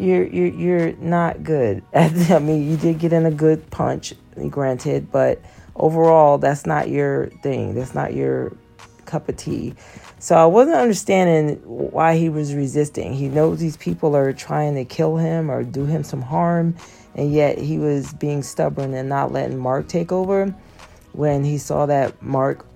you're 0.00 0.26
you're 0.26 0.46
you're 0.46 0.92
not 0.96 1.42
good. 1.42 1.82
I 1.94 2.38
mean, 2.38 2.68
you 2.68 2.76
did 2.76 2.98
get 2.98 3.12
in 3.12 3.26
a 3.26 3.30
good 3.30 3.70
punch, 3.70 4.14
granted, 4.48 5.10
but 5.12 5.42
overall, 5.76 6.38
that's 6.38 6.66
not 6.66 6.88
your 6.88 7.26
thing. 7.42 7.74
That's 7.74 7.94
not 7.94 8.14
your 8.14 8.56
cup 9.04 9.28
of 9.28 9.36
tea. 9.36 9.74
So 10.18 10.36
I 10.36 10.46
wasn't 10.46 10.76
understanding 10.76 11.56
why 11.64 12.16
he 12.16 12.28
was 12.28 12.54
resisting. 12.54 13.14
He 13.14 13.28
knows 13.28 13.58
these 13.58 13.76
people 13.76 14.16
are 14.16 14.32
trying 14.32 14.74
to 14.74 14.84
kill 14.84 15.16
him 15.16 15.50
or 15.50 15.62
do 15.64 15.86
him 15.86 16.04
some 16.04 16.22
harm, 16.22 16.76
and 17.14 17.32
yet 17.32 17.58
he 17.58 17.78
was 17.78 18.12
being 18.14 18.42
stubborn 18.42 18.94
and 18.94 19.08
not 19.08 19.32
letting 19.32 19.58
Mark 19.58 19.88
take 19.88 20.12
over 20.12 20.54
when 21.12 21.44
he 21.44 21.58
saw 21.58 21.86
that 21.86 22.22
Mark 22.22 22.66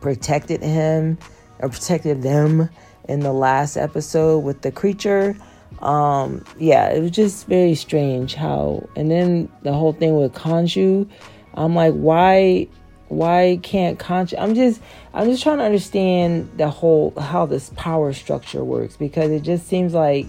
protected 0.00 0.62
him 0.62 1.18
or 1.58 1.68
protected 1.68 2.22
them 2.22 2.68
in 3.08 3.20
the 3.20 3.32
last 3.32 3.76
episode 3.76 4.38
with 4.38 4.62
the 4.62 4.72
creature. 4.72 5.36
Um, 5.82 6.44
yeah, 6.58 6.90
it 6.90 7.00
was 7.00 7.10
just 7.10 7.48
very 7.48 7.74
strange 7.74 8.34
how, 8.34 8.88
and 8.94 9.10
then 9.10 9.50
the 9.62 9.72
whole 9.72 9.92
thing 9.92 10.16
with 10.16 10.32
Khonshu, 10.32 11.08
I'm 11.54 11.74
like, 11.74 11.92
why, 11.94 12.68
why 13.08 13.58
can't 13.62 13.98
Khonshu? 13.98 14.34
I'm 14.38 14.54
just, 14.54 14.80
I'm 15.12 15.28
just 15.28 15.42
trying 15.42 15.58
to 15.58 15.64
understand 15.64 16.50
the 16.56 16.70
whole 16.70 17.12
how 17.18 17.46
this 17.46 17.70
power 17.76 18.12
structure 18.12 18.62
works 18.62 18.96
because 18.96 19.32
it 19.32 19.42
just 19.42 19.66
seems 19.66 19.92
like, 19.92 20.26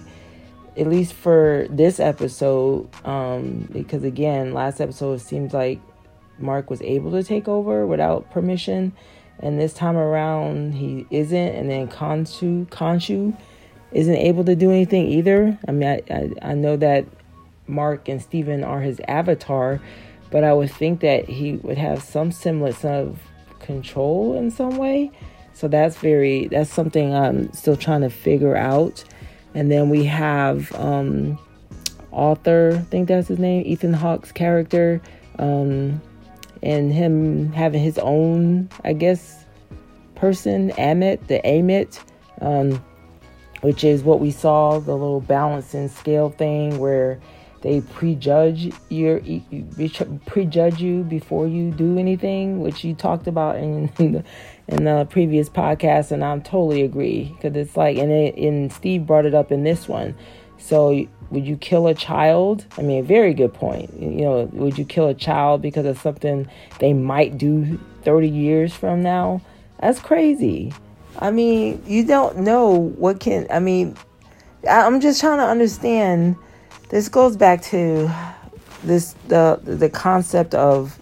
at 0.76 0.88
least 0.88 1.12
for 1.12 1.68
this 1.70 2.00
episode, 2.00 2.88
um, 3.06 3.68
because 3.70 4.02
again, 4.02 4.54
last 4.54 4.80
episode 4.80 5.14
it 5.14 5.20
seems 5.20 5.54
like 5.54 5.80
Mark 6.38 6.68
was 6.68 6.82
able 6.82 7.12
to 7.12 7.22
take 7.22 7.46
over 7.46 7.86
without 7.86 8.28
permission, 8.32 8.92
and 9.38 9.60
this 9.60 9.72
time 9.72 9.96
around 9.96 10.72
he 10.74 11.06
isn't. 11.10 11.54
And 11.54 11.70
then 11.70 11.86
Khonshu 11.86 12.66
Khonshu 12.70 13.38
isn't 13.94 14.16
able 14.16 14.44
to 14.44 14.54
do 14.54 14.70
anything 14.70 15.06
either. 15.06 15.58
I 15.66 15.72
mean, 15.72 15.88
I, 15.88 16.02
I, 16.12 16.50
I 16.50 16.54
know 16.54 16.76
that 16.76 17.06
Mark 17.66 18.08
and 18.08 18.20
Steven 18.20 18.64
are 18.64 18.80
his 18.80 19.00
avatar, 19.08 19.80
but 20.30 20.44
I 20.44 20.52
would 20.52 20.70
think 20.70 21.00
that 21.00 21.28
he 21.28 21.54
would 21.54 21.78
have 21.78 22.02
some 22.02 22.32
semblance 22.32 22.84
of 22.84 23.18
control 23.60 24.36
in 24.36 24.50
some 24.50 24.76
way. 24.76 25.10
So 25.52 25.68
that's 25.68 25.96
very 25.96 26.48
that's 26.48 26.70
something 26.70 27.14
I'm 27.14 27.52
still 27.52 27.76
trying 27.76 28.00
to 28.00 28.10
figure 28.10 28.56
out. 28.56 29.04
And 29.54 29.70
then 29.70 29.88
we 29.88 30.04
have 30.04 30.74
um, 30.74 31.38
Arthur, 32.12 32.72
I 32.76 32.84
think 32.90 33.08
that's 33.08 33.28
his 33.28 33.38
name, 33.38 33.62
Ethan 33.64 33.92
Hawke's 33.92 34.32
character. 34.32 35.00
Um, 35.38 36.02
and 36.64 36.92
him 36.92 37.52
having 37.52 37.82
his 37.82 37.98
own, 37.98 38.70
I 38.84 38.94
guess, 38.94 39.44
person, 40.14 40.70
Ammit, 40.72 41.26
the 41.26 41.40
Ammit, 41.44 42.00
um, 42.40 42.82
which 43.64 43.82
is 43.82 44.02
what 44.02 44.20
we 44.20 44.30
saw 44.30 44.78
the 44.78 44.92
little 44.92 45.22
balancing 45.22 45.88
scale 45.88 46.28
thing 46.28 46.78
where 46.78 47.18
they 47.62 47.80
prejudge 47.80 48.74
your 48.90 49.22
prejudge 50.26 50.82
you 50.82 51.02
before 51.02 51.48
you 51.48 51.70
do 51.70 51.98
anything, 51.98 52.60
which 52.60 52.84
you 52.84 52.92
talked 52.92 53.26
about 53.26 53.56
in, 53.56 53.86
the 53.96 54.22
in 54.68 54.84
the 54.84 55.06
previous 55.08 55.48
podcast, 55.48 56.12
and 56.12 56.22
I'm 56.22 56.42
totally 56.42 56.82
agree 56.82 57.34
because 57.34 57.56
it's 57.56 57.74
like, 57.74 57.96
and 57.96 58.12
it, 58.12 58.36
and 58.36 58.70
Steve 58.70 59.06
brought 59.06 59.24
it 59.24 59.34
up 59.34 59.50
in 59.50 59.64
this 59.64 59.88
one. 59.88 60.14
So 60.58 61.06
would 61.30 61.46
you 61.46 61.56
kill 61.56 61.86
a 61.86 61.94
child? 61.94 62.66
I 62.76 62.82
mean, 62.82 63.02
very 63.02 63.32
good 63.32 63.54
point. 63.54 63.98
You 63.98 64.20
know, 64.20 64.50
would 64.52 64.76
you 64.76 64.84
kill 64.84 65.08
a 65.08 65.14
child 65.14 65.62
because 65.62 65.86
of 65.86 65.98
something 65.98 66.46
they 66.80 66.92
might 66.92 67.38
do 67.38 67.80
30 68.02 68.28
years 68.28 68.74
from 68.74 69.02
now? 69.02 69.40
That's 69.80 70.00
crazy. 70.00 70.74
I 71.18 71.30
mean, 71.30 71.82
you 71.86 72.04
don't 72.04 72.38
know 72.38 72.72
what 72.72 73.20
can, 73.20 73.46
I 73.50 73.60
mean, 73.60 73.96
I'm 74.68 75.00
just 75.00 75.20
trying 75.20 75.38
to 75.38 75.44
understand. 75.44 76.36
This 76.90 77.08
goes 77.08 77.36
back 77.36 77.62
to 77.64 78.10
this 78.82 79.14
the 79.28 79.58
the 79.62 79.88
concept 79.88 80.54
of 80.54 80.98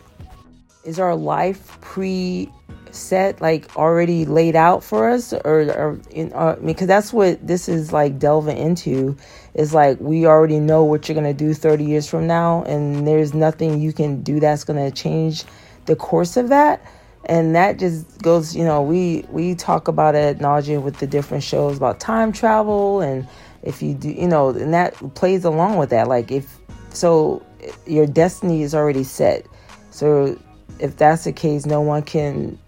is 0.85 0.99
our 0.99 1.15
life 1.15 1.81
pre 1.81 2.51
set 2.91 3.41
like 3.41 3.75
already 3.77 4.27
laid 4.27 4.55
out 4.55 4.85
for 4.85 5.09
us 5.09 5.33
or, 5.33 5.63
or 5.73 6.01
in 6.11 6.31
uh, 6.35 6.57
because 6.65 6.87
that's 6.87 7.13
what 7.13 7.45
this 7.47 7.69
is 7.69 7.93
like 7.93 8.19
delving 8.19 8.57
into 8.57 9.17
is 9.55 9.73
like 9.73 9.99
we 9.99 10.27
already 10.27 10.61
know 10.61 10.85
what 10.85 11.09
you're 11.09 11.15
to 11.25 11.33
do 11.33 11.55
30 11.55 11.85
years 11.85 12.09
from 12.09 12.27
now 12.27 12.63
and 12.65 13.07
there's 13.07 13.33
nothing 13.33 13.81
you 13.81 13.93
can 13.95 14.23
do 14.23 14.41
that's 14.41 14.65
to 14.79 14.91
change 14.91 15.45
the 15.87 15.97
course 15.97 16.37
of 16.37 16.51
that 16.51 16.85
and 17.27 17.55
that 17.55 17.79
just 17.79 18.21
goes 18.23 18.55
you 18.57 18.65
know 18.65 18.83
we 18.83 19.25
we 19.31 19.55
talk 19.55 19.89
about 19.89 20.15
it 20.15 20.39
nauseum 20.39 20.83
with 20.83 20.99
the 20.99 21.07
different 21.07 21.43
shows 21.43 21.77
about 21.77 22.01
time 22.01 22.33
travel 22.33 23.01
and 23.01 23.27
if 23.63 23.81
you 23.83 23.95
do 23.95 24.11
you 24.11 24.27
know 24.27 24.51
and 24.51 24.75
that 24.75 24.95
plays 25.15 25.45
along 25.45 25.77
with 25.77 25.91
that 25.91 26.09
like 26.09 26.31
if 26.33 26.59
so 26.91 27.45
your 27.87 28.07
destiny 28.07 28.63
is 28.63 28.75
already 28.75 29.05
set 29.05 29.47
so 29.91 30.37
if 30.79 30.97
that's 30.97 31.25
the 31.25 31.33
case 31.33 31.65
no 31.65 31.81
one 31.81 32.03
can 32.03 32.59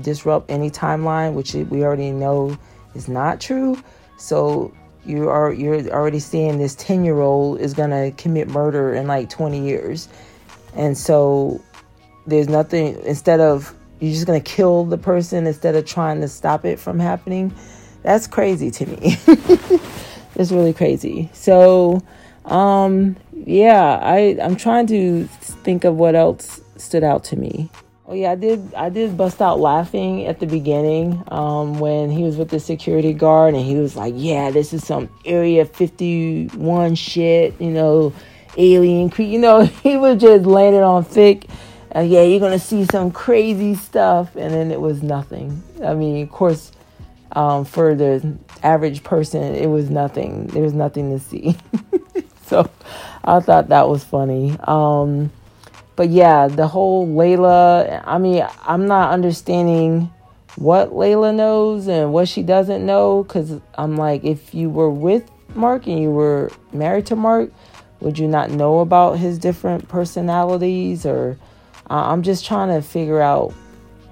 disrupt 0.00 0.50
any 0.50 0.70
timeline, 0.70 1.34
which 1.34 1.54
we 1.54 1.84
already 1.84 2.10
know 2.10 2.56
is 2.94 3.08
not 3.08 3.40
true. 3.40 3.80
So 4.16 4.72
you 5.04 5.28
are 5.28 5.52
you're 5.52 5.88
already 5.90 6.20
seeing 6.20 6.58
this 6.58 6.74
10 6.76 7.04
year 7.04 7.20
old 7.20 7.60
is 7.60 7.74
gonna 7.74 8.12
commit 8.12 8.48
murder 8.48 8.94
in 8.94 9.06
like 9.06 9.28
20 9.28 9.60
years. 9.60 10.08
And 10.74 10.96
so 10.96 11.60
there's 12.26 12.48
nothing 12.48 12.98
instead 13.04 13.40
of 13.40 13.74
you're 14.02 14.12
just 14.12 14.26
gonna 14.26 14.40
kill 14.40 14.84
the 14.84 14.98
person 14.98 15.46
instead 15.46 15.76
of 15.76 15.86
trying 15.86 16.20
to 16.20 16.28
stop 16.28 16.64
it 16.64 16.80
from 16.80 16.98
happening. 16.98 17.54
That's 18.02 18.26
crazy 18.26 18.70
to 18.72 18.86
me. 18.86 18.98
it's 20.34 20.50
really 20.50 20.72
crazy. 20.72 21.30
So 21.32 22.02
um 22.44 23.16
yeah, 23.32 24.00
I 24.02 24.36
I'm 24.42 24.56
trying 24.56 24.88
to 24.88 25.26
think 25.26 25.84
of 25.84 25.94
what 25.94 26.16
else 26.16 26.60
stood 26.76 27.04
out 27.04 27.22
to 27.24 27.36
me. 27.36 27.70
Oh 28.06 28.14
yeah, 28.14 28.32
I 28.32 28.34
did. 28.34 28.74
I 28.74 28.88
did 28.88 29.16
bust 29.16 29.40
out 29.40 29.60
laughing 29.60 30.26
at 30.26 30.40
the 30.40 30.46
beginning 30.46 31.22
um, 31.28 31.78
when 31.78 32.10
he 32.10 32.24
was 32.24 32.36
with 32.36 32.50
the 32.50 32.58
security 32.58 33.12
guard 33.12 33.54
and 33.54 33.64
he 33.64 33.76
was 33.76 33.94
like, 33.94 34.14
"Yeah, 34.16 34.50
this 34.50 34.72
is 34.72 34.84
some 34.84 35.08
Area 35.24 35.64
51 35.64 36.96
shit," 36.96 37.58
you 37.60 37.70
know, 37.70 38.12
alien 38.56 39.08
cre 39.08 39.22
You 39.22 39.38
know, 39.38 39.60
he 39.82 39.96
was 39.96 40.20
just 40.20 40.44
laying 40.44 40.74
on 40.74 41.04
thick. 41.04 41.46
Uh, 41.94 42.00
yeah, 42.00 42.22
you're 42.22 42.40
gonna 42.40 42.58
see 42.58 42.84
some 42.86 43.10
crazy 43.10 43.74
stuff, 43.74 44.34
and 44.36 44.52
then 44.52 44.70
it 44.70 44.80
was 44.80 45.02
nothing. 45.02 45.62
I 45.84 45.94
mean, 45.94 46.22
of 46.22 46.30
course, 46.30 46.72
um, 47.32 47.64
for 47.64 47.94
the 47.94 48.36
average 48.62 49.02
person, 49.02 49.54
it 49.54 49.66
was 49.66 49.90
nothing. 49.90 50.46
There 50.48 50.62
was 50.62 50.72
nothing 50.72 51.10
to 51.10 51.22
see. 51.22 51.56
so, 52.46 52.70
I 53.24 53.40
thought 53.40 53.68
that 53.68 53.88
was 53.88 54.04
funny. 54.04 54.56
Um, 54.64 55.30
but 55.96 56.08
yeah, 56.08 56.48
the 56.48 56.66
whole 56.66 57.06
Layla, 57.06 58.02
I 58.06 58.18
mean, 58.18 58.46
I'm 58.62 58.86
not 58.86 59.12
understanding 59.12 60.10
what 60.56 60.90
Layla 60.90 61.34
knows 61.34 61.88
and 61.88 62.12
what 62.12 62.28
she 62.28 62.42
doesn't 62.42 62.84
know 62.84 63.22
because 63.22 63.60
I'm 63.74 63.96
like, 63.96 64.24
if 64.24 64.54
you 64.54 64.70
were 64.70 64.90
with 64.90 65.30
Mark 65.54 65.86
and 65.86 66.00
you 66.00 66.10
were 66.10 66.50
married 66.72 67.06
to 67.06 67.16
Mark, 67.16 67.50
would 68.00 68.18
you 68.18 68.28
not 68.28 68.50
know 68.50 68.80
about 68.80 69.18
his 69.18 69.38
different 69.38 69.88
personalities? 69.88 71.06
Or 71.06 71.38
uh, 71.90 72.04
I'm 72.10 72.22
just 72.22 72.44
trying 72.44 72.68
to 72.68 72.86
figure 72.86 73.20
out. 73.20 73.54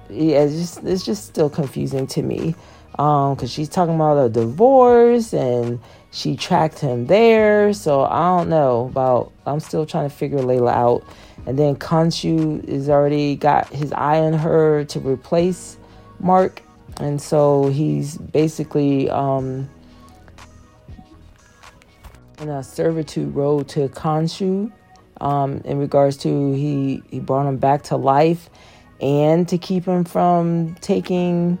Yeah, 0.09 0.41
it's 0.43 0.55
just 0.55 0.83
it's 0.83 1.05
just 1.05 1.25
still 1.25 1.49
confusing 1.49 2.05
to 2.07 2.21
me. 2.21 2.53
um 2.99 3.35
because 3.35 3.51
she's 3.51 3.69
talking 3.69 3.95
about 3.95 4.17
a 4.17 4.29
divorce 4.29 5.33
and 5.33 5.79
she 6.11 6.35
tracked 6.35 6.79
him 6.79 7.07
there 7.07 7.71
so 7.71 8.03
i 8.03 8.37
don't 8.37 8.49
know 8.49 8.87
about 8.91 9.31
i'm 9.45 9.61
still 9.61 9.85
trying 9.85 10.09
to 10.09 10.13
figure 10.13 10.39
layla 10.39 10.71
out 10.73 11.03
and 11.47 11.57
then 11.57 11.75
Khonshu 11.75 12.63
is 12.65 12.89
already 12.89 13.35
got 13.35 13.67
his 13.69 13.91
eye 13.93 14.19
on 14.19 14.33
her 14.33 14.83
to 14.85 14.99
replace 14.99 15.77
mark 16.19 16.61
and 16.97 17.19
so 17.21 17.69
he's 17.69 18.17
basically 18.17 19.09
um 19.09 19.69
in 22.39 22.49
a 22.49 22.61
servitude 22.63 23.33
role 23.33 23.63
to 23.63 23.87
Khonshu 23.89 24.71
um, 25.21 25.61
in 25.63 25.77
regards 25.77 26.17
to 26.17 26.51
he 26.51 27.01
he 27.09 27.19
brought 27.19 27.47
him 27.47 27.57
back 27.57 27.83
to 27.83 27.95
life 27.95 28.49
and 28.99 29.47
to 29.47 29.57
keep 29.57 29.85
him 29.85 30.03
from 30.03 30.75
taking 30.81 31.57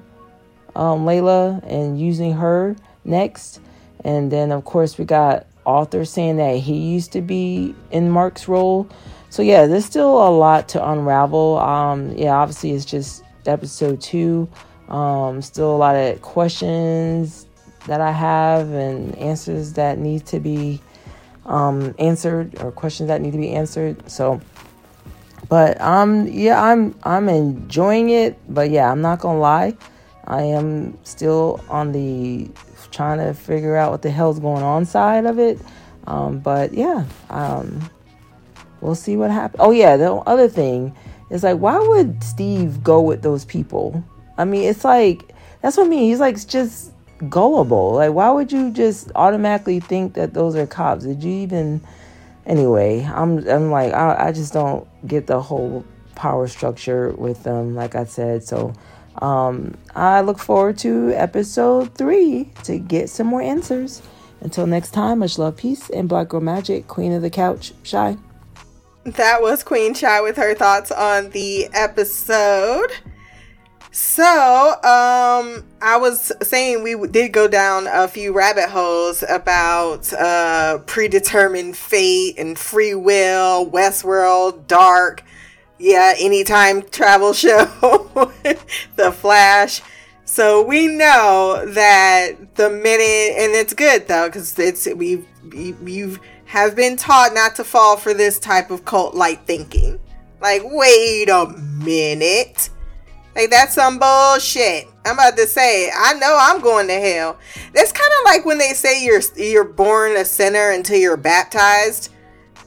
um, 0.75 1.05
Layla 1.05 1.63
and 1.65 1.99
using 1.99 2.33
her 2.33 2.75
next. 3.05 3.61
And 4.03 4.31
then 4.31 4.51
of 4.51 4.65
course 4.65 4.97
we 4.97 5.05
got 5.05 5.45
Arthur 5.65 6.05
saying 6.05 6.37
that 6.37 6.57
he 6.57 6.75
used 6.75 7.11
to 7.13 7.21
be 7.21 7.75
in 7.91 8.09
Mark's 8.09 8.47
role. 8.47 8.89
So 9.29 9.43
yeah, 9.43 9.67
there's 9.67 9.85
still 9.85 10.27
a 10.27 10.29
lot 10.29 10.67
to 10.69 10.89
unravel. 10.89 11.59
Um, 11.59 12.17
yeah, 12.17 12.35
obviously 12.35 12.71
it's 12.71 12.83
just 12.83 13.23
episode 13.45 14.01
two. 14.01 14.49
Um, 14.89 15.41
still 15.41 15.73
a 15.73 15.77
lot 15.77 15.95
of 15.95 16.21
questions 16.21 17.45
that 17.87 18.01
I 18.01 18.11
have 18.11 18.71
and 18.71 19.15
answers 19.17 19.73
that 19.73 19.99
need 19.99 20.25
to 20.27 20.39
be 20.39 20.81
um, 21.45 21.95
answered 21.99 22.61
or 22.61 22.71
questions 22.71 23.07
that 23.07 23.21
need 23.21 23.31
to 23.31 23.37
be 23.37 23.51
answered. 23.51 24.09
So, 24.09 24.41
but 25.49 25.79
um, 25.81 26.27
yeah, 26.27 26.61
I'm 26.61 26.95
I'm 27.03 27.29
enjoying 27.29 28.09
it. 28.09 28.37
But 28.49 28.69
yeah, 28.69 28.91
I'm 28.91 29.01
not 29.01 29.19
gonna 29.19 29.39
lie, 29.39 29.75
I 30.25 30.43
am 30.43 30.97
still 31.03 31.59
on 31.69 31.91
the 31.91 32.49
trying 32.91 33.19
to 33.19 33.33
figure 33.33 33.75
out 33.75 33.91
what 33.91 34.01
the 34.01 34.11
hell's 34.11 34.39
going 34.39 34.63
on 34.63 34.85
side 34.85 35.25
of 35.25 35.39
it. 35.39 35.59
Um, 36.07 36.39
but 36.39 36.73
yeah, 36.73 37.05
um, 37.29 37.89
we'll 38.81 38.95
see 38.95 39.15
what 39.17 39.31
happens. 39.31 39.59
Oh 39.59 39.71
yeah, 39.71 39.97
the 39.97 40.11
other 40.13 40.47
thing 40.47 40.95
is 41.29 41.43
like, 41.43 41.57
why 41.57 41.77
would 41.77 42.23
Steve 42.23 42.83
go 42.83 43.01
with 43.01 43.21
those 43.21 43.45
people? 43.45 44.03
I 44.37 44.45
mean, 44.45 44.63
it's 44.63 44.83
like 44.83 45.33
that's 45.61 45.77
what 45.77 45.87
I 45.87 45.89
mean. 45.89 46.03
He's 46.03 46.19
like 46.19 46.45
just 46.47 46.90
gullible. 47.29 47.93
Like, 47.93 48.13
why 48.13 48.29
would 48.31 48.51
you 48.51 48.71
just 48.71 49.11
automatically 49.15 49.79
think 49.79 50.13
that 50.15 50.33
those 50.33 50.55
are 50.55 50.67
cops? 50.67 51.03
Did 51.05 51.23
you 51.23 51.31
even? 51.31 51.81
Anyway, 52.45 53.03
I'm 53.03 53.47
I'm 53.47 53.69
like 53.71 53.93
I, 53.93 54.27
I 54.27 54.31
just 54.31 54.53
don't 54.53 54.87
get 55.07 55.27
the 55.27 55.41
whole 55.41 55.85
power 56.15 56.47
structure 56.47 57.11
with 57.11 57.43
them. 57.43 57.75
Like 57.75 57.95
I 57.95 58.05
said, 58.05 58.43
so 58.43 58.73
um, 59.21 59.75
I 59.95 60.21
look 60.21 60.39
forward 60.39 60.77
to 60.79 61.11
episode 61.11 61.95
three 61.95 62.51
to 62.63 62.77
get 62.79 63.09
some 63.09 63.27
more 63.27 63.41
answers. 63.41 64.01
Until 64.41 64.65
next 64.65 64.91
time, 64.91 65.19
much 65.19 65.37
love, 65.37 65.55
peace, 65.55 65.89
and 65.91 66.09
Black 66.09 66.29
Girl 66.29 66.41
Magic, 66.41 66.87
Queen 66.87 67.11
of 67.11 67.21
the 67.21 67.29
Couch, 67.29 67.73
Shy. 67.83 68.17
That 69.03 69.41
was 69.41 69.63
Queen 69.63 69.93
Shy 69.93 70.19
with 70.21 70.37
her 70.37 70.55
thoughts 70.55 70.91
on 70.91 71.29
the 71.29 71.67
episode. 71.73 72.91
So, 73.93 74.23
um, 74.23 75.65
I 75.81 75.97
was 75.99 76.31
saying 76.41 76.81
we 76.81 76.95
did 77.09 77.33
go 77.33 77.49
down 77.49 77.87
a 77.87 78.07
few 78.07 78.31
rabbit 78.31 78.69
holes 78.69 79.21
about 79.27 80.11
uh, 80.13 80.77
predetermined 80.85 81.75
fate 81.75 82.35
and 82.37 82.57
free 82.57 82.95
will, 82.95 83.69
Westworld, 83.69 84.65
Dark, 84.67 85.23
yeah, 85.77 86.13
anytime 86.17 86.83
travel 86.83 87.33
show, 87.33 87.65
The 88.95 89.11
Flash. 89.11 89.81
So 90.23 90.61
we 90.61 90.87
know 90.87 91.65
that 91.67 92.55
the 92.55 92.69
minute, 92.69 93.37
and 93.37 93.51
it's 93.53 93.73
good 93.73 94.07
though, 94.07 94.29
because 94.29 94.57
it's 94.57 94.87
we 94.95 95.25
you 95.53 96.17
have 96.45 96.77
been 96.77 96.95
taught 96.95 97.33
not 97.33 97.57
to 97.57 97.65
fall 97.65 97.97
for 97.97 98.13
this 98.13 98.39
type 98.39 98.71
of 98.71 98.85
cult 98.85 99.15
like 99.15 99.45
thinking. 99.45 99.99
Like, 100.41 100.61
wait 100.63 101.27
a 101.27 101.47
minute. 101.47 102.70
Like 103.35 103.49
that's 103.49 103.75
some 103.75 103.97
bullshit. 103.99 104.87
I'm 105.05 105.13
about 105.15 105.37
to 105.37 105.47
say, 105.47 105.89
I 105.95 106.13
know 106.15 106.37
I'm 106.39 106.61
going 106.61 106.87
to 106.87 106.99
hell. 106.99 107.39
That's 107.73 107.91
kind 107.91 108.11
of 108.19 108.25
like 108.25 108.45
when 108.45 108.57
they 108.57 108.73
say 108.73 109.03
you're 109.03 109.21
you're 109.35 109.63
born 109.63 110.15
a 110.17 110.25
sinner 110.25 110.71
until 110.71 110.97
you're 110.97 111.17
baptized. 111.17 112.11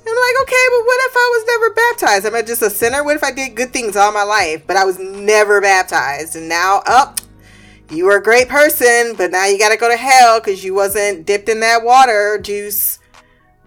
I'm 0.06 0.14
like, 0.14 0.42
okay, 0.42 0.66
but 0.68 0.84
what 0.84 1.00
if 1.06 1.16
I 1.16 1.30
was 1.32 1.46
never 1.46 1.74
baptized? 1.74 2.26
Am 2.26 2.34
I 2.34 2.42
just 2.42 2.60
a 2.60 2.68
sinner? 2.68 3.02
What 3.02 3.16
if 3.16 3.24
I 3.24 3.30
did 3.30 3.54
good 3.54 3.72
things 3.72 3.96
all 3.96 4.12
my 4.12 4.22
life, 4.22 4.66
but 4.66 4.76
I 4.76 4.84
was 4.84 4.98
never 4.98 5.62
baptized, 5.62 6.36
and 6.36 6.46
now 6.46 6.82
up, 6.86 7.20
oh, 7.20 7.94
you 7.94 8.04
were 8.04 8.16
a 8.16 8.22
great 8.22 8.48
person, 8.48 9.14
but 9.16 9.30
now 9.30 9.46
you 9.46 9.58
got 9.58 9.70
to 9.70 9.78
go 9.78 9.88
to 9.88 9.96
hell 9.96 10.40
because 10.40 10.62
you 10.62 10.74
wasn't 10.74 11.24
dipped 11.26 11.48
in 11.48 11.60
that 11.60 11.84
water 11.84 12.38
juice 12.38 12.98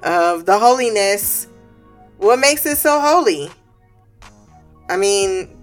of 0.03 0.45
the 0.45 0.59
holiness. 0.59 1.47
What 2.17 2.37
makes 2.37 2.67
it 2.67 2.77
so 2.77 2.99
holy? 2.99 3.49
I 4.89 4.97
mean, 4.97 5.56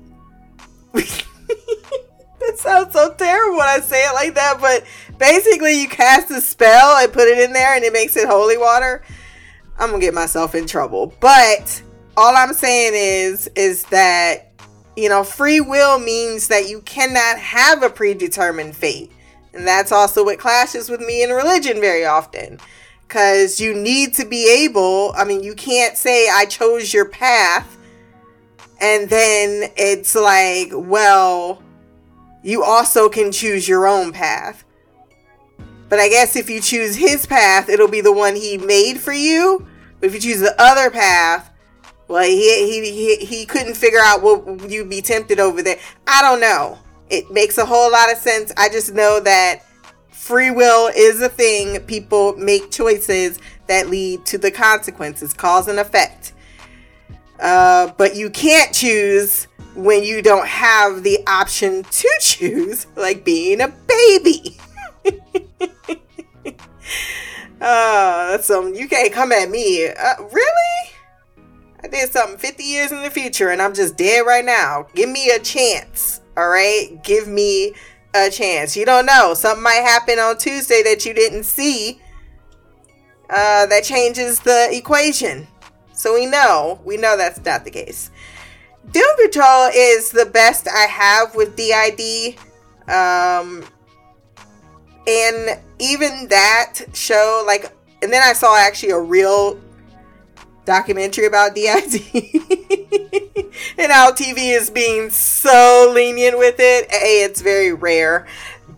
that 2.40 2.54
sounds 2.56 2.92
so 2.92 3.12
terrible 3.14 3.58
when 3.58 3.68
I 3.68 3.80
say 3.80 4.06
it 4.06 4.14
like 4.14 4.34
that, 4.34 4.58
but 4.60 4.84
basically, 5.18 5.80
you 5.80 5.88
cast 5.88 6.30
a 6.30 6.40
spell 6.40 6.96
and 6.96 7.12
put 7.12 7.28
it 7.28 7.38
in 7.38 7.52
there, 7.52 7.74
and 7.74 7.84
it 7.84 7.92
makes 7.92 8.16
it 8.16 8.28
holy 8.28 8.56
water. 8.56 9.02
I'm 9.78 9.90
gonna 9.90 10.00
get 10.00 10.14
myself 10.14 10.54
in 10.54 10.66
trouble, 10.66 11.12
but 11.20 11.82
all 12.16 12.36
I'm 12.36 12.54
saying 12.54 12.92
is, 12.94 13.50
is 13.56 13.82
that 13.84 14.52
you 14.96 15.08
know, 15.08 15.24
free 15.24 15.60
will 15.60 15.98
means 15.98 16.46
that 16.48 16.68
you 16.68 16.80
cannot 16.82 17.38
have 17.38 17.82
a 17.82 17.90
predetermined 17.90 18.76
fate, 18.76 19.10
and 19.52 19.66
that's 19.66 19.90
also 19.90 20.24
what 20.24 20.38
clashes 20.38 20.88
with 20.88 21.00
me 21.00 21.22
in 21.22 21.30
religion 21.30 21.80
very 21.80 22.04
often. 22.04 22.60
Because 23.06 23.60
you 23.60 23.74
need 23.74 24.14
to 24.14 24.24
be 24.24 24.48
able, 24.64 25.12
I 25.16 25.24
mean, 25.24 25.42
you 25.42 25.54
can't 25.54 25.96
say, 25.96 26.28
I 26.30 26.46
chose 26.46 26.94
your 26.94 27.04
path 27.04 27.73
and 28.80 29.08
then 29.08 29.70
it's 29.76 30.14
like, 30.14 30.70
well, 30.72 31.62
you 32.42 32.62
also 32.62 33.08
can 33.08 33.32
choose 33.32 33.68
your 33.68 33.86
own 33.86 34.12
path. 34.12 34.64
But 35.88 35.98
I 35.98 36.08
guess 36.08 36.36
if 36.36 36.50
you 36.50 36.60
choose 36.60 36.96
his 36.96 37.26
path, 37.26 37.68
it'll 37.68 37.88
be 37.88 38.00
the 38.00 38.12
one 38.12 38.36
he 38.36 38.58
made 38.58 39.00
for 39.00 39.12
you. 39.12 39.66
But 40.00 40.08
if 40.08 40.14
you 40.14 40.20
choose 40.20 40.40
the 40.40 40.54
other 40.60 40.90
path, 40.90 41.50
well, 42.08 42.24
he 42.24 42.82
he 42.82 42.90
he, 42.90 43.24
he 43.24 43.46
couldn't 43.46 43.74
figure 43.74 44.00
out 44.02 44.22
what 44.22 44.70
you'd 44.70 44.90
be 44.90 45.00
tempted 45.00 45.40
over 45.40 45.62
there. 45.62 45.78
I 46.06 46.20
don't 46.20 46.40
know. 46.40 46.78
It 47.08 47.30
makes 47.30 47.58
a 47.58 47.64
whole 47.64 47.90
lot 47.90 48.12
of 48.12 48.18
sense. 48.18 48.52
I 48.56 48.68
just 48.68 48.92
know 48.92 49.20
that 49.20 49.62
free 50.10 50.50
will 50.50 50.90
is 50.94 51.22
a 51.22 51.28
thing. 51.28 51.80
People 51.86 52.36
make 52.36 52.70
choices 52.70 53.38
that 53.68 53.88
lead 53.88 54.26
to 54.26 54.38
the 54.38 54.50
consequences, 54.50 55.32
cause 55.32 55.68
and 55.68 55.78
effect. 55.78 56.33
Uh, 57.40 57.92
but 57.96 58.14
you 58.16 58.30
can't 58.30 58.74
choose 58.74 59.48
when 59.74 60.04
you 60.04 60.22
don't 60.22 60.46
have 60.46 61.02
the 61.02 61.18
option 61.26 61.82
to 61.82 62.08
choose, 62.20 62.86
like 62.96 63.24
being 63.24 63.60
a 63.60 63.68
baby. 63.68 64.56
uh, 67.60 68.30
that's 68.30 68.46
some 68.46 68.74
you 68.74 68.88
can't 68.88 69.12
come 69.12 69.32
at 69.32 69.50
me. 69.50 69.88
Uh, 69.88 70.14
really? 70.32 70.90
I 71.82 71.88
did 71.88 72.10
something 72.10 72.38
50 72.38 72.62
years 72.62 72.92
in 72.92 73.02
the 73.02 73.10
future 73.10 73.50
and 73.50 73.60
I'm 73.60 73.74
just 73.74 73.96
dead 73.96 74.20
right 74.20 74.44
now. 74.44 74.86
Give 74.94 75.10
me 75.10 75.30
a 75.30 75.38
chance. 75.38 76.22
All 76.36 76.48
right? 76.48 76.98
Give 77.02 77.28
me 77.28 77.74
a 78.14 78.30
chance. 78.30 78.76
You 78.76 78.86
don't 78.86 79.04
know. 79.04 79.34
Something 79.34 79.62
might 79.62 79.82
happen 79.84 80.18
on 80.18 80.38
Tuesday 80.38 80.82
that 80.82 81.04
you 81.04 81.12
didn't 81.12 81.44
see. 81.44 82.00
Uh, 83.28 83.66
that 83.66 83.84
changes 83.84 84.40
the 84.40 84.68
equation. 84.70 85.46
So 86.04 86.12
we 86.12 86.26
know, 86.26 86.78
we 86.84 86.98
know 86.98 87.16
that's 87.16 87.42
not 87.46 87.64
the 87.64 87.70
case. 87.70 88.10
Doom 88.90 89.16
Patrol 89.24 89.70
is 89.74 90.10
the 90.10 90.26
best 90.26 90.68
I 90.68 90.80
have 90.80 91.34
with 91.34 91.56
DID. 91.56 92.36
Um, 92.86 93.64
and 95.06 95.58
even 95.78 96.28
that 96.28 96.80
show, 96.92 97.42
like, 97.46 97.72
and 98.02 98.12
then 98.12 98.22
I 98.22 98.34
saw 98.34 98.54
actually 98.54 98.90
a 98.90 99.00
real 99.00 99.58
documentary 100.66 101.24
about 101.24 101.54
DID. 101.54 101.94
and 103.78 103.90
how 103.90 104.12
TV 104.12 104.54
is 104.54 104.68
being 104.68 105.08
so 105.08 105.90
lenient 105.94 106.36
with 106.36 106.56
it. 106.58 106.86
A, 106.92 107.24
it's 107.24 107.40
very 107.40 107.72
rare. 107.72 108.26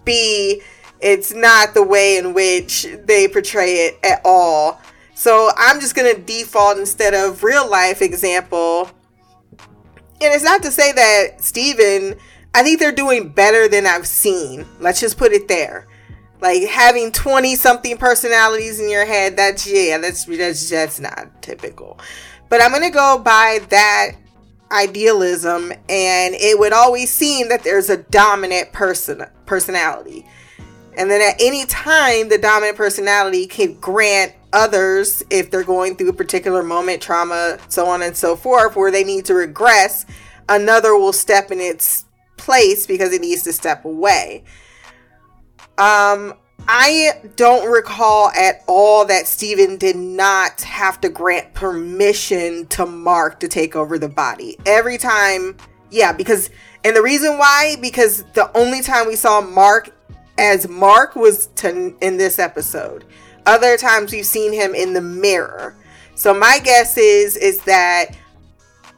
B, 0.04 0.62
it's 1.00 1.34
not 1.34 1.74
the 1.74 1.82
way 1.82 2.18
in 2.18 2.34
which 2.34 2.86
they 3.04 3.26
portray 3.26 3.86
it 3.86 3.98
at 4.04 4.20
all. 4.24 4.80
So 5.16 5.50
I'm 5.56 5.80
just 5.80 5.94
going 5.94 6.14
to 6.14 6.20
default 6.20 6.76
instead 6.76 7.14
of 7.14 7.42
real 7.42 7.68
life 7.70 8.02
example. 8.02 8.90
And 9.58 10.34
it's 10.34 10.44
not 10.44 10.62
to 10.62 10.70
say 10.70 10.92
that 10.92 11.42
Steven, 11.42 12.16
I 12.54 12.62
think 12.62 12.78
they're 12.78 12.92
doing 12.92 13.30
better 13.30 13.66
than 13.66 13.86
I've 13.86 14.06
seen. 14.06 14.66
Let's 14.78 15.00
just 15.00 15.16
put 15.16 15.32
it 15.32 15.48
there. 15.48 15.86
Like 16.42 16.68
having 16.68 17.12
20 17.12 17.56
something 17.56 17.96
personalities 17.96 18.78
in 18.78 18.90
your 18.90 19.06
head, 19.06 19.38
that's 19.38 19.66
yeah, 19.66 19.96
that's 19.96 20.26
that's 20.26 20.68
that's 20.68 21.00
not 21.00 21.40
typical. 21.40 21.98
But 22.50 22.62
I'm 22.62 22.70
going 22.70 22.82
to 22.82 22.90
go 22.90 23.18
by 23.18 23.60
that 23.70 24.10
idealism 24.70 25.72
and 25.88 26.34
it 26.34 26.58
would 26.58 26.74
always 26.74 27.10
seem 27.10 27.48
that 27.48 27.64
there's 27.64 27.88
a 27.88 27.96
dominant 27.96 28.70
person 28.72 29.24
personality 29.46 30.26
And 30.98 31.10
then 31.10 31.22
at 31.22 31.40
any 31.40 31.64
time, 31.66 32.28
the 32.28 32.38
dominant 32.38 32.76
personality 32.76 33.46
can 33.46 33.74
grant 33.80 34.34
others, 34.56 35.22
if 35.28 35.50
they're 35.50 35.62
going 35.62 35.94
through 35.94 36.08
a 36.08 36.14
particular 36.14 36.62
moment, 36.62 37.02
trauma, 37.02 37.58
so 37.68 37.86
on 37.86 38.02
and 38.02 38.16
so 38.16 38.34
forth, 38.34 38.74
where 38.74 38.90
they 38.90 39.04
need 39.04 39.26
to 39.26 39.34
regress, 39.34 40.06
another 40.48 40.96
will 40.96 41.12
step 41.12 41.50
in 41.50 41.60
its 41.60 42.06
place 42.38 42.86
because 42.86 43.12
it 43.12 43.20
needs 43.20 43.42
to 43.42 43.52
step 43.52 43.84
away. 43.84 44.42
Um, 45.78 46.34
I 46.66 47.20
don't 47.36 47.70
recall 47.70 48.30
at 48.30 48.62
all 48.66 49.04
that 49.04 49.26
Steven 49.26 49.76
did 49.76 49.96
not 49.96 50.62
have 50.62 51.00
to 51.02 51.10
grant 51.10 51.52
permission 51.52 52.66
to 52.68 52.86
Mark 52.86 53.40
to 53.40 53.48
take 53.48 53.76
over 53.76 53.98
the 53.98 54.08
body. 54.08 54.56
Every 54.64 54.96
time, 54.96 55.58
yeah, 55.90 56.12
because, 56.12 56.50
and 56.82 56.96
the 56.96 57.02
reason 57.02 57.36
why, 57.36 57.76
because 57.80 58.24
the 58.32 58.50
only 58.56 58.80
time 58.80 59.06
we 59.06 59.16
saw 59.16 59.42
Mark 59.42 59.90
as 60.38 60.66
Mark 60.66 61.14
was 61.14 61.48
to, 61.56 61.94
in 62.00 62.16
this 62.16 62.38
episode. 62.38 63.04
Other 63.46 63.76
times 63.76 64.12
we've 64.12 64.26
seen 64.26 64.52
him 64.52 64.74
in 64.74 64.92
the 64.92 65.00
mirror. 65.00 65.76
So 66.14 66.34
my 66.34 66.58
guess 66.58 66.98
is 66.98 67.36
is 67.36 67.60
that 67.60 68.16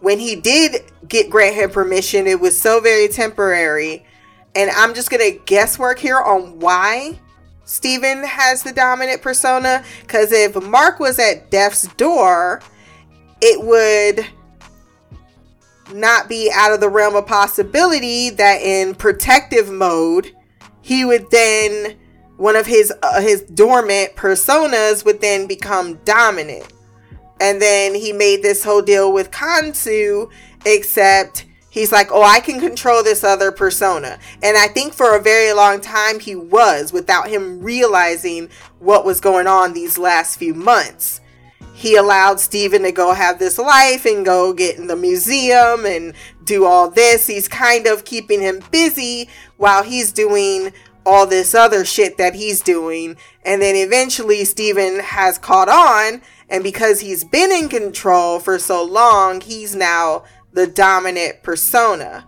when 0.00 0.18
he 0.18 0.36
did 0.36 0.84
get 1.06 1.30
grant 1.30 1.54
him 1.54 1.70
permission, 1.70 2.26
it 2.26 2.40
was 2.40 2.58
so 2.58 2.80
very 2.80 3.08
temporary. 3.08 4.06
And 4.54 4.70
I'm 4.70 4.94
just 4.94 5.10
gonna 5.10 5.32
guesswork 5.32 5.98
here 5.98 6.20
on 6.20 6.58
why 6.60 7.18
Steven 7.64 8.24
has 8.24 8.62
the 8.62 8.72
dominant 8.72 9.20
persona. 9.20 9.84
Because 10.00 10.32
if 10.32 10.60
Mark 10.62 10.98
was 10.98 11.18
at 11.18 11.50
death's 11.50 11.86
door, 11.94 12.62
it 13.42 13.62
would 13.62 14.26
not 15.92 16.28
be 16.28 16.50
out 16.54 16.72
of 16.72 16.80
the 16.80 16.88
realm 16.88 17.16
of 17.16 17.26
possibility 17.26 18.30
that 18.30 18.62
in 18.62 18.94
protective 18.94 19.70
mode, 19.70 20.32
he 20.80 21.04
would 21.04 21.30
then 21.30 21.96
one 22.38 22.56
of 22.56 22.66
his 22.66 22.92
uh, 23.02 23.20
his 23.20 23.42
dormant 23.42 24.16
personas 24.16 25.04
would 25.04 25.20
then 25.20 25.46
become 25.46 25.96
dominant. 26.04 26.72
And 27.40 27.60
then 27.60 27.94
he 27.94 28.12
made 28.12 28.42
this 28.42 28.64
whole 28.64 28.82
deal 28.82 29.12
with 29.12 29.30
Khonshu, 29.30 30.30
except 30.64 31.44
he's 31.70 31.92
like, 31.92 32.08
oh, 32.10 32.22
I 32.22 32.40
can 32.40 32.58
control 32.58 33.02
this 33.02 33.22
other 33.22 33.52
persona. 33.52 34.18
And 34.42 34.56
I 34.56 34.68
think 34.68 34.92
for 34.92 35.16
a 35.16 35.22
very 35.22 35.52
long 35.52 35.80
time 35.80 36.18
he 36.18 36.34
was 36.34 36.92
without 36.92 37.28
him 37.28 37.60
realizing 37.60 38.48
what 38.78 39.04
was 39.04 39.20
going 39.20 39.46
on 39.46 39.72
these 39.72 39.98
last 39.98 40.38
few 40.38 40.54
months. 40.54 41.20
He 41.74 41.94
allowed 41.94 42.40
Steven 42.40 42.82
to 42.82 42.90
go 42.90 43.12
have 43.12 43.38
this 43.38 43.56
life 43.56 44.04
and 44.04 44.24
go 44.24 44.52
get 44.52 44.78
in 44.78 44.88
the 44.88 44.96
museum 44.96 45.86
and 45.86 46.12
do 46.42 46.64
all 46.64 46.90
this. 46.90 47.28
He's 47.28 47.46
kind 47.46 47.86
of 47.86 48.04
keeping 48.04 48.40
him 48.40 48.64
busy 48.72 49.28
while 49.58 49.84
he's 49.84 50.10
doing 50.10 50.72
all 51.08 51.26
this 51.26 51.54
other 51.54 51.84
shit 51.84 52.18
that 52.18 52.34
he's 52.34 52.60
doing. 52.60 53.16
And 53.44 53.62
then 53.62 53.74
eventually 53.74 54.44
Steven 54.44 55.00
has 55.00 55.38
caught 55.38 55.68
on. 55.68 56.20
And 56.50 56.62
because 56.62 57.00
he's 57.00 57.24
been 57.24 57.50
in 57.50 57.68
control 57.68 58.38
for 58.40 58.58
so 58.58 58.84
long, 58.84 59.40
he's 59.40 59.74
now 59.74 60.24
the 60.52 60.66
dominant 60.66 61.42
persona. 61.42 62.26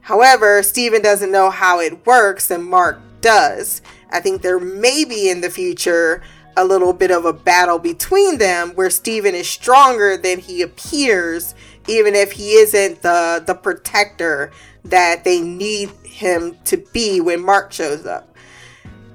However, 0.00 0.62
Steven 0.62 1.02
doesn't 1.02 1.30
know 1.30 1.50
how 1.50 1.78
it 1.78 2.06
works, 2.06 2.50
and 2.50 2.64
Mark 2.64 3.00
does. 3.20 3.82
I 4.10 4.20
think 4.20 4.42
there 4.42 4.58
may 4.58 5.04
be 5.04 5.30
in 5.30 5.42
the 5.42 5.50
future 5.50 6.22
a 6.56 6.64
little 6.64 6.92
bit 6.92 7.10
of 7.10 7.24
a 7.24 7.32
battle 7.32 7.78
between 7.78 8.38
them 8.38 8.70
where 8.70 8.90
Steven 8.90 9.34
is 9.34 9.48
stronger 9.48 10.16
than 10.16 10.38
he 10.38 10.60
appears, 10.60 11.54
even 11.88 12.14
if 12.14 12.32
he 12.32 12.54
isn't 12.54 13.02
the, 13.02 13.42
the 13.46 13.54
protector 13.54 14.50
that 14.84 15.24
they 15.24 15.40
need 15.40 15.90
him 16.04 16.56
to 16.64 16.76
be 16.76 17.20
when 17.20 17.44
Mark 17.44 17.72
shows 17.72 18.06
up. 18.06 18.36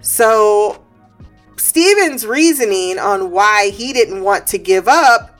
So, 0.01 0.83
Steven's 1.57 2.25
reasoning 2.25 2.99
on 2.99 3.31
why 3.31 3.69
he 3.69 3.93
didn't 3.93 4.23
want 4.23 4.47
to 4.47 4.57
give 4.57 4.87
up 4.87 5.37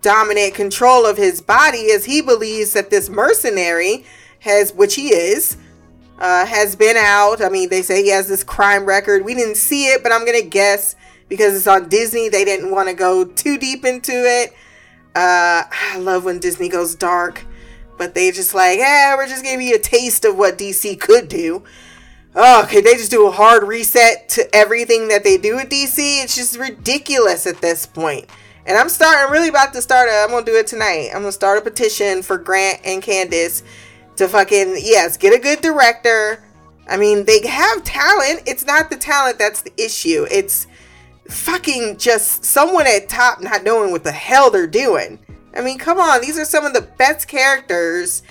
dominant 0.00 0.54
control 0.54 1.06
of 1.06 1.16
his 1.16 1.40
body 1.40 1.78
is 1.78 2.04
he 2.04 2.20
believes 2.20 2.72
that 2.72 2.90
this 2.90 3.08
mercenary 3.08 4.04
has, 4.40 4.72
which 4.72 4.94
he 4.94 5.08
is, 5.08 5.56
uh, 6.18 6.46
has 6.46 6.76
been 6.76 6.96
out. 6.96 7.42
I 7.42 7.48
mean, 7.48 7.68
they 7.68 7.82
say 7.82 8.02
he 8.02 8.10
has 8.10 8.28
this 8.28 8.44
crime 8.44 8.84
record. 8.84 9.24
We 9.24 9.34
didn't 9.34 9.56
see 9.56 9.86
it, 9.86 10.02
but 10.02 10.12
I'm 10.12 10.24
going 10.24 10.40
to 10.40 10.48
guess 10.48 10.96
because 11.28 11.56
it's 11.56 11.66
on 11.66 11.88
Disney, 11.88 12.28
they 12.28 12.44
didn't 12.44 12.70
want 12.70 12.88
to 12.88 12.94
go 12.94 13.24
too 13.24 13.58
deep 13.58 13.84
into 13.84 14.12
it. 14.12 14.54
Uh, 15.18 15.64
I 15.70 15.98
love 15.98 16.24
when 16.24 16.38
Disney 16.38 16.68
goes 16.68 16.94
dark, 16.94 17.44
but 17.96 18.14
they 18.14 18.30
just 18.30 18.54
like, 18.54 18.78
yeah, 18.78 19.16
we're 19.16 19.26
just 19.26 19.42
giving 19.42 19.66
you 19.66 19.74
a 19.74 19.80
taste 19.80 20.24
of 20.24 20.36
what 20.36 20.58
DC 20.58 21.00
could 21.00 21.28
do. 21.28 21.64
Oh, 22.34 22.62
okay, 22.64 22.80
they 22.80 22.94
just 22.94 23.10
do 23.10 23.26
a 23.26 23.30
hard 23.30 23.64
reset 23.64 24.28
to 24.30 24.54
everything 24.54 25.08
that 25.08 25.24
they 25.24 25.38
do 25.38 25.58
at 25.58 25.70
DC? 25.70 26.22
It's 26.22 26.36
just 26.36 26.56
ridiculous 26.56 27.46
at 27.46 27.60
this 27.60 27.84
point. 27.84 28.26
And 28.66 28.76
I'm 28.76 28.90
starting, 28.90 29.32
really 29.32 29.48
about 29.48 29.72
to 29.72 29.82
start, 29.82 30.08
i 30.10 30.12
am 30.12 30.30
gonna 30.30 30.44
do 30.44 30.54
it 30.54 30.66
tonight. 30.66 31.08
I'm 31.08 31.22
gonna 31.22 31.32
start 31.32 31.58
a 31.58 31.62
petition 31.62 32.22
for 32.22 32.38
Grant 32.38 32.80
and 32.84 33.02
Candace 33.02 33.64
to 34.16 34.28
fucking, 34.28 34.76
yes, 34.78 35.16
get 35.16 35.34
a 35.34 35.38
good 35.38 35.62
director. 35.62 36.44
I 36.88 36.96
mean, 36.96 37.24
they 37.24 37.44
have 37.46 37.82
talent. 37.82 38.42
It's 38.46 38.66
not 38.66 38.90
the 38.90 38.96
talent 38.96 39.38
that's 39.38 39.62
the 39.62 39.72
issue. 39.82 40.26
It's 40.30 40.66
fucking 41.28 41.98
just 41.98 42.44
someone 42.44 42.86
at 42.86 43.08
top 43.08 43.40
not 43.40 43.62
knowing 43.62 43.90
what 43.90 44.04
the 44.04 44.12
hell 44.12 44.50
they're 44.50 44.66
doing. 44.66 45.18
I 45.54 45.60
mean, 45.60 45.78
come 45.78 45.98
on, 45.98 46.20
these 46.20 46.38
are 46.38 46.44
some 46.44 46.64
of 46.64 46.72
the 46.72 46.82
best 46.82 47.28
characters 47.28 48.22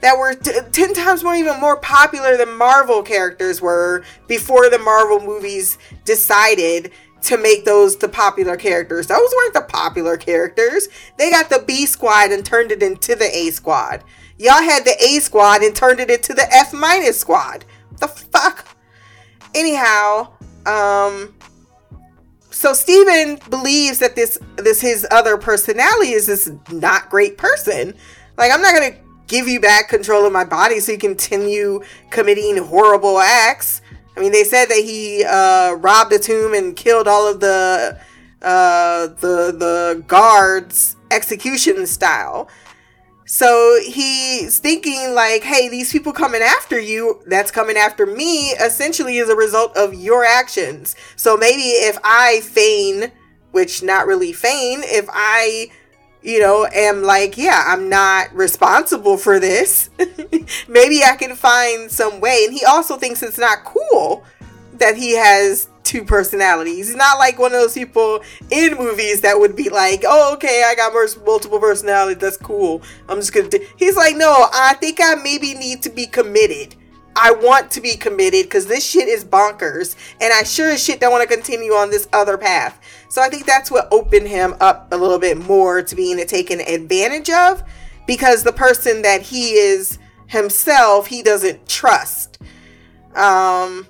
that 0.00 0.16
were 0.16 0.34
t- 0.34 0.52
10 0.72 0.94
times 0.94 1.22
more 1.22 1.34
even 1.34 1.60
more 1.60 1.76
popular 1.76 2.36
than 2.36 2.56
Marvel 2.56 3.02
characters 3.02 3.60
were 3.60 4.04
before 4.26 4.70
the 4.70 4.78
Marvel 4.78 5.20
movies 5.20 5.78
decided 6.04 6.92
to 7.22 7.36
make 7.36 7.66
those 7.66 7.96
the 7.96 8.08
popular 8.08 8.56
characters. 8.56 9.06
Those 9.06 9.30
weren't 9.36 9.54
the 9.54 9.60
popular 9.62 10.16
characters. 10.16 10.88
They 11.18 11.30
got 11.30 11.50
the 11.50 11.62
B 11.66 11.84
squad 11.84 12.30
and 12.30 12.44
turned 12.44 12.72
it 12.72 12.82
into 12.82 13.14
the 13.14 13.36
A 13.36 13.50
squad. 13.50 14.02
Y'all 14.38 14.62
had 14.62 14.86
the 14.86 14.96
A 15.02 15.18
squad 15.20 15.62
and 15.62 15.76
turned 15.76 16.00
it 16.00 16.10
into 16.10 16.32
the 16.32 16.50
F 16.50 16.72
minus 16.72 17.20
squad. 17.20 17.66
The 17.98 18.08
fuck? 18.08 18.66
Anyhow, 19.54 20.32
um 20.64 21.34
so 22.60 22.74
Steven 22.74 23.38
believes 23.48 24.00
that 24.00 24.16
this 24.16 24.38
this 24.56 24.82
his 24.82 25.06
other 25.10 25.38
personality 25.38 26.10
is 26.10 26.26
this 26.26 26.52
not 26.70 27.08
great 27.08 27.38
person. 27.38 27.94
Like 28.36 28.52
I'm 28.52 28.60
not 28.60 28.74
gonna 28.74 28.98
give 29.28 29.48
you 29.48 29.60
back 29.60 29.88
control 29.88 30.26
of 30.26 30.32
my 30.34 30.44
body 30.44 30.78
so 30.78 30.92
you 30.92 30.98
continue 30.98 31.80
committing 32.10 32.58
horrible 32.58 33.18
acts. 33.18 33.80
I 34.14 34.20
mean, 34.20 34.32
they 34.32 34.44
said 34.44 34.66
that 34.66 34.76
he 34.76 35.24
uh, 35.24 35.72
robbed 35.76 36.12
a 36.12 36.18
tomb 36.18 36.52
and 36.52 36.76
killed 36.76 37.08
all 37.08 37.26
of 37.26 37.40
the 37.40 37.98
uh, 38.42 39.06
the 39.06 39.56
the 39.56 40.04
guards 40.06 40.96
execution 41.10 41.86
style. 41.86 42.46
So 43.32 43.78
he's 43.86 44.58
thinking 44.58 45.14
like, 45.14 45.44
hey, 45.44 45.68
these 45.68 45.92
people 45.92 46.12
coming 46.12 46.42
after 46.42 46.80
you, 46.80 47.22
that's 47.26 47.52
coming 47.52 47.76
after 47.76 48.04
me, 48.04 48.48
essentially 48.54 49.18
is 49.18 49.28
a 49.28 49.36
result 49.36 49.76
of 49.76 49.94
your 49.94 50.24
actions. 50.24 50.96
So 51.14 51.36
maybe 51.36 51.62
if 51.62 51.96
I 52.02 52.40
feign, 52.40 53.12
which 53.52 53.84
not 53.84 54.08
really 54.08 54.32
feign, 54.32 54.80
if 54.82 55.06
I 55.08 55.70
you 56.22 56.40
know, 56.40 56.66
am 56.74 57.04
like, 57.04 57.38
yeah, 57.38 57.66
I'm 57.68 57.88
not 57.88 58.34
responsible 58.34 59.16
for 59.16 59.38
this. 59.38 59.90
Maybe 60.68 61.02
I 61.04 61.14
can 61.16 61.36
find 61.36 61.88
some 61.88 62.20
way. 62.20 62.42
And 62.44 62.52
he 62.52 62.64
also 62.64 62.98
thinks 62.98 63.22
it's 63.22 63.38
not 63.38 63.64
cool 63.64 64.24
that 64.74 64.96
he 64.96 65.12
has 65.12 65.69
two 65.90 66.04
personalities. 66.04 66.86
He's 66.86 66.94
not 66.94 67.18
like 67.18 67.36
one 67.36 67.52
of 67.52 67.60
those 67.60 67.74
people 67.74 68.22
in 68.48 68.78
movies 68.78 69.22
that 69.22 69.38
would 69.38 69.56
be 69.56 69.68
like, 69.68 70.04
oh, 70.06 70.34
okay, 70.34 70.62
I 70.64 70.76
got 70.76 70.92
multiple 71.26 71.58
personalities. 71.58 72.18
That's 72.18 72.36
cool. 72.36 72.80
I'm 73.08 73.18
just 73.18 73.32
going 73.34 73.50
to. 73.50 73.58
Do-. 73.58 73.66
He's 73.76 73.96
like, 73.96 74.16
no, 74.16 74.46
I 74.54 74.74
think 74.74 75.00
I 75.02 75.16
maybe 75.16 75.54
need 75.54 75.82
to 75.82 75.90
be 75.90 76.06
committed. 76.06 76.76
I 77.16 77.32
want 77.32 77.72
to 77.72 77.80
be 77.80 77.96
committed 77.96 78.44
because 78.44 78.68
this 78.68 78.88
shit 78.88 79.08
is 79.08 79.24
bonkers. 79.24 79.96
And 80.20 80.32
I 80.32 80.44
sure 80.44 80.70
as 80.70 80.82
shit 80.82 81.00
don't 81.00 81.10
want 81.10 81.28
to 81.28 81.34
continue 81.34 81.72
on 81.72 81.90
this 81.90 82.08
other 82.12 82.38
path. 82.38 82.80
So 83.08 83.20
I 83.20 83.28
think 83.28 83.44
that's 83.44 83.68
what 83.68 83.88
opened 83.90 84.28
him 84.28 84.54
up 84.60 84.92
a 84.92 84.96
little 84.96 85.18
bit 85.18 85.38
more 85.38 85.82
to 85.82 85.96
being 85.96 86.24
taken 86.26 86.60
advantage 86.60 87.30
of 87.30 87.64
because 88.06 88.44
the 88.44 88.52
person 88.52 89.02
that 89.02 89.22
he 89.22 89.54
is 89.54 89.98
himself, 90.28 91.08
he 91.08 91.24
doesn't 91.24 91.68
trust. 91.68 92.38
Um, 93.16 93.88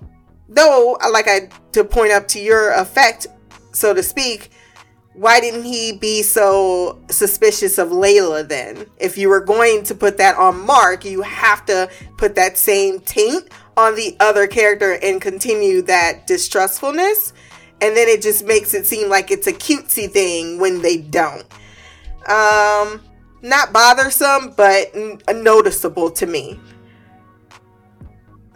though, 0.48 0.96
like 1.12 1.28
I 1.28 1.50
to 1.72 1.84
point 1.84 2.12
up 2.12 2.28
to 2.28 2.40
your 2.40 2.72
effect, 2.72 3.26
so 3.72 3.94
to 3.94 4.02
speak, 4.02 4.50
why 5.14 5.40
didn't 5.40 5.64
he 5.64 5.92
be 5.92 6.22
so 6.22 6.98
suspicious 7.10 7.78
of 7.78 7.88
Layla 7.88 8.48
then? 8.48 8.86
If 8.98 9.18
you 9.18 9.28
were 9.28 9.40
going 9.40 9.82
to 9.84 9.94
put 9.94 10.16
that 10.18 10.36
on 10.36 10.64
Mark, 10.64 11.04
you 11.04 11.22
have 11.22 11.66
to 11.66 11.90
put 12.16 12.34
that 12.36 12.56
same 12.56 13.00
taint 13.00 13.48
on 13.76 13.96
the 13.96 14.16
other 14.20 14.46
character 14.46 14.98
and 15.02 15.20
continue 15.20 15.82
that 15.82 16.26
distrustfulness 16.26 17.32
and 17.80 17.96
then 17.96 18.08
it 18.08 18.22
just 18.22 18.44
makes 18.44 18.74
it 18.74 18.86
seem 18.86 19.08
like 19.08 19.30
it's 19.30 19.46
a 19.46 19.52
cutesy 19.52 20.10
thing 20.10 20.58
when 20.58 20.82
they 20.82 20.98
don't. 20.98 21.46
Um, 22.28 23.00
not 23.42 23.72
bothersome, 23.72 24.52
but 24.56 24.90
n- 24.94 25.18
noticeable 25.34 26.10
to 26.12 26.26
me. 26.26 26.60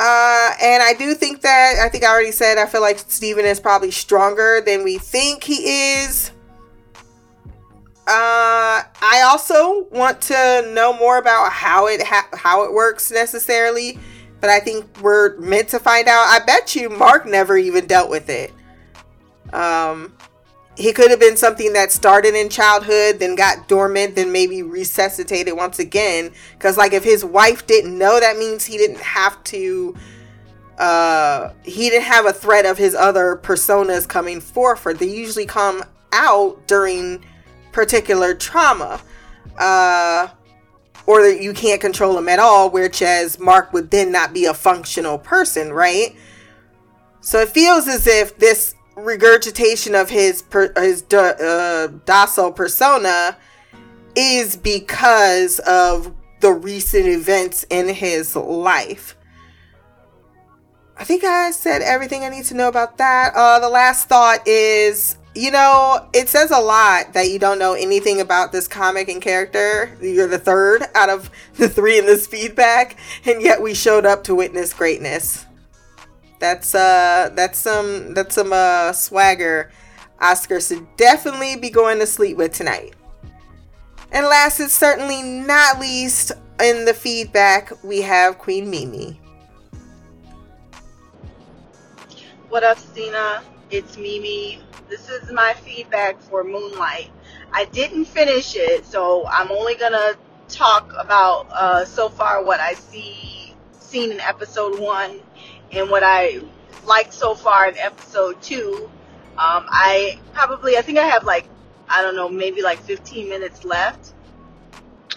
Uh, 0.06 0.52
and 0.60 0.82
I 0.82 0.92
do 0.92 1.14
think 1.14 1.40
that 1.40 1.76
I 1.82 1.88
think 1.88 2.04
I 2.04 2.08
already 2.08 2.30
said 2.30 2.58
I 2.58 2.66
feel 2.66 2.82
like 2.82 2.98
Steven 2.98 3.46
is 3.46 3.58
probably 3.58 3.90
stronger 3.90 4.60
than 4.60 4.84
we 4.84 4.98
think 4.98 5.42
he 5.44 5.94
is. 5.94 6.30
Uh, 8.06 8.84
I 8.84 9.22
also 9.24 9.84
want 9.84 10.20
to 10.22 10.70
know 10.74 10.92
more 10.92 11.16
about 11.16 11.52
how 11.52 11.86
it 11.86 12.02
ha- 12.02 12.28
how 12.34 12.64
it 12.64 12.74
works 12.74 13.10
necessarily, 13.10 13.98
but 14.42 14.50
I 14.50 14.60
think 14.60 14.84
we're 15.00 15.38
meant 15.38 15.68
to 15.68 15.78
find 15.78 16.06
out. 16.06 16.26
I 16.26 16.44
bet 16.44 16.76
you 16.76 16.90
Mark 16.90 17.24
never 17.24 17.56
even 17.56 17.86
dealt 17.86 18.10
with 18.10 18.28
it. 18.28 18.52
Um, 19.54 20.13
he 20.76 20.92
could 20.92 21.10
have 21.10 21.20
been 21.20 21.36
something 21.36 21.72
that 21.74 21.92
started 21.92 22.34
in 22.34 22.48
childhood, 22.48 23.20
then 23.20 23.36
got 23.36 23.68
dormant, 23.68 24.16
then 24.16 24.32
maybe 24.32 24.62
resuscitated 24.62 25.56
once 25.56 25.78
again. 25.78 26.32
Because 26.54 26.76
like 26.76 26.92
if 26.92 27.04
his 27.04 27.24
wife 27.24 27.66
didn't 27.66 27.96
know, 27.96 28.18
that 28.18 28.36
means 28.36 28.64
he 28.64 28.76
didn't 28.76 29.00
have 29.00 29.42
to. 29.44 29.94
Uh, 30.78 31.52
he 31.64 31.88
didn't 31.88 32.02
have 32.02 32.26
a 32.26 32.32
threat 32.32 32.66
of 32.66 32.76
his 32.76 32.96
other 32.96 33.36
personas 33.36 34.08
coming 34.08 34.40
forward. 34.40 34.98
They 34.98 35.06
usually 35.06 35.46
come 35.46 35.84
out 36.12 36.66
during 36.66 37.24
particular 37.70 38.34
trauma. 38.34 39.00
Uh, 39.56 40.28
or 41.06 41.22
that 41.22 41.42
you 41.42 41.52
can't 41.52 41.80
control 41.80 42.14
them 42.14 42.28
at 42.28 42.38
all, 42.38 42.70
which 42.70 43.02
as 43.02 43.38
Mark 43.38 43.72
would 43.72 43.90
then 43.90 44.10
not 44.10 44.32
be 44.32 44.46
a 44.46 44.54
functional 44.54 45.18
person, 45.18 45.72
right? 45.72 46.16
So 47.20 47.40
it 47.40 47.50
feels 47.50 47.86
as 47.88 48.06
if 48.06 48.38
this 48.38 48.74
regurgitation 48.96 49.94
of 49.94 50.10
his 50.10 50.42
per, 50.42 50.72
his 50.80 51.02
do, 51.02 51.18
uh, 51.18 51.88
docile 52.04 52.52
persona 52.52 53.36
is 54.16 54.56
because 54.56 55.58
of 55.60 56.14
the 56.40 56.52
recent 56.52 57.06
events 57.06 57.64
in 57.70 57.88
his 57.88 58.36
life. 58.36 59.16
I 60.96 61.04
think 61.04 61.24
I 61.24 61.50
said 61.50 61.82
everything 61.82 62.22
I 62.24 62.28
need 62.28 62.44
to 62.46 62.54
know 62.54 62.68
about 62.68 62.98
that. 62.98 63.34
Uh, 63.34 63.58
the 63.58 63.68
last 63.68 64.08
thought 64.08 64.46
is 64.46 65.16
you 65.34 65.50
know, 65.50 66.08
it 66.12 66.28
says 66.28 66.50
a 66.52 66.60
lot 66.60 67.12
that 67.14 67.28
you 67.28 67.38
don't 67.38 67.58
know 67.58 67.72
anything 67.72 68.20
about 68.20 68.52
this 68.52 68.68
comic 68.68 69.08
and 69.08 69.20
character. 69.20 69.96
You're 70.00 70.28
the 70.28 70.38
third 70.38 70.84
out 70.94 71.10
of 71.10 71.30
the 71.56 71.68
three 71.68 71.98
in 71.98 72.06
this 72.06 72.26
feedback, 72.26 72.96
and 73.24 73.42
yet 73.42 73.60
we 73.60 73.74
showed 73.74 74.06
up 74.06 74.24
to 74.24 74.34
witness 74.34 74.72
greatness. 74.72 75.44
That's 76.44 76.74
uh 76.74 77.30
that's 77.32 77.58
some 77.58 78.12
that's 78.12 78.34
some 78.34 78.52
uh 78.52 78.92
swagger 78.92 79.72
Oscar 80.20 80.60
should 80.60 80.86
definitely 80.98 81.56
be 81.56 81.70
going 81.70 81.98
to 82.00 82.06
sleep 82.06 82.36
with 82.36 82.52
tonight. 82.52 82.92
And 84.12 84.26
last 84.26 84.60
and 84.60 84.70
certainly 84.70 85.22
not 85.22 85.80
least 85.80 86.32
in 86.60 86.84
the 86.84 86.92
feedback, 86.92 87.72
we 87.82 88.02
have 88.02 88.36
Queen 88.36 88.68
Mimi. 88.68 89.18
What 92.50 92.62
up, 92.62 92.78
Cena? 92.78 93.42
It's 93.70 93.96
Mimi. 93.96 94.60
This 94.90 95.08
is 95.08 95.32
my 95.32 95.54
feedback 95.54 96.20
for 96.20 96.44
Moon 96.44 96.72
Knight. 96.72 97.08
I 97.54 97.64
didn't 97.64 98.04
finish 98.04 98.54
it, 98.54 98.84
so 98.84 99.26
I'm 99.28 99.50
only 99.50 99.76
gonna 99.76 100.12
talk 100.50 100.92
about 100.98 101.46
uh, 101.52 101.86
so 101.86 102.10
far 102.10 102.44
what 102.44 102.60
I 102.60 102.74
see 102.74 103.54
seen 103.72 104.12
in 104.12 104.20
episode 104.20 104.78
one 104.78 105.20
and 105.72 105.90
what 105.90 106.02
I 106.04 106.40
liked 106.86 107.14
so 107.14 107.34
far 107.34 107.68
in 107.68 107.76
episode 107.78 108.40
two. 108.42 108.90
Um, 109.36 109.66
I 109.68 110.18
probably 110.32 110.76
I 110.76 110.82
think 110.82 110.98
I 110.98 111.06
have 111.06 111.24
like 111.24 111.48
I 111.88 112.02
don't 112.02 112.16
know 112.16 112.28
maybe 112.28 112.62
like 112.62 112.78
15 112.80 113.28
minutes 113.28 113.64
left. 113.64 114.12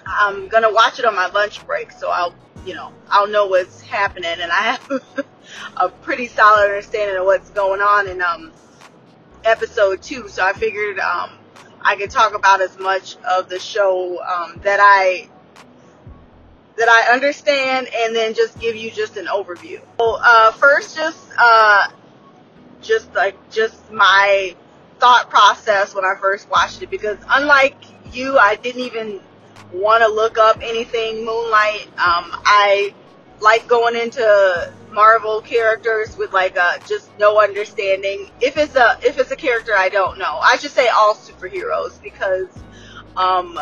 I'm 0.06 0.48
gonna 0.48 0.72
watch 0.72 1.00
it 1.00 1.06
on 1.06 1.16
my 1.16 1.28
lunch 1.28 1.66
break, 1.66 1.92
so 1.92 2.10
I'll 2.10 2.34
you 2.66 2.74
know 2.74 2.92
I'll 3.10 3.28
know 3.28 3.48
what's 3.48 3.82
happening, 3.82 4.36
and 4.40 4.52
I 4.52 4.78
have 4.78 5.26
a 5.78 5.90
pretty 5.90 6.28
solid 6.28 6.66
understanding 6.66 7.18
of 7.18 7.26
what's 7.26 7.50
going 7.52 7.82
on 7.82 8.08
in 8.08 8.22
um 8.22 8.52
episode 9.44 10.02
two. 10.02 10.28
So 10.28 10.44
I 10.44 10.54
figured 10.54 11.00
um 11.00 11.32
I 11.82 11.96
could 11.96 12.10
talk 12.10 12.34
about 12.34 12.62
as 12.62 12.78
much 12.80 13.16
of 13.24 13.50
the 13.50 13.60
show 13.60 14.20
um, 14.22 14.60
that 14.64 14.80
I 14.82 15.30
that 16.78 16.90
I 16.90 17.14
understand, 17.14 17.88
and 17.96 18.16
then 18.16 18.34
just 18.34 18.60
give 18.60 18.76
you 18.76 18.92
just 18.92 19.18
an 19.18 19.26
overview. 19.26 19.82
So 20.00 20.18
uh, 20.22 20.52
first, 20.52 20.96
just 20.96 21.20
uh, 21.38 21.90
just 22.82 23.14
like 23.16 23.50
just 23.52 23.92
my 23.92 24.56
thought 25.00 25.30
process 25.30 25.94
when 25.94 26.06
I 26.06 26.14
first 26.20 26.50
watched 26.50 26.82
it, 26.82 26.90
because 26.90 27.18
unlike 27.30 27.76
you, 28.14 28.38
I 28.38 28.56
didn't 28.56 28.82
even 28.82 29.20
want 29.74 30.04
to 30.04 30.10
look 30.10 30.38
up 30.38 30.60
anything 30.62 31.26
Moon 31.26 31.52
Knight. 31.52 31.88
Um, 31.98 32.32
I 32.46 32.94
like 33.40 33.68
going 33.68 33.96
into 33.96 34.74
Marvel 34.92 35.42
characters 35.42 36.18
with 36.18 36.34
like 36.34 36.58
a 36.58 36.80
just 36.88 37.10
no 37.20 37.40
understanding. 37.42 38.30
If 38.42 38.58
it's 38.58 38.76
a 38.76 38.98
if 39.04 39.20
it's 39.20 39.32
a 39.32 39.36
character 39.36 39.74
I 39.76 39.90
don't 39.90 40.18
know, 40.18 40.40
I 40.42 40.58
should 40.58 40.72
say 40.72 40.88
all 40.88 41.16
superheroes 41.16 42.02
because 42.02 42.48
um, 43.16 43.60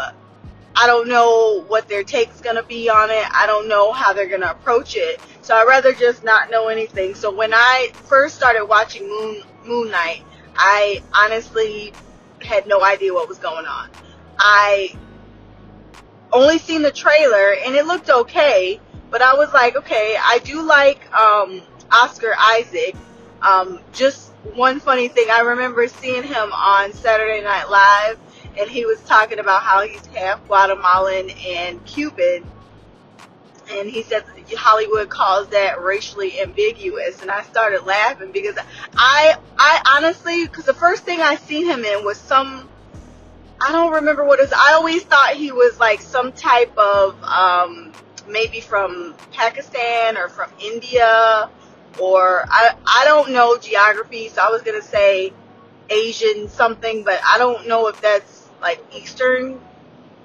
I 0.76 0.88
don't 0.88 1.08
know 1.08 1.64
what 1.68 1.88
their 1.88 2.04
take's 2.04 2.42
gonna 2.42 2.64
be 2.64 2.90
on 2.90 3.10
it. 3.10 3.26
I 3.32 3.46
don't 3.46 3.68
know 3.68 3.92
how 3.92 4.14
they're 4.14 4.28
gonna 4.28 4.52
approach 4.52 4.96
it. 4.96 5.22
So 5.42 5.56
I'd 5.56 5.68
rather 5.68 5.94
just 5.94 6.24
not 6.24 6.50
know 6.50 6.68
anything. 6.68 7.16
So 7.16 7.34
when 7.34 7.54
I 7.54 7.92
first 7.94 8.36
started 8.36 8.66
watching 8.66 9.08
Moon 9.08 9.44
Moon 9.66 9.92
Knight, 9.92 10.24
I 10.58 11.02
honestly 11.14 11.94
had 12.42 12.68
no 12.68 12.84
idea 12.84 13.14
what 13.14 13.28
was 13.30 13.38
going 13.38 13.66
on. 13.66 13.90
I 14.38 14.94
only 16.32 16.58
seen 16.60 16.82
the 16.82 16.92
trailer 16.92 17.56
and 17.66 17.76
it 17.76 17.86
looked 17.86 18.10
okay, 18.10 18.80
but 19.10 19.22
I 19.22 19.34
was 19.36 19.54
like, 19.54 19.76
okay, 19.78 20.18
I 20.22 20.40
do 20.40 20.62
like 20.62 21.12
um, 21.14 21.62
Oscar 21.92 22.36
Isaac. 22.38 22.96
Um, 23.42 23.80
just 23.94 24.32
one 24.54 24.80
funny 24.80 25.08
thing, 25.08 25.28
I 25.32 25.42
remember 25.42 25.88
seeing 25.88 26.24
him 26.24 26.52
on 26.54 26.94
Saturday 26.94 27.42
Night 27.42 27.70
Live, 27.70 28.18
and 28.60 28.70
he 28.70 28.86
was 28.86 29.00
talking 29.02 29.40
about 29.40 29.62
how 29.62 29.86
he's 29.86 30.06
half 30.08 30.46
Guatemalan 30.48 31.30
and 31.30 31.84
Cuban, 31.86 32.46
and 33.72 33.90
he 33.90 34.04
said 34.04 34.24
Hollywood 34.56 35.10
calls 35.10 35.48
that 35.50 35.82
racially 35.82 36.40
ambiguous, 36.42 37.22
and 37.22 37.32
I 37.32 37.44
started 37.44 37.86
laughing 37.86 38.32
because 38.32 38.58
I, 38.96 39.38
I 39.58 39.98
honestly, 39.98 40.46
because 40.46 40.66
the 40.66 40.74
first 40.74 41.04
thing 41.04 41.22
I 41.22 41.36
seen 41.36 41.66
him 41.66 41.84
in 41.84 42.06
was 42.06 42.18
some. 42.18 42.70
I 43.60 43.72
don't 43.72 43.94
remember 43.94 44.26
what 44.26 44.40
it 44.40 44.44
was. 44.44 44.54
I 44.54 44.74
always 44.74 45.04
thought 45.04 45.34
he 45.36 45.52
was 45.52 45.80
like 45.80 46.02
some 46.02 46.34
type 46.34 46.78
of 46.78 47.22
um, 47.24 47.94
maybe 48.28 48.60
from 48.60 49.16
Pakistan 49.32 50.18
or 50.18 50.28
from 50.28 50.52
India 50.62 51.50
or 52.00 52.46
I 52.50 52.76
I 52.86 53.06
don't 53.06 53.32
know 53.32 53.58
geography, 53.58 54.30
so 54.30 54.42
I 54.42 54.50
was 54.50 54.62
gonna 54.62 54.82
say 54.82 55.34
Asian 55.90 56.50
something, 56.50 57.04
but 57.04 57.20
I 57.26 57.38
don't 57.38 57.68
know 57.68 57.88
if 57.88 58.02
that's 58.02 58.35
like 58.66 58.84
Eastern 58.94 59.62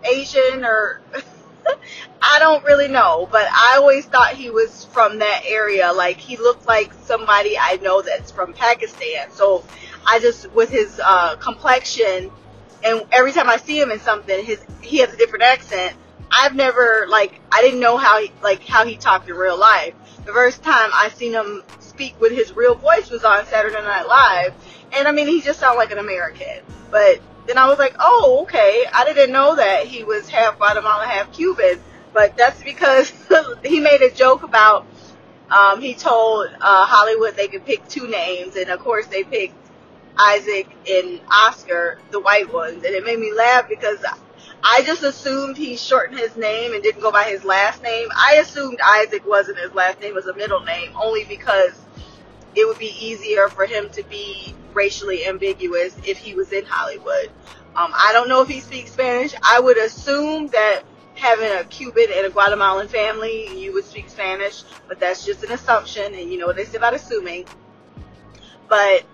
Asian 0.03 0.65
or 0.65 1.03
I 2.23 2.39
don't 2.39 2.65
really 2.65 2.89
know, 2.89 3.29
but 3.31 3.47
I 3.51 3.77
always 3.77 4.07
thought 4.07 4.35
he 4.35 4.49
was 4.49 4.87
from 4.87 5.19
that 5.19 5.43
area. 5.47 5.93
Like 5.93 6.17
he 6.17 6.39
looked 6.39 6.67
like 6.67 6.93
somebody 7.05 7.57
I 7.59 7.79
know 7.83 8.01
that's 8.01 8.31
from 8.31 8.55
Pakistan. 8.55 9.31
So 9.31 9.63
I 10.07 10.21
just 10.21 10.51
with 10.53 10.71
his 10.71 11.01
uh, 11.05 11.37
complexion, 11.37 12.31
and 12.83 13.07
every 13.13 13.33
time 13.33 13.49
I 13.51 13.59
see 13.59 13.79
him 13.79 13.91
in 13.91 14.01
something, 14.01 14.45
his 14.45 14.65
he 14.81 14.99
has 14.99 15.13
a 15.13 15.17
different 15.19 15.45
accent. 15.45 15.95
I've 16.33 16.55
never 16.55 17.07
like 17.09 17.41
I 17.53 17.61
didn't 17.61 17.81
know 17.81 17.99
how 17.99 18.23
he 18.23 18.33
like 18.43 18.67
how 18.67 18.87
he 18.87 18.97
talked 18.97 19.29
in 19.29 19.37
real 19.37 19.59
life. 19.59 19.95
The 20.25 20.33
first 20.33 20.63
time 20.63 20.91
I 20.95 21.11
seen 21.15 21.33
him 21.33 21.63
speak 21.81 22.19
with 22.21 22.33
his 22.33 22.53
real 22.53 22.75
voice 22.75 23.11
was 23.11 23.23
on 23.23 23.45
Saturday 23.47 23.83
Night 23.83 24.07
Live, 24.07 24.55
and 24.97 25.07
I 25.07 25.13
mean 25.13 25.27
he 25.27 25.43
just 25.43 25.61
sounded 25.61 25.79
like 25.79 25.91
an 25.91 25.99
American. 25.99 26.63
But 26.91 27.21
then 27.47 27.59
I 27.59 27.67
was 27.67 27.79
like, 27.79 27.97
oh 27.99 28.41
okay, 28.43 28.85
I 28.93 29.05
didn't 29.05 29.33
know 29.33 29.57
that 29.57 29.87
he 29.87 30.05
was 30.05 30.29
half 30.29 30.59
Guatemalan, 30.59 31.09
half 31.09 31.33
Cuban. 31.33 31.81
But 32.13 32.37
that's 32.37 32.63
because 32.63 33.13
he 33.65 33.81
made 33.81 34.03
a 34.03 34.11
joke 34.11 34.43
about 34.43 34.87
um, 35.51 35.81
he 35.81 35.95
told 35.95 36.49
uh, 36.61 36.87
Hollywood 36.87 37.37
they 37.37 37.49
could 37.49 37.65
pick 37.65 37.87
two 37.89 38.09
names, 38.09 38.57
and 38.57 38.71
of 38.71 38.81
course 38.81 39.07
they 39.07 39.25
picked 39.25 39.55
Isaac 40.17 40.69
and 40.89 41.21
Oscar, 41.31 41.99
the 42.11 42.21
white 42.21 42.53
ones, 42.53 42.85
and 42.85 42.95
it 42.95 43.05
made 43.05 43.19
me 43.19 43.33
laugh 43.33 43.69
because 43.69 43.99
I 44.63 44.83
just 44.85 45.03
assumed 45.03 45.57
he 45.57 45.77
shortened 45.77 46.19
his 46.19 46.37
name 46.37 46.75
and 46.75 46.83
didn't 46.83 47.01
go 47.01 47.11
by 47.11 47.25
his 47.25 47.45
last 47.45 47.83
name. 47.83 48.09
I 48.15 48.35
assumed 48.37 48.79
Isaac 48.85 49.27
wasn't 49.27 49.59
his 49.59 49.73
last 49.73 50.01
name, 50.01 50.15
was 50.15 50.27
a 50.27 50.35
middle 50.35 50.61
name, 50.61 50.93
only 51.01 51.25
because 51.25 51.73
it 52.55 52.67
would 52.67 52.79
be 52.79 52.95
easier 53.01 53.49
for 53.49 53.67
him 53.67 53.89
to 53.91 54.03
be 54.05 54.55
racially 54.73 55.27
ambiguous 55.27 55.97
if 56.07 56.19
he 56.19 56.35
was 56.35 56.53
in 56.53 56.65
Hollywood. 56.65 57.31
Um, 57.77 57.93
I 57.95 58.11
don't 58.13 58.29
know 58.29 58.43
if 58.43 58.49
he 58.49 58.61
speaks 58.61 58.93
Spanish. 58.93 59.35
I 59.43 59.61
would 59.61 59.79
assume 59.79 60.49
that 60.49 60.83
having 61.15 61.51
a 61.53 61.65
Cuban 61.65 62.07
and 62.13 62.27
a 62.27 62.31
Guatemalan 62.31 62.89
family, 62.89 63.57
you 63.57 63.73
would 63.73 63.85
speak 63.85 64.09
Spanish, 64.09 64.65
but 64.89 64.99
that's 64.99 65.25
just 65.25 65.45
an 65.45 65.53
assumption, 65.53 66.15
and 66.15 66.31
you 66.31 66.39
know 66.39 66.47
what 66.47 66.57
they 66.57 66.65
say 66.65 66.79
about 66.79 66.95
assuming. 66.95 67.47
But 68.69 69.05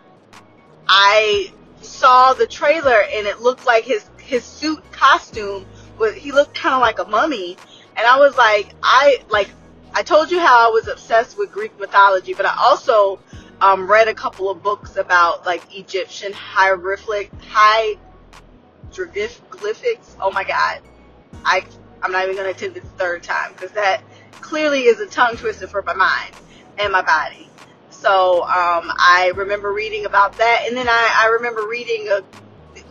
I 0.89 1.53
saw 1.82 2.34
the 2.34 2.47
trailer 2.47 3.03
and 3.12 3.26
it 3.26 3.41
looked 3.41 3.66
like 3.66 3.84
his 3.84 4.09
his 4.18 4.45
suit 4.45 4.82
costume 4.93 5.66
was 5.99 6.14
he 6.14 6.32
looked 6.32 6.55
kind 6.55 6.74
of 6.74 6.80
like 6.80 6.99
a 6.99 7.05
mummy 7.05 7.57
and 7.97 8.07
I 8.07 8.18
was 8.18 8.37
like 8.37 8.74
I 8.82 9.22
like 9.28 9.49
I 9.97 10.03
told 10.03 10.30
you 10.30 10.38
how 10.38 10.68
I 10.68 10.70
was 10.70 10.88
obsessed 10.88 11.38
with 11.38 11.53
Greek 11.53 11.80
mythology, 11.80 12.34
but 12.34 12.44
I 12.44 12.55
also 12.59 13.18
um, 13.62 13.90
read 13.90 14.09
a 14.09 14.14
couple 14.14 14.51
of 14.51 14.62
books 14.62 14.97
about 14.97 15.47
like 15.47 15.62
Egyptian 15.74 16.34
hieroglyphic 16.34 17.30
hieroglyphics. 17.40 17.97
Oh 20.20 20.30
my 20.30 20.44
god, 20.44 20.82
I 21.47 21.64
I'm 22.03 22.12
not 22.12 22.24
even 22.24 22.36
gonna 22.36 22.51
attempt 22.51 22.76
it 22.76 22.82
the 22.82 22.90
third 22.90 23.22
time 23.22 23.55
because 23.55 23.70
that 23.70 24.03
clearly 24.42 24.82
is 24.82 25.01
a 25.01 25.07
tongue 25.07 25.36
twister 25.36 25.66
for 25.66 25.80
my 25.80 25.94
mind 25.94 26.34
and 26.76 26.92
my 26.92 27.01
body. 27.01 27.49
So 27.88 28.42
um, 28.42 28.92
I 28.99 29.32
remember 29.34 29.72
reading 29.72 30.05
about 30.05 30.36
that, 30.36 30.66
and 30.68 30.76
then 30.76 30.90
I, 30.90 31.22
I 31.22 31.28
remember 31.28 31.66
reading 31.66 32.09
a 32.09 32.22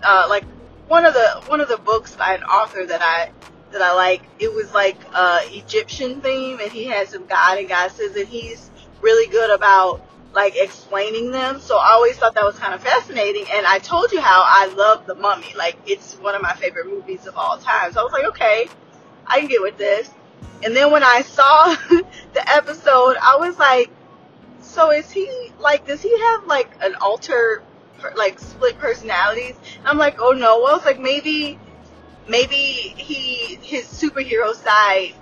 uh, 0.02 0.26
like 0.28 0.44
one 0.88 1.06
of 1.06 1.14
the 1.14 1.44
one 1.46 1.62
of 1.62 1.68
the 1.68 1.78
books 1.78 2.16
by 2.16 2.34
an 2.34 2.44
author 2.46 2.84
that 2.84 3.04
I 3.04 3.32
that 3.76 3.84
I 3.84 3.94
like. 3.94 4.24
It 4.40 4.54
was 4.54 4.74
like 4.74 4.98
uh, 5.14 5.42
Egyptian 5.46 6.22
theme, 6.22 6.60
and 6.60 6.72
he 6.72 6.86
had 6.86 7.08
some 7.08 7.26
god 7.28 7.60
and 7.60 7.70
goddesses, 7.70 8.16
and 8.16 8.28
he's 8.28 8.72
really 9.02 9.30
good 9.30 9.52
about 9.52 10.02
like 10.34 10.56
explaining 10.58 11.32
them. 11.32 11.60
So 11.60 11.78
I 11.78 11.92
always 11.94 12.18
thought 12.18 12.36
that 12.36 12.44
was 12.44 12.58
kind 12.60 12.74
of 12.74 12.84
fascinating. 12.84 13.46
And 13.52 13.66
I 13.66 13.80
told 13.80 14.12
you 14.12 14.22
how 14.22 14.44
I 14.46 14.74
love 14.76 15.06
The 15.08 15.16
Mummy. 15.16 15.54
Like 15.56 15.78
it's 15.86 16.16
one 16.16 16.36
of 16.36 16.42
my 16.42 16.54
favorite 16.54 16.88
movies 16.88 17.26
of 17.26 17.38
all 17.38 17.58
time. 17.58 17.94
So 17.94 18.02
I 18.02 18.04
was 18.04 18.14
like, 18.14 18.26
okay, 18.26 18.68
I 19.26 19.40
can 19.40 19.48
get 19.48 19.62
with 19.62 19.78
this. 19.78 20.10
And 20.64 20.76
then 20.76 20.92
when 20.92 21.04
I 21.04 21.22
saw 21.22 21.76
the 22.34 22.54
episode, 22.54 23.18
I 23.22 23.38
was 23.40 23.58
like, 23.58 23.90
so 24.62 24.92
is 24.92 25.10
he 25.10 25.52
like, 25.60 25.88
does 25.88 26.02
he 26.02 26.18
have 26.20 26.46
like 26.46 26.70
an 26.82 26.96
alter, 26.96 27.64
like 28.16 28.40
split 28.40 28.78
personalities? 28.78 29.56
I'm 29.86 29.98
like, 29.98 30.18
oh 30.20 30.32
no. 30.32 30.62
Well, 30.62 30.76
it's 30.76 30.86
like 30.86 31.00
maybe, 31.00 31.58
maybe 32.28 32.56
he, 32.56 33.56
his 33.62 33.86
superhero 33.86 34.54
side 34.54 35.14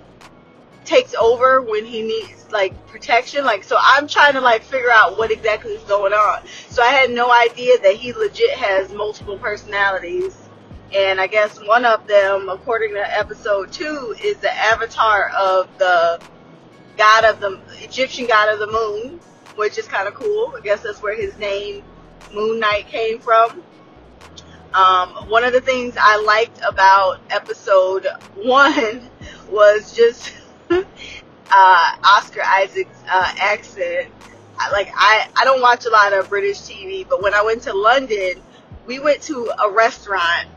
takes 0.84 1.14
over 1.14 1.62
when 1.62 1.84
he 1.84 2.02
needs 2.02 2.46
like 2.50 2.86
protection. 2.86 3.44
Like, 3.44 3.64
so 3.64 3.76
I'm 3.80 4.06
trying 4.06 4.34
to 4.34 4.40
like 4.40 4.62
figure 4.62 4.90
out 4.90 5.18
what 5.18 5.30
exactly 5.30 5.72
is 5.72 5.82
going 5.84 6.12
on. 6.12 6.42
So 6.68 6.82
I 6.82 6.88
had 6.88 7.10
no 7.10 7.32
idea 7.32 7.78
that 7.82 7.94
he 7.94 8.12
legit 8.12 8.50
has 8.50 8.92
multiple 8.92 9.38
personalities. 9.38 10.36
And 10.94 11.20
I 11.20 11.26
guess 11.26 11.58
one 11.58 11.84
of 11.84 12.06
them, 12.06 12.48
according 12.48 12.94
to 12.94 13.18
episode 13.18 13.72
two, 13.72 14.14
is 14.22 14.36
the 14.36 14.52
avatar 14.52 15.30
of 15.30 15.68
the 15.78 16.20
god 16.96 17.24
of 17.24 17.40
the 17.40 17.60
Egyptian 17.82 18.26
god 18.26 18.52
of 18.52 18.60
the 18.60 18.68
moon, 18.68 19.18
which 19.56 19.76
is 19.76 19.88
kind 19.88 20.06
of 20.06 20.14
cool. 20.14 20.54
I 20.56 20.60
guess 20.60 20.82
that's 20.82 21.02
where 21.02 21.16
his 21.16 21.36
name 21.38 21.82
Moon 22.32 22.60
Knight 22.60 22.86
came 22.88 23.18
from. 23.18 23.62
Um, 24.74 25.28
one 25.28 25.44
of 25.44 25.52
the 25.52 25.60
things 25.60 25.94
I 25.96 26.20
liked 26.22 26.60
about 26.66 27.20
episode 27.30 28.08
one 28.34 29.08
was 29.48 29.94
just 29.94 30.32
uh, 30.70 30.84
Oscar 32.04 32.42
Isaac's 32.42 32.98
uh, 33.08 33.34
accent. 33.38 34.10
I, 34.58 34.72
like 34.72 34.90
I, 34.94 35.28
I 35.36 35.44
don't 35.44 35.60
watch 35.60 35.84
a 35.86 35.90
lot 35.90 36.12
of 36.12 36.28
British 36.28 36.58
TV, 36.58 37.08
but 37.08 37.22
when 37.22 37.34
I 37.34 37.42
went 37.42 37.62
to 37.62 37.72
London, 37.72 38.42
we 38.84 38.98
went 38.98 39.22
to 39.22 39.50
a 39.62 39.70
restaurant. 39.70 40.48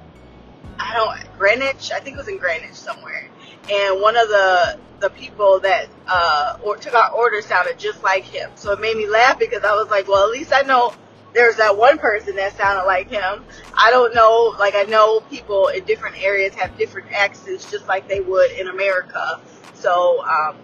I 0.80 0.94
don't 0.96 1.38
Greenwich. 1.38 1.92
I 1.92 2.00
think 2.00 2.16
it 2.16 2.18
was 2.18 2.28
in 2.28 2.40
Greenwich 2.40 2.74
somewhere. 2.74 3.30
And 3.72 4.02
one 4.02 4.18
of 4.18 4.28
the 4.30 4.80
the 5.00 5.10
people 5.12 5.60
that 5.60 5.88
uh, 6.08 6.58
or, 6.64 6.76
took 6.78 6.96
our 6.96 7.12
order 7.12 7.42
sounded 7.44 7.78
just 7.78 8.02
like 8.04 8.24
him. 8.24 8.50
So 8.56 8.72
it 8.72 8.80
made 8.80 8.98
me 8.98 9.08
laugh 9.08 9.38
because 9.38 9.64
I 9.64 9.74
was 9.74 9.90
like, 9.90 10.08
well, 10.08 10.24
at 10.26 10.32
least 10.32 10.52
I 10.54 10.62
know 10.62 10.94
there's 11.34 11.58
that 11.58 11.78
one 11.78 11.98
person 11.98 12.36
that 12.38 12.58
sounded 12.58 12.86
like 12.86 13.10
him. 13.10 13.44
I 13.74 13.92
don't 13.92 14.16
know, 14.16 14.56
like 14.60 14.76
I 14.76 14.84
know 14.84 15.22
people 15.22 15.68
in 15.68 15.84
different 15.86 16.22
areas 16.22 16.56
have 16.56 16.78
different 16.78 17.12
accents 17.12 17.70
just 17.70 17.88
like 17.88 18.08
they 18.08 18.22
would 18.22 18.52
in 18.52 18.68
America. 18.68 19.40
So 19.74 20.24
um, 20.26 20.58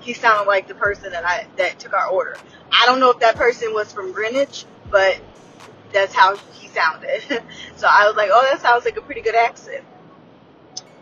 he 0.00 0.12
sounded 0.14 0.46
like 0.48 0.68
the 0.68 0.74
person 0.74 1.12
that 1.12 1.24
I 1.24 1.46
that 1.56 1.78
took 1.78 1.92
our 1.92 2.08
order. 2.08 2.38
I 2.72 2.86
don't 2.86 3.00
know 3.00 3.10
if 3.10 3.20
that 3.20 3.36
person 3.36 3.74
was 3.74 3.92
from 3.92 4.12
Greenwich, 4.12 4.64
but 4.90 5.20
that's 5.92 6.14
how 6.14 6.36
he 6.52 6.68
sounded. 6.68 7.22
so 7.76 7.86
I 7.88 8.06
was 8.06 8.16
like, 8.16 8.30
oh, 8.32 8.46
that 8.50 8.60
sounds 8.60 8.84
like 8.84 8.96
a 8.96 9.02
pretty 9.02 9.20
good 9.20 9.34
accent. 9.34 9.84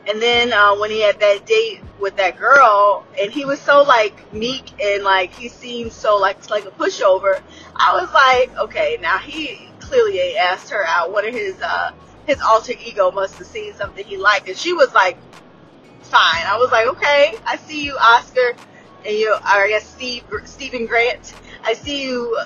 And 0.09 0.23
then 0.23 0.53
uh, 0.53 0.77
when 0.77 0.91
he 0.91 1.01
had 1.03 1.19
that 1.19 1.47
date 1.47 1.81
with 1.99 2.17
that 2.17 2.39
girl, 2.39 3.05
and 3.21 3.33
he 3.33 3.45
was 3.45 3.61
so 3.61 3.83
like 3.83 4.33
meek 4.33 4.81
and 4.81 5.03
like 5.03 5.33
he 5.33 5.49
seemed 5.49 5.93
so 5.93 6.17
like 6.17 6.49
like 6.49 6.65
a 6.65 6.71
pushover, 6.71 7.43
I 7.75 8.01
was 8.01 8.13
like, 8.15 8.57
okay, 8.57 8.99
now 9.01 9.19
he 9.19 9.69
clearly 9.81 10.19
ain't 10.19 10.39
asked 10.39 10.71
her 10.71 10.85
out. 10.87 11.13
One 11.13 11.27
of 11.27 11.35
his 11.35 11.61
uh, 11.61 11.93
his 12.27 12.41
alter 12.41 12.75
ego 12.85 13.11
must 13.11 13.39
have 13.39 13.49
seen 13.49 13.75
something 13.75 14.05
he 14.05 14.17
liked, 14.17 14.49
and 14.49 14.57
she 14.57 14.73
was 14.73 14.95
like, 14.95 15.19
fine. 16.03 16.47
I 16.47 16.57
was 16.59 16.71
like, 16.71 16.87
okay, 16.89 17.39
I 17.45 17.57
see 17.57 17.85
you, 17.85 17.97
Oscar, 17.97 18.57
and 19.05 19.17
you, 19.17 19.35
I 19.43 19.67
guess 19.69 19.89
Steve 19.89 20.25
Steven 20.45 20.87
Grant. 20.87 21.35
I 21.65 21.75
see 21.75 22.05
you 22.05 22.39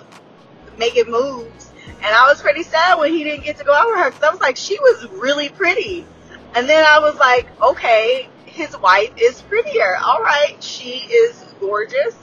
making 0.78 1.11
moves, 1.11 1.70
and 1.86 2.06
I 2.06 2.26
was 2.26 2.40
pretty 2.40 2.62
sad 2.62 2.98
when 2.98 3.12
he 3.12 3.22
didn't 3.22 3.44
get 3.44 3.58
to 3.58 3.64
go 3.64 3.74
out 3.74 3.86
with 3.88 3.98
her 3.98 4.11
because 4.11 4.22
I 4.22 4.30
was 4.30 4.40
like, 4.40 4.56
she 4.56 4.78
was 4.78 5.08
really 5.11 5.50
pretty. 5.50 6.06
And 6.55 6.68
then 6.68 6.84
I 6.84 6.98
was 6.98 7.16
like, 7.16 7.48
okay, 7.62 8.28
his 8.46 8.76
wife 8.78 9.12
is 9.16 9.40
prettier. 9.42 9.96
All 9.96 10.20
right, 10.20 10.57
she 10.62 11.07
is 11.07 11.44
gorgeous. 11.61 12.14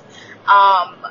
Um, 0.42 1.06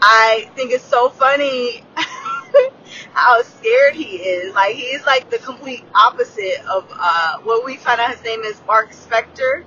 I 0.00 0.50
think 0.56 0.72
it's 0.72 0.84
so 0.84 1.10
funny 1.10 1.84
how 3.12 3.42
scared 3.42 3.94
he 3.94 4.16
is. 4.16 4.54
Like 4.54 4.74
he's 4.74 5.04
like 5.04 5.30
the 5.30 5.38
complete 5.38 5.84
opposite 5.94 6.60
of 6.66 6.90
uh, 6.92 7.38
what 7.42 7.64
we 7.64 7.76
find 7.76 8.00
out 8.00 8.10
his 8.10 8.24
name 8.24 8.40
is 8.42 8.60
Mark 8.66 8.92
Spector. 8.92 9.64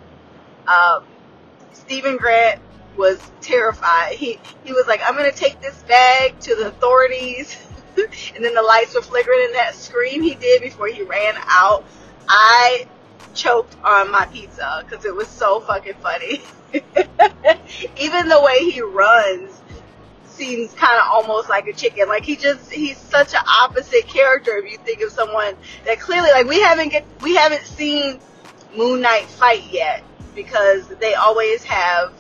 Um, 0.68 1.06
Steven 1.74 2.18
Grant 2.18 2.60
was 2.98 3.20
terrified. 3.42 4.16
He 4.16 4.40
he 4.64 4.74
was 4.74 4.88
like, 4.88 5.02
I'm 5.06 5.16
gonna 5.16 5.32
take 5.32 5.62
this 5.62 5.82
bag 5.84 6.40
to 6.42 6.56
the 6.56 6.68
authorities. 6.68 7.56
and 8.36 8.44
then 8.44 8.54
the 8.54 8.62
lights 8.62 8.94
were 8.96 9.02
flickering 9.02 9.46
and 9.46 9.56
that 9.56 9.76
scream 9.76 10.22
he 10.22 10.36
did 10.36 10.62
before 10.62 10.88
he 10.88 11.04
ran 11.04 11.36
out. 11.48 11.86
I 12.28 12.88
choked 13.34 13.76
on 13.84 14.12
my 14.12 14.26
pizza 14.28 14.84
because 14.88 15.06
it 15.06 15.16
was 15.16 15.28
so 15.28 15.60
fucking 15.62 15.96
funny. 15.96 16.42
Even 18.00 18.28
the 18.28 18.42
way 18.42 18.70
he 18.70 18.82
runs 18.82 19.62
seems 20.26 20.74
kind 20.74 20.98
of 21.00 21.06
almost 21.12 21.50
like 21.50 21.68
a 21.68 21.74
chicken. 21.74 22.08
Like 22.08 22.26
he 22.26 22.36
just 22.36 22.72
he's 22.72 22.98
such 22.98 23.34
an 23.34 23.42
opposite 23.48 24.08
character 24.08 24.58
if 24.58 24.72
you 24.72 24.78
think 24.80 25.02
of 25.02 25.12
someone 25.12 25.56
that 25.86 26.00
clearly 26.00 26.30
like 26.32 26.48
we 26.48 26.62
haven't 26.62 26.90
get 26.90 27.06
we 27.22 27.36
haven't 27.36 27.64
seen 27.64 28.20
Moon 28.76 29.02
Knight 29.02 29.26
fight 29.26 29.64
yet 29.72 30.04
because 30.34 30.88
they 31.00 31.14
always 31.14 31.64
have 31.64 32.14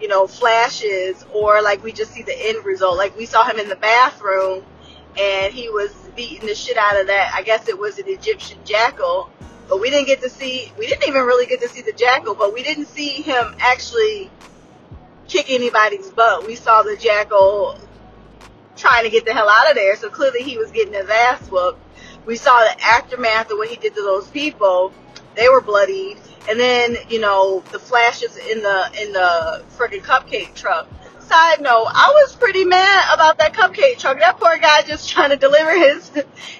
you 0.00 0.08
know 0.08 0.26
flashes 0.26 1.24
or 1.34 1.62
like 1.62 1.82
we 1.82 1.92
just 1.92 2.12
see 2.12 2.22
the 2.22 2.48
end 2.48 2.64
result. 2.64 2.96
Like 2.96 3.16
we 3.16 3.26
saw 3.26 3.44
him 3.44 3.58
in 3.58 3.68
the 3.68 3.76
bathroom 3.76 4.64
and 5.18 5.52
he 5.52 5.70
was 5.70 5.92
beating 6.14 6.46
the 6.46 6.54
shit 6.54 6.76
out 6.76 7.00
of 7.00 7.06
that. 7.06 7.32
I 7.34 7.42
guess 7.42 7.68
it 7.68 7.78
was 7.78 7.98
an 7.98 8.08
Egyptian 8.08 8.58
jackal 8.64 9.30
but 9.68 9.80
we 9.80 9.90
didn't 9.90 10.06
get 10.06 10.22
to 10.22 10.30
see 10.30 10.72
we 10.78 10.86
didn't 10.86 11.08
even 11.08 11.22
really 11.22 11.46
get 11.46 11.60
to 11.60 11.68
see 11.68 11.82
the 11.82 11.92
jackal 11.92 12.34
but 12.34 12.52
we 12.54 12.62
didn't 12.62 12.86
see 12.86 13.08
him 13.08 13.54
actually 13.58 14.30
kick 15.28 15.50
anybody's 15.50 16.08
butt. 16.10 16.46
We 16.46 16.54
saw 16.54 16.82
the 16.82 16.96
jackal 16.96 17.78
trying 18.76 19.04
to 19.04 19.10
get 19.10 19.24
the 19.24 19.32
hell 19.32 19.48
out 19.48 19.70
of 19.70 19.74
there 19.74 19.96
so 19.96 20.08
clearly 20.08 20.42
he 20.42 20.58
was 20.58 20.70
getting 20.70 20.94
his 20.94 21.08
ass 21.08 21.50
whooped. 21.50 21.80
We 22.26 22.36
saw 22.36 22.58
the 22.60 22.84
aftermath 22.84 23.50
of 23.50 23.58
what 23.58 23.68
he 23.68 23.76
did 23.76 23.94
to 23.94 24.02
those 24.02 24.28
people. 24.28 24.92
They 25.34 25.48
were 25.48 25.60
bloodied. 25.60 26.18
and 26.48 26.58
then 26.58 26.96
you 27.08 27.20
know 27.20 27.62
the 27.72 27.78
flashes 27.78 28.36
in 28.36 28.62
the 28.62 28.90
in 29.00 29.12
the 29.12 29.64
freaking 29.76 30.02
cupcake 30.02 30.54
truck 30.54 30.88
side 31.26 31.60
note, 31.60 31.86
I 31.88 32.12
was 32.14 32.34
pretty 32.36 32.64
mad 32.64 33.14
about 33.14 33.38
that 33.38 33.52
cupcake 33.52 33.98
truck. 33.98 34.18
That 34.18 34.38
poor 34.38 34.56
guy 34.58 34.82
just 34.82 35.08
trying 35.08 35.30
to 35.30 35.36
deliver 35.36 35.72
his 35.72 36.10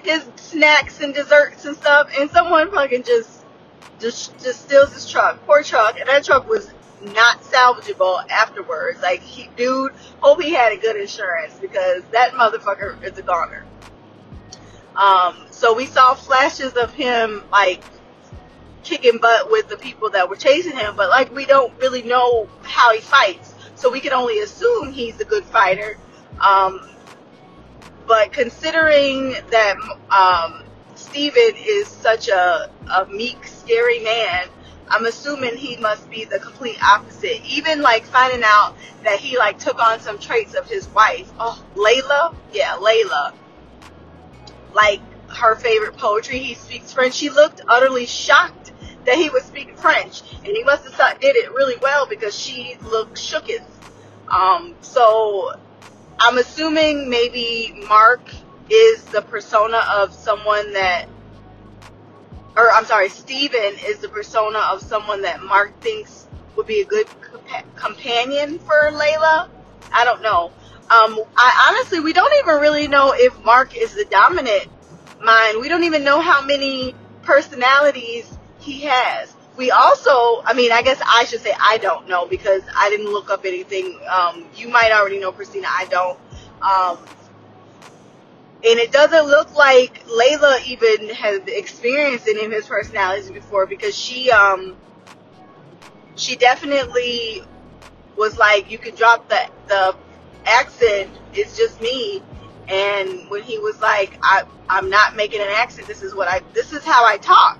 his 0.03 0.25
snacks 0.35 1.01
and 1.01 1.13
desserts 1.13 1.65
and 1.65 1.75
stuff, 1.75 2.09
and 2.19 2.29
someone 2.29 2.71
fucking 2.71 3.03
just 3.03 3.45
just 3.99 4.37
just 4.43 4.65
steals 4.65 4.93
his 4.93 5.09
truck. 5.09 5.45
Poor 5.45 5.63
truck, 5.63 5.99
and 5.99 6.07
that 6.09 6.23
truck 6.23 6.47
was 6.47 6.71
not 7.01 7.41
salvageable 7.41 8.27
afterwards. 8.29 9.01
Like 9.01 9.21
he, 9.21 9.49
dude, 9.55 9.93
hope 10.19 10.41
he 10.41 10.51
had 10.51 10.71
a 10.71 10.77
good 10.77 10.95
insurance 10.95 11.57
because 11.59 12.03
that 12.11 12.31
motherfucker 12.31 13.01
is 13.03 13.17
a 13.17 13.21
goner. 13.21 13.65
Um, 14.95 15.45
so 15.51 15.75
we 15.75 15.85
saw 15.85 16.15
flashes 16.15 16.73
of 16.73 16.93
him 16.93 17.43
like 17.51 17.83
kicking 18.83 19.19
butt 19.19 19.51
with 19.51 19.67
the 19.67 19.77
people 19.77 20.09
that 20.11 20.29
were 20.29 20.35
chasing 20.35 20.75
him, 20.75 20.95
but 20.95 21.09
like 21.09 21.33
we 21.33 21.45
don't 21.45 21.77
really 21.79 22.01
know 22.03 22.49
how 22.63 22.93
he 22.93 23.01
fights. 23.01 23.53
So 23.77 23.91
we 23.91 23.99
can 23.99 24.11
only 24.11 24.39
assume 24.39 24.91
he's 24.91 25.19
a 25.21 25.25
good 25.25 25.45
fighter. 25.45 25.97
Um, 26.41 26.89
but 28.07 28.33
considering 28.33 29.35
that 29.51 29.75
um, 30.09 30.63
Steven 30.95 31.53
is 31.55 31.87
such 31.87 32.27
a, 32.27 32.71
a 32.91 33.05
meek, 33.05 33.45
scary 33.45 33.99
man, 33.99 34.47
I'm 34.89 35.05
assuming 35.05 35.57
he 35.57 35.77
must 35.77 36.09
be 36.09 36.25
the 36.25 36.39
complete 36.39 36.81
opposite. 36.83 37.45
Even 37.45 37.81
like 37.81 38.05
finding 38.05 38.41
out 38.43 38.75
that 39.03 39.19
he 39.19 39.37
like 39.37 39.59
took 39.59 39.79
on 39.79 39.99
some 39.99 40.17
traits 40.17 40.55
of 40.55 40.67
his 40.67 40.87
wife. 40.89 41.31
Oh, 41.39 41.63
Layla? 41.75 42.35
Yeah, 42.53 42.77
Layla. 42.77 43.33
Like 44.73 45.01
her 45.29 45.55
favorite 45.55 45.97
poetry, 45.97 46.39
he 46.39 46.55
speaks 46.55 46.93
French. 46.93 47.13
She 47.13 47.29
looked 47.29 47.61
utterly 47.67 48.05
shocked 48.05 48.66
that 49.07 49.17
he 49.17 49.29
was 49.29 49.43
speaking 49.43 49.75
French, 49.75 50.21
and 50.39 50.47
he 50.47 50.63
must 50.63 50.85
have 50.85 51.19
did 51.21 51.35
it 51.37 51.51
really 51.53 51.77
well 51.81 52.05
because 52.05 52.37
she 52.37 52.75
looked 52.83 53.15
shooketh. 53.15 53.63
Um, 54.29 54.75
so 54.81 55.53
I'm 56.19 56.37
assuming 56.37 57.09
maybe 57.09 57.83
Mark 57.87 58.21
is 58.69 59.01
the 59.05 59.21
persona 59.21 59.81
of 59.89 60.13
someone 60.13 60.73
that, 60.73 61.05
or 62.57 62.69
I'm 62.69 62.83
sorry, 62.83 63.07
Steven 63.07 63.75
is 63.85 63.99
the 63.99 64.09
persona 64.09 64.59
of 64.59 64.81
someone 64.81 65.21
that 65.21 65.41
Mark 65.41 65.79
thinks 65.81 66.27
would 66.57 66.67
be 66.67 66.81
a 66.81 66.85
good 66.85 67.07
compa- 67.07 67.75
companion 67.77 68.59
for 68.59 68.91
Layla. 68.91 69.49
I 69.93 70.03
don't 70.03 70.21
know. 70.21 70.51
Um, 70.89 71.21
I 71.37 71.69
honestly, 71.69 72.01
we 72.01 72.11
don't 72.11 72.33
even 72.43 72.59
really 72.59 72.89
know 72.89 73.13
if 73.15 73.41
Mark 73.45 73.77
is 73.77 73.93
the 73.93 74.05
dominant 74.05 74.67
mind. 75.23 75.61
We 75.61 75.69
don't 75.69 75.85
even 75.85 76.03
know 76.03 76.19
how 76.19 76.41
many 76.45 76.93
personalities 77.23 78.36
he 78.67 78.81
has. 78.81 79.33
We 79.55 79.71
also, 79.71 80.43
I 80.43 80.53
mean, 80.53 80.71
I 80.71 80.81
guess 80.81 81.01
I 81.03 81.25
should 81.25 81.41
say 81.41 81.53
I 81.59 81.77
don't 81.77 82.07
know 82.07 82.27
because 82.27 82.61
I 82.75 82.89
didn't 82.89 83.07
look 83.11 83.31
up 83.31 83.45
anything. 83.45 83.97
Um, 84.09 84.45
you 84.55 84.67
might 84.67 84.91
already 84.91 85.19
know, 85.19 85.31
Christina. 85.31 85.67
I 85.69 85.85
don't. 85.85 86.19
Um, 86.61 86.97
and 88.63 88.79
it 88.79 88.91
doesn't 88.91 89.25
look 89.25 89.55
like 89.55 90.05
Layla 90.05 90.65
even 90.67 91.09
has 91.09 91.41
experienced 91.47 92.27
any 92.27 92.45
of 92.45 92.51
his 92.51 92.67
personalities 92.67 93.31
before 93.31 93.65
because 93.65 93.97
she, 93.97 94.29
um, 94.31 94.75
she 96.15 96.35
definitely 96.35 97.41
was 98.15 98.37
like, 98.37 98.69
you 98.69 98.77
can 98.77 98.95
drop 98.95 99.29
the 99.29 99.49
the 99.67 99.95
accent. 100.45 101.09
It's 101.33 101.57
just 101.57 101.81
me. 101.81 102.21
And 102.67 103.29
when 103.29 103.43
he 103.43 103.59
was 103.59 103.79
like, 103.79 104.17
I, 104.21 104.43
I'm 104.69 104.89
not 104.89 105.15
making 105.15 105.39
an 105.39 105.47
accent. 105.49 105.87
This 105.87 106.03
is 106.03 106.13
what 106.13 106.27
I. 106.27 106.41
This 106.53 106.73
is 106.73 106.83
how 106.83 107.05
I 107.05 107.17
talk. 107.17 107.59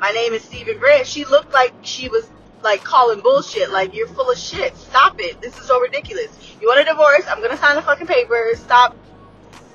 My 0.00 0.10
name 0.10 0.32
is 0.32 0.42
Steven 0.42 0.78
Grant. 0.78 1.06
She 1.06 1.24
looked 1.24 1.52
like 1.52 1.72
she 1.82 2.08
was 2.08 2.28
like 2.62 2.84
calling 2.84 3.20
bullshit. 3.20 3.70
Like 3.70 3.94
you're 3.94 4.08
full 4.08 4.30
of 4.30 4.38
shit. 4.38 4.76
Stop 4.76 5.20
it. 5.20 5.40
This 5.40 5.56
is 5.58 5.66
so 5.66 5.80
ridiculous. 5.80 6.28
You 6.60 6.68
want 6.68 6.80
a 6.80 6.84
divorce? 6.84 7.24
I'm 7.28 7.42
gonna 7.42 7.56
sign 7.56 7.76
the 7.76 7.82
fucking 7.82 8.06
papers. 8.06 8.60
Stop 8.60 8.96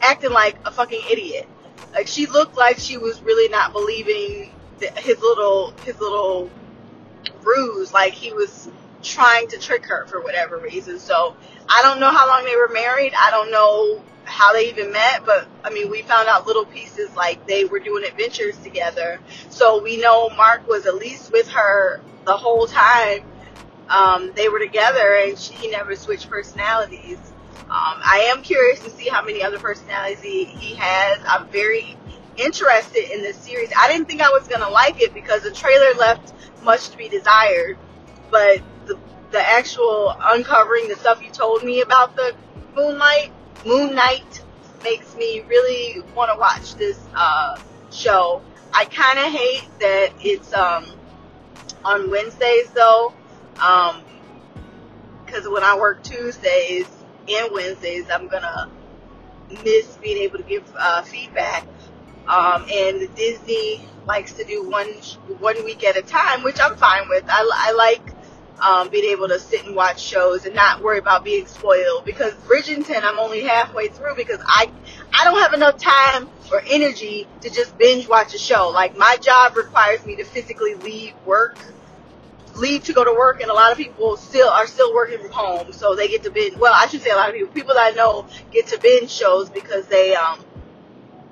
acting 0.02 0.32
like 0.32 0.56
a 0.66 0.72
fucking 0.72 1.02
idiot. 1.10 1.48
Like 1.94 2.08
she 2.08 2.26
looked 2.26 2.58
like 2.58 2.78
she 2.78 2.98
was 2.98 3.22
really 3.22 3.50
not 3.50 3.74
believing 3.74 4.52
his 4.98 5.20
little 5.20 5.72
his 5.84 6.00
little 6.00 6.50
ruse. 7.42 7.94
Like 7.94 8.14
he 8.14 8.32
was 8.32 8.70
trying 9.02 9.48
to 9.50 9.58
trick 9.58 9.86
her 9.86 10.06
for 10.08 10.22
whatever 10.22 10.58
reason. 10.58 11.00
So 11.00 11.36
I 11.68 11.82
don't 11.82 12.00
know 12.00 12.12
how 12.12 12.28
long 12.28 12.46
they 12.46 12.56
were 12.56 12.70
married. 12.70 13.14
I 13.18 13.30
don't 13.32 13.52
know 13.52 14.02
how 14.26 14.54
they 14.54 14.70
even 14.70 14.92
met, 14.92 15.26
but 15.26 15.48
I 15.64 15.72
mean, 15.72 15.92
we 15.92 16.02
found 16.04 16.30
out 16.30 16.48
little 16.48 16.66
pieces 16.66 17.16
like 17.16 17.48
they 17.48 17.66
were 17.66 17.80
doing 17.80 18.06
adventures 18.06 18.58
together. 18.60 19.20
So 19.50 19.82
we 19.84 20.02
know 20.02 20.30
Mark 20.32 20.68
was 20.68 20.86
at 20.86 20.96
least 20.96 21.32
with 21.32 21.50
her 21.50 22.02
the 22.26 22.38
whole 22.38 22.68
time 22.68 23.20
um, 23.90 24.32
they 24.36 24.50
were 24.50 24.60
together, 24.60 25.18
and 25.26 25.38
she, 25.38 25.54
he 25.56 25.70
never 25.70 25.96
switched 25.96 26.30
personalities. 26.30 27.20
Um, 27.66 28.00
I 28.04 28.32
am 28.36 28.44
curious 28.44 28.82
to 28.82 28.90
see 28.90 29.10
how 29.10 29.24
many 29.24 29.44
other 29.44 29.60
personalities 29.60 30.22
he, 30.22 30.46
he 30.46 30.76
has. 30.76 31.20
I'm 31.28 31.48
very 31.50 31.98
interested 32.38 33.14
in 33.14 33.22
this 33.22 33.38
series. 33.38 33.72
I 33.78 33.90
didn't 33.92 34.08
think 34.08 34.22
I 34.22 34.30
was 34.30 34.48
gonna 34.48 34.70
like 34.70 35.02
it 35.02 35.14
because 35.14 35.44
the 35.44 35.52
trailer 35.52 35.94
left 36.00 36.34
much 36.64 36.90
to 36.90 36.98
be 36.98 37.10
desired, 37.10 37.78
but 38.32 38.62
the 38.86 39.00
the 39.32 39.42
actual 39.42 40.16
uncovering 40.22 40.88
the 40.88 40.96
stuff 40.96 41.22
you 41.24 41.32
told 41.32 41.64
me 41.64 41.82
about 41.82 42.16
the 42.16 42.36
Moonlight 42.76 43.32
Moon 43.66 43.96
Knight 43.96 44.44
makes 44.84 45.16
me 45.16 45.42
really 45.42 46.02
want 46.16 46.32
to 46.34 46.40
watch 46.40 46.76
this 46.76 47.00
uh, 47.16 47.58
show. 47.92 48.42
I 48.74 48.86
kind 48.86 49.20
of 49.20 49.26
hate 49.32 49.68
that 49.80 50.14
it's 50.20 50.54
um, 50.54 50.86
on 51.86 52.10
Wednesdays 52.10 52.70
though, 52.72 53.14
because 55.26 55.48
when 55.48 55.64
I 55.64 55.78
work 55.80 56.04
Tuesdays 56.04 56.88
and 57.30 57.52
Wednesdays, 57.54 58.06
I'm 58.12 58.28
gonna 58.28 58.70
miss 59.64 59.98
being 59.98 60.18
able 60.18 60.38
to 60.40 60.44
give 60.44 60.64
uh, 60.78 61.02
feedback. 61.04 61.66
Um, 62.28 62.66
and 62.72 63.14
Disney 63.16 63.86
likes 64.06 64.34
to 64.34 64.44
do 64.44 64.68
one 64.70 64.88
one 65.40 65.64
week 65.66 65.84
at 65.84 65.98
a 65.98 66.02
time, 66.02 66.44
which 66.44 66.60
I'm 66.62 66.76
fine 66.76 67.08
with. 67.10 67.26
I, 67.28 67.50
I 67.54 67.72
like 67.74 68.13
um, 68.64 68.90
being 68.90 69.12
able 69.12 69.28
to 69.28 69.40
sit 69.40 69.66
and 69.66 69.76
watch 69.76 70.02
shows 70.02 70.46
and 70.46 70.56
not 70.56 70.82
worry 70.82 70.98
about 70.98 71.24
being 71.24 71.46
spoiled. 71.46 72.06
Because 72.06 72.34
Bridgerton, 72.34 73.04
I'm 73.04 73.20
only 73.20 73.42
halfway 73.42 73.90
through 73.90 74.16
because 74.16 74.40
I 74.46 74.72
I 75.14 75.26
don't 75.26 75.40
have 75.40 75.54
enough 75.54 75.78
time 75.78 76.30
or 76.52 76.64
energy 76.70 77.28
to 77.42 77.50
just 77.50 77.78
binge 77.78 78.08
watch 78.08 78.34
a 78.34 78.38
show. 78.38 78.70
Like 78.70 78.98
my 78.98 79.18
job 79.22 79.56
requires 79.56 80.06
me 80.06 80.16
to 80.18 80.24
physically 80.24 80.76
leave 80.76 81.14
work, 81.26 81.58
leave 82.56 82.84
to 82.86 82.94
go 82.94 83.04
to 83.04 83.12
work, 83.12 83.42
and 83.42 83.52
a 83.52 83.54
lot 83.54 83.72
of 83.72 83.78
people 83.78 84.18
still 84.18 84.50
are 84.50 84.68
still 84.68 84.94
working 84.94 85.20
from 85.20 85.32
home, 85.32 85.74
so 85.74 85.96
they 85.96 86.08
get 86.08 86.24
to 86.24 86.32
binge. 86.32 86.56
Well, 86.56 86.74
I 86.76 86.88
should 86.88 87.02
say 87.02 87.12
a 87.12 87.16
lot 87.16 87.30
of 87.30 87.36
people, 87.36 87.54
people 87.54 87.74
that 87.74 87.94
I 87.94 87.96
know 87.96 88.28
get 88.52 88.68
to 88.68 88.80
binge 88.80 89.10
shows 89.10 89.50
because 89.50 89.88
they 89.88 90.16
um 90.16 90.40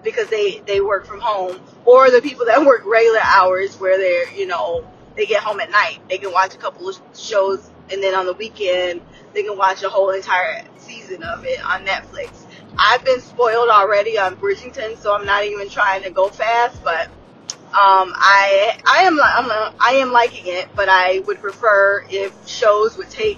because 0.04 0.30
they 0.30 0.60
they 0.66 0.82
work 0.82 1.06
from 1.06 1.22
home, 1.22 1.60
or 1.86 2.10
the 2.12 2.22
people 2.22 2.46
that 2.48 2.66
work 2.66 2.84
regular 2.86 3.22
hours 3.24 3.80
where 3.80 3.98
they're 3.98 4.32
you 4.34 4.48
know 4.48 4.86
they 5.16 5.26
get 5.26 5.44
home 5.44 5.60
at 5.60 5.70
night. 5.72 6.00
They 6.10 6.18
can 6.18 6.32
watch 6.32 6.56
a 6.56 6.58
couple 6.58 6.88
of 6.88 7.00
shows, 7.16 7.70
and 7.92 8.02
then 8.02 8.16
on 8.16 8.26
the 8.26 8.34
weekend 8.34 9.02
they 9.34 9.44
can 9.44 9.58
watch 9.58 9.84
a 9.84 9.90
whole 9.90 10.12
entire 10.12 10.64
season 10.78 11.24
of 11.24 11.46
it 11.46 11.64
on 11.66 11.86
Netflix. 11.86 12.46
I've 12.78 13.04
been 13.04 13.20
spoiled 13.20 13.70
already 13.70 14.18
on 14.18 14.36
Bridgerton, 14.36 14.98
so 14.98 15.14
I'm 15.16 15.26
not 15.26 15.44
even 15.46 15.70
trying 15.70 16.04
to 16.04 16.10
go 16.10 16.30
fast. 16.30 16.84
But 16.84 17.08
um, 17.08 18.14
I 18.16 18.80
I 18.86 19.04
am 19.04 19.20
I'm 19.22 19.76
I 19.80 19.92
am 20.02 20.12
liking 20.12 20.44
it, 20.48 20.68
but 20.76 20.90
I 20.90 21.20
would 21.20 21.40
prefer 21.40 22.06
if 22.10 22.48
shows 22.48 22.98
would 22.98 23.10
take 23.10 23.38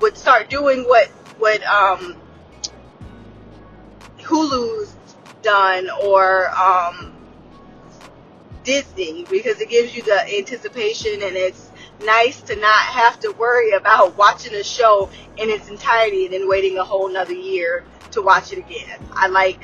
would 0.00 0.16
start 0.16 0.50
doing 0.50 0.84
what 0.84 1.08
what 1.38 1.62
um, 1.64 2.16
Hulu's 4.18 4.94
done 5.42 5.88
or 6.04 6.50
um, 6.50 7.14
Disney 8.68 9.24
because 9.30 9.60
it 9.62 9.70
gives 9.70 9.96
you 9.96 10.02
the 10.02 10.36
anticipation 10.36 11.22
and 11.22 11.34
it's 11.34 11.70
nice 12.04 12.42
to 12.42 12.54
not 12.56 12.82
have 12.82 13.18
to 13.20 13.32
worry 13.32 13.72
about 13.72 14.18
watching 14.18 14.54
a 14.54 14.62
show 14.62 15.08
in 15.38 15.48
its 15.48 15.70
entirety 15.70 16.26
and 16.26 16.34
then 16.34 16.46
waiting 16.46 16.76
a 16.76 16.84
whole 16.84 17.08
nother 17.08 17.32
year 17.32 17.86
to 18.10 18.20
watch 18.20 18.52
it 18.52 18.58
again. 18.58 19.00
I 19.12 19.28
like 19.28 19.62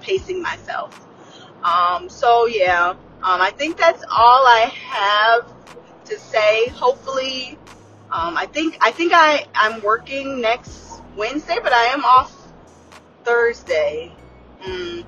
pacing 0.00 0.42
myself. 0.42 0.90
Um, 1.62 2.08
so 2.08 2.46
yeah, 2.46 2.90
um, 2.90 3.40
I 3.40 3.52
think 3.56 3.78
that's 3.78 4.02
all 4.10 4.44
I 4.44 4.72
have 4.82 5.52
to 6.06 6.18
say. 6.18 6.66
Hopefully, 6.70 7.56
um, 8.10 8.36
I 8.36 8.46
think 8.46 8.78
I 8.80 8.90
think 8.90 9.12
I 9.14 9.46
I'm 9.54 9.80
working 9.80 10.40
next 10.40 11.00
Wednesday, 11.16 11.58
but 11.62 11.72
I 11.72 11.84
am 11.84 12.04
off 12.04 12.36
Thursday. 13.22 14.12
Mm, 14.60 15.04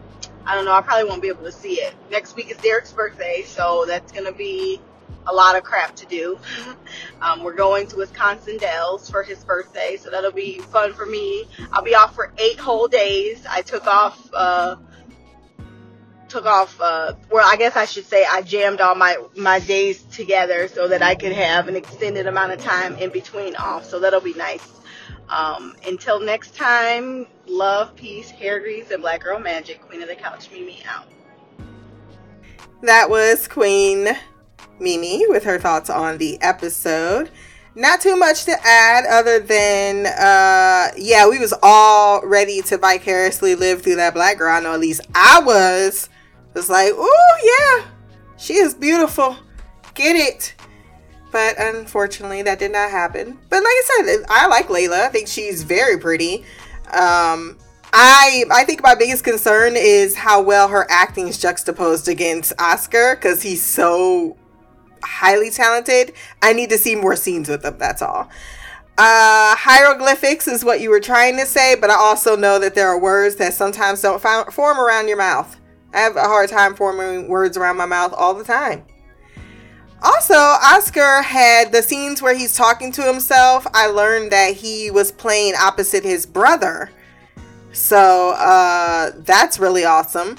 I 0.46 0.54
don't 0.54 0.64
know. 0.64 0.72
I 0.72 0.80
probably 0.80 1.08
won't 1.08 1.22
be 1.22 1.28
able 1.28 1.44
to 1.44 1.52
see 1.52 1.80
it. 1.80 1.94
Next 2.10 2.36
week 2.36 2.50
is 2.50 2.56
Derek's 2.58 2.92
birthday, 2.92 3.42
so 3.46 3.84
that's 3.86 4.12
gonna 4.12 4.32
be 4.32 4.80
a 5.26 5.32
lot 5.32 5.56
of 5.56 5.64
crap 5.64 5.96
to 5.96 6.06
do. 6.06 6.38
um, 7.20 7.42
we're 7.42 7.54
going 7.54 7.86
to 7.88 7.96
Wisconsin 7.96 8.58
Dells 8.58 9.10
for 9.10 9.22
his 9.22 9.42
birthday, 9.44 9.96
so 9.96 10.10
that'll 10.10 10.32
be 10.32 10.58
fun 10.58 10.92
for 10.94 11.04
me. 11.04 11.46
I'll 11.72 11.82
be 11.82 11.94
off 11.94 12.14
for 12.14 12.32
eight 12.38 12.58
whole 12.58 12.88
days. 12.88 13.44
I 13.48 13.62
took 13.62 13.86
off. 13.86 14.30
Uh, 14.32 14.76
took 16.28 16.44
off 16.44 16.80
uh 16.80 17.14
well 17.30 17.46
I 17.48 17.56
guess 17.56 17.76
I 17.76 17.84
should 17.84 18.04
say 18.04 18.26
I 18.28 18.42
jammed 18.42 18.80
all 18.80 18.96
my 18.96 19.16
my 19.36 19.60
days 19.60 20.02
together 20.02 20.66
so 20.66 20.88
that 20.88 21.00
I 21.00 21.14
could 21.14 21.30
have 21.30 21.68
an 21.68 21.76
extended 21.76 22.26
amount 22.26 22.50
of 22.50 22.60
time 22.60 22.96
in 22.96 23.10
between 23.10 23.54
off 23.54 23.84
so 23.84 24.00
that'll 24.00 24.20
be 24.20 24.34
nice 24.34 24.68
um 25.28 25.76
until 25.86 26.18
next 26.18 26.56
time 26.56 27.28
love 27.46 27.94
peace 27.96 28.30
hair 28.30 28.60
grease 28.60 28.90
and 28.90 29.02
black 29.02 29.22
girl 29.22 29.38
magic 29.38 29.80
queen 29.82 30.02
of 30.02 30.08
the 30.08 30.14
couch 30.14 30.50
mimi 30.52 30.82
out 30.88 31.06
That 32.82 33.08
was 33.08 33.48
Queen 33.48 34.08
Mimi 34.78 35.24
with 35.28 35.44
her 35.44 35.58
thoughts 35.58 35.88
on 35.88 36.18
the 36.18 36.40
episode. 36.42 37.30
Not 37.74 38.00
too 38.00 38.16
much 38.16 38.44
to 38.44 38.56
add 38.64 39.04
other 39.06 39.38
than 39.40 40.06
uh 40.06 40.92
yeah, 40.96 41.28
we 41.28 41.38
was 41.38 41.54
all 41.62 42.26
ready 42.26 42.62
to 42.62 42.78
vicariously 42.78 43.54
live 43.54 43.82
through 43.82 43.96
that 43.96 44.14
black 44.14 44.38
girl. 44.38 44.52
I 44.54 44.60
know 44.60 44.74
at 44.74 44.80
least 44.80 45.02
I 45.14 45.40
was. 45.40 46.08
Was 46.54 46.70
like, 46.70 46.92
oh 46.94 47.82
yeah, 47.82 47.90
she 48.38 48.54
is 48.54 48.74
beautiful. 48.74 49.36
Get 49.94 50.16
it. 50.16 50.54
But 51.32 51.56
unfortunately 51.58 52.42
that 52.42 52.58
did 52.58 52.72
not 52.72 52.90
happen. 52.90 53.38
But 53.50 53.56
like 53.56 53.66
I 53.66 53.82
said, 53.84 54.24
I 54.28 54.46
like 54.46 54.68
Layla. 54.68 55.00
I 55.00 55.08
think 55.08 55.28
she's 55.28 55.62
very 55.62 55.98
pretty. 55.98 56.44
Um 56.96 57.58
I 57.92 58.44
I 58.50 58.64
think 58.64 58.82
my 58.82 58.94
biggest 58.94 59.24
concern 59.24 59.74
is 59.76 60.16
how 60.16 60.42
well 60.42 60.68
her 60.68 60.86
acting 60.90 61.28
is 61.28 61.38
juxtaposed 61.38 62.08
against 62.08 62.52
Oscar 62.60 63.14
because 63.14 63.42
he's 63.42 63.62
so 63.62 64.36
highly 65.02 65.50
talented. 65.50 66.12
I 66.42 66.52
need 66.52 66.70
to 66.70 66.78
see 66.78 66.94
more 66.94 67.16
scenes 67.16 67.48
with 67.48 67.64
him. 67.64 67.78
That's 67.78 68.02
all. 68.02 68.28
Uh, 68.98 69.54
hieroglyphics 69.56 70.48
is 70.48 70.64
what 70.64 70.80
you 70.80 70.88
were 70.88 71.00
trying 71.00 71.36
to 71.36 71.44
say, 71.44 71.74
but 71.74 71.90
I 71.90 71.96
also 71.96 72.34
know 72.34 72.58
that 72.58 72.74
there 72.74 72.88
are 72.88 72.98
words 72.98 73.36
that 73.36 73.52
sometimes 73.52 74.00
don't 74.00 74.22
fo- 74.22 74.50
form 74.50 74.80
around 74.80 75.08
your 75.08 75.18
mouth. 75.18 75.54
I 75.92 76.00
have 76.00 76.16
a 76.16 76.22
hard 76.22 76.48
time 76.48 76.74
forming 76.74 77.28
words 77.28 77.58
around 77.58 77.76
my 77.76 77.84
mouth 77.86 78.14
all 78.16 78.32
the 78.32 78.44
time. 78.44 78.84
Also, 80.06 80.34
Oscar 80.34 81.20
had 81.20 81.72
the 81.72 81.82
scenes 81.82 82.22
where 82.22 82.32
he's 82.32 82.54
talking 82.54 82.92
to 82.92 83.02
himself. 83.02 83.66
I 83.74 83.88
learned 83.88 84.30
that 84.30 84.54
he 84.54 84.88
was 84.88 85.10
playing 85.10 85.54
opposite 85.60 86.04
his 86.04 86.24
brother. 86.24 86.92
So, 87.72 88.30
uh, 88.38 89.10
that's 89.16 89.58
really 89.58 89.84
awesome. 89.84 90.36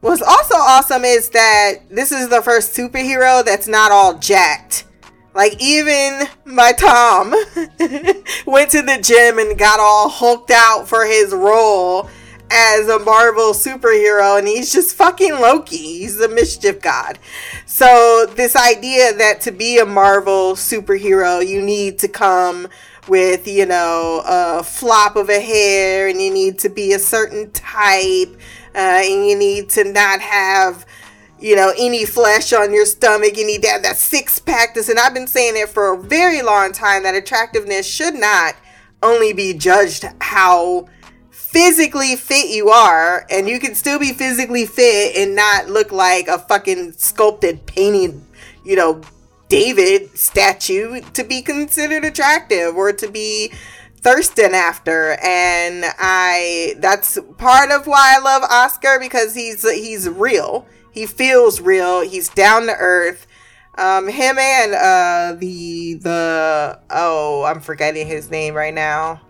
What's 0.00 0.22
also 0.22 0.54
awesome 0.54 1.04
is 1.04 1.28
that 1.30 1.80
this 1.90 2.12
is 2.12 2.30
the 2.30 2.40
first 2.40 2.74
superhero 2.74 3.44
that's 3.44 3.68
not 3.68 3.92
all 3.92 4.18
jacked. 4.18 4.86
Like, 5.34 5.62
even 5.62 6.26
my 6.46 6.72
Tom 6.72 7.30
went 8.46 8.70
to 8.70 8.80
the 8.80 8.98
gym 9.02 9.38
and 9.38 9.58
got 9.58 9.80
all 9.80 10.08
hulked 10.08 10.50
out 10.50 10.88
for 10.88 11.04
his 11.04 11.34
role 11.34 12.08
as 12.52 12.88
a 12.88 12.98
Marvel 12.98 13.52
superhero, 13.52 14.38
and 14.38 14.46
he's 14.46 14.72
just 14.72 14.94
fucking 14.94 15.32
Loki. 15.32 15.76
He's 15.76 16.18
the 16.18 16.28
mischief 16.28 16.82
god. 16.82 17.18
So, 17.64 18.26
this 18.34 18.54
idea 18.54 19.14
that 19.14 19.40
to 19.42 19.50
be 19.50 19.78
a 19.78 19.86
Marvel 19.86 20.52
superhero, 20.52 21.46
you 21.46 21.62
need 21.62 21.98
to 22.00 22.08
come 22.08 22.68
with, 23.08 23.48
you 23.48 23.66
know, 23.66 24.22
a 24.26 24.62
flop 24.62 25.16
of 25.16 25.30
a 25.30 25.40
hair, 25.40 26.08
and 26.08 26.20
you 26.20 26.32
need 26.32 26.58
to 26.60 26.68
be 26.68 26.92
a 26.92 26.98
certain 26.98 27.50
type, 27.52 28.36
uh, 28.74 29.00
and 29.02 29.26
you 29.26 29.36
need 29.36 29.70
to 29.70 29.84
not 29.84 30.20
have 30.20 30.86
you 31.40 31.56
know, 31.56 31.72
any 31.76 32.04
flesh 32.04 32.52
on 32.52 32.72
your 32.72 32.86
stomach. 32.86 33.36
You 33.36 33.44
need 33.44 33.62
to 33.62 33.68
have 33.68 33.82
that 33.82 33.96
six 33.96 34.38
pack. 34.38 34.74
This, 34.74 34.88
and 34.88 35.00
I've 35.00 35.12
been 35.12 35.26
saying 35.26 35.56
it 35.56 35.68
for 35.68 35.92
a 35.92 36.00
very 36.00 36.40
long 36.40 36.70
time 36.70 37.02
that 37.02 37.16
attractiveness 37.16 37.84
should 37.84 38.14
not 38.14 38.54
only 39.02 39.32
be 39.32 39.52
judged 39.52 40.06
how 40.20 40.86
physically 41.52 42.16
fit 42.16 42.50
you 42.50 42.70
are, 42.70 43.26
and 43.30 43.48
you 43.48 43.60
can 43.60 43.74
still 43.74 43.98
be 43.98 44.12
physically 44.12 44.66
fit 44.66 45.16
and 45.16 45.36
not 45.36 45.68
look 45.68 45.92
like 45.92 46.28
a 46.28 46.38
fucking 46.38 46.92
sculpted 46.92 47.66
painting, 47.66 48.26
you 48.64 48.76
know, 48.76 49.00
David 49.48 50.16
statue 50.16 51.02
to 51.12 51.24
be 51.24 51.42
considered 51.42 52.04
attractive 52.04 52.74
or 52.74 52.92
to 52.92 53.08
be 53.10 53.52
thirsting 53.98 54.52
after 54.52 55.16
and 55.22 55.84
i 56.00 56.74
that's 56.78 57.20
part 57.38 57.70
of 57.70 57.86
why 57.86 58.16
i 58.16 58.20
love 58.20 58.42
oscar 58.50 58.98
because 58.98 59.32
he's 59.32 59.62
he's 59.70 60.08
real 60.08 60.66
he 60.92 61.06
feels 61.06 61.60
real. 61.60 62.02
He's 62.02 62.28
down 62.28 62.66
to 62.66 62.76
earth. 62.78 63.26
Um, 63.78 64.06
him 64.06 64.38
and 64.38 64.74
uh 64.74 65.34
the 65.38 65.94
the 65.94 66.78
oh 66.90 67.42
I'm 67.44 67.60
forgetting 67.60 68.06
his 68.06 68.30
name 68.30 68.54
right 68.54 68.74
now. 68.74 69.22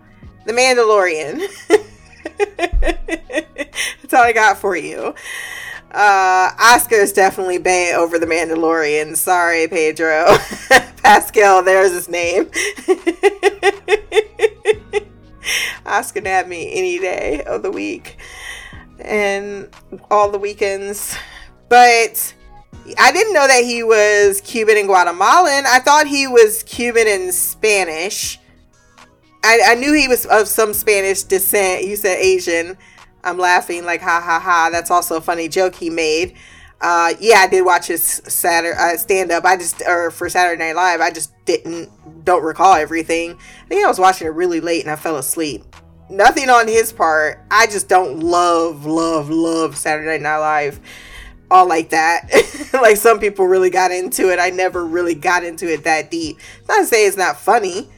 The 0.44 0.52
Mandalorian. 0.52 1.46
That's 4.02 4.14
all 4.14 4.22
I 4.22 4.32
got 4.32 4.58
for 4.58 4.76
you. 4.76 5.14
Uh, 5.90 6.50
Oscar's 6.58 7.12
definitely 7.12 7.58
bay 7.58 7.94
over 7.94 8.18
the 8.18 8.26
Mandalorian. 8.26 9.16
Sorry, 9.16 9.68
Pedro. 9.68 10.26
Pascal, 11.02 11.62
there's 11.62 11.92
his 11.92 12.08
name. 12.08 12.50
Oscar 15.84 16.22
nab 16.22 16.46
me 16.46 16.72
any 16.72 16.98
day 16.98 17.42
of 17.42 17.62
the 17.62 17.70
week 17.70 18.16
and 19.00 19.68
all 20.10 20.30
the 20.30 20.38
weekends. 20.38 21.14
But 21.68 22.34
I 22.98 23.12
didn't 23.12 23.34
know 23.34 23.46
that 23.46 23.64
he 23.64 23.82
was 23.82 24.40
Cuban 24.40 24.78
and 24.78 24.86
Guatemalan. 24.86 25.64
I 25.66 25.80
thought 25.80 26.06
he 26.06 26.26
was 26.26 26.62
Cuban 26.62 27.06
and 27.06 27.34
Spanish. 27.34 28.38
I, 29.44 29.60
I 29.68 29.74
knew 29.74 29.92
he 29.92 30.08
was 30.08 30.26
of 30.26 30.48
some 30.48 30.72
Spanish 30.72 31.22
descent. 31.22 31.84
You 31.84 31.96
said 31.96 32.18
Asian. 32.18 32.76
I'm 33.24 33.38
laughing 33.38 33.84
like 33.84 34.00
ha 34.00 34.20
ha 34.24 34.40
ha. 34.40 34.68
That's 34.70 34.90
also 34.90 35.16
a 35.16 35.20
funny 35.20 35.48
joke 35.48 35.74
he 35.74 35.90
made. 35.90 36.36
Uh, 36.80 37.14
yeah, 37.20 37.36
I 37.38 37.46
did 37.46 37.62
watch 37.62 37.86
his 37.86 38.02
Saturday 38.02 38.76
uh, 38.76 38.96
stand 38.96 39.30
up. 39.30 39.44
I 39.44 39.56
just 39.56 39.82
or 39.86 40.10
for 40.10 40.28
Saturday 40.28 40.58
Night 40.58 40.74
Live. 40.74 41.00
I 41.00 41.10
just 41.10 41.32
didn't 41.44 41.90
don't 42.24 42.42
recall 42.42 42.74
everything. 42.74 43.32
I 43.64 43.68
think 43.68 43.84
I 43.84 43.88
was 43.88 44.00
watching 44.00 44.26
it 44.26 44.30
really 44.30 44.60
late 44.60 44.82
and 44.82 44.90
I 44.90 44.96
fell 44.96 45.16
asleep. 45.16 45.64
Nothing 46.10 46.50
on 46.50 46.66
his 46.66 46.92
part. 46.92 47.40
I 47.50 47.66
just 47.66 47.88
don't 47.88 48.20
love 48.20 48.84
love 48.84 49.30
love 49.30 49.76
Saturday 49.76 50.18
Night 50.18 50.38
Live 50.38 50.80
all 51.52 51.68
like 51.68 51.90
that. 51.90 52.28
like 52.72 52.96
some 52.96 53.20
people 53.20 53.46
really 53.46 53.70
got 53.70 53.92
into 53.92 54.32
it. 54.32 54.38
I 54.38 54.50
never 54.50 54.84
really 54.84 55.14
got 55.14 55.44
into 55.44 55.70
it 55.72 55.84
that 55.84 56.10
deep. 56.10 56.38
Not 56.68 56.80
to 56.80 56.86
say 56.86 57.06
it's 57.06 57.16
not 57.16 57.38
funny. 57.38 57.88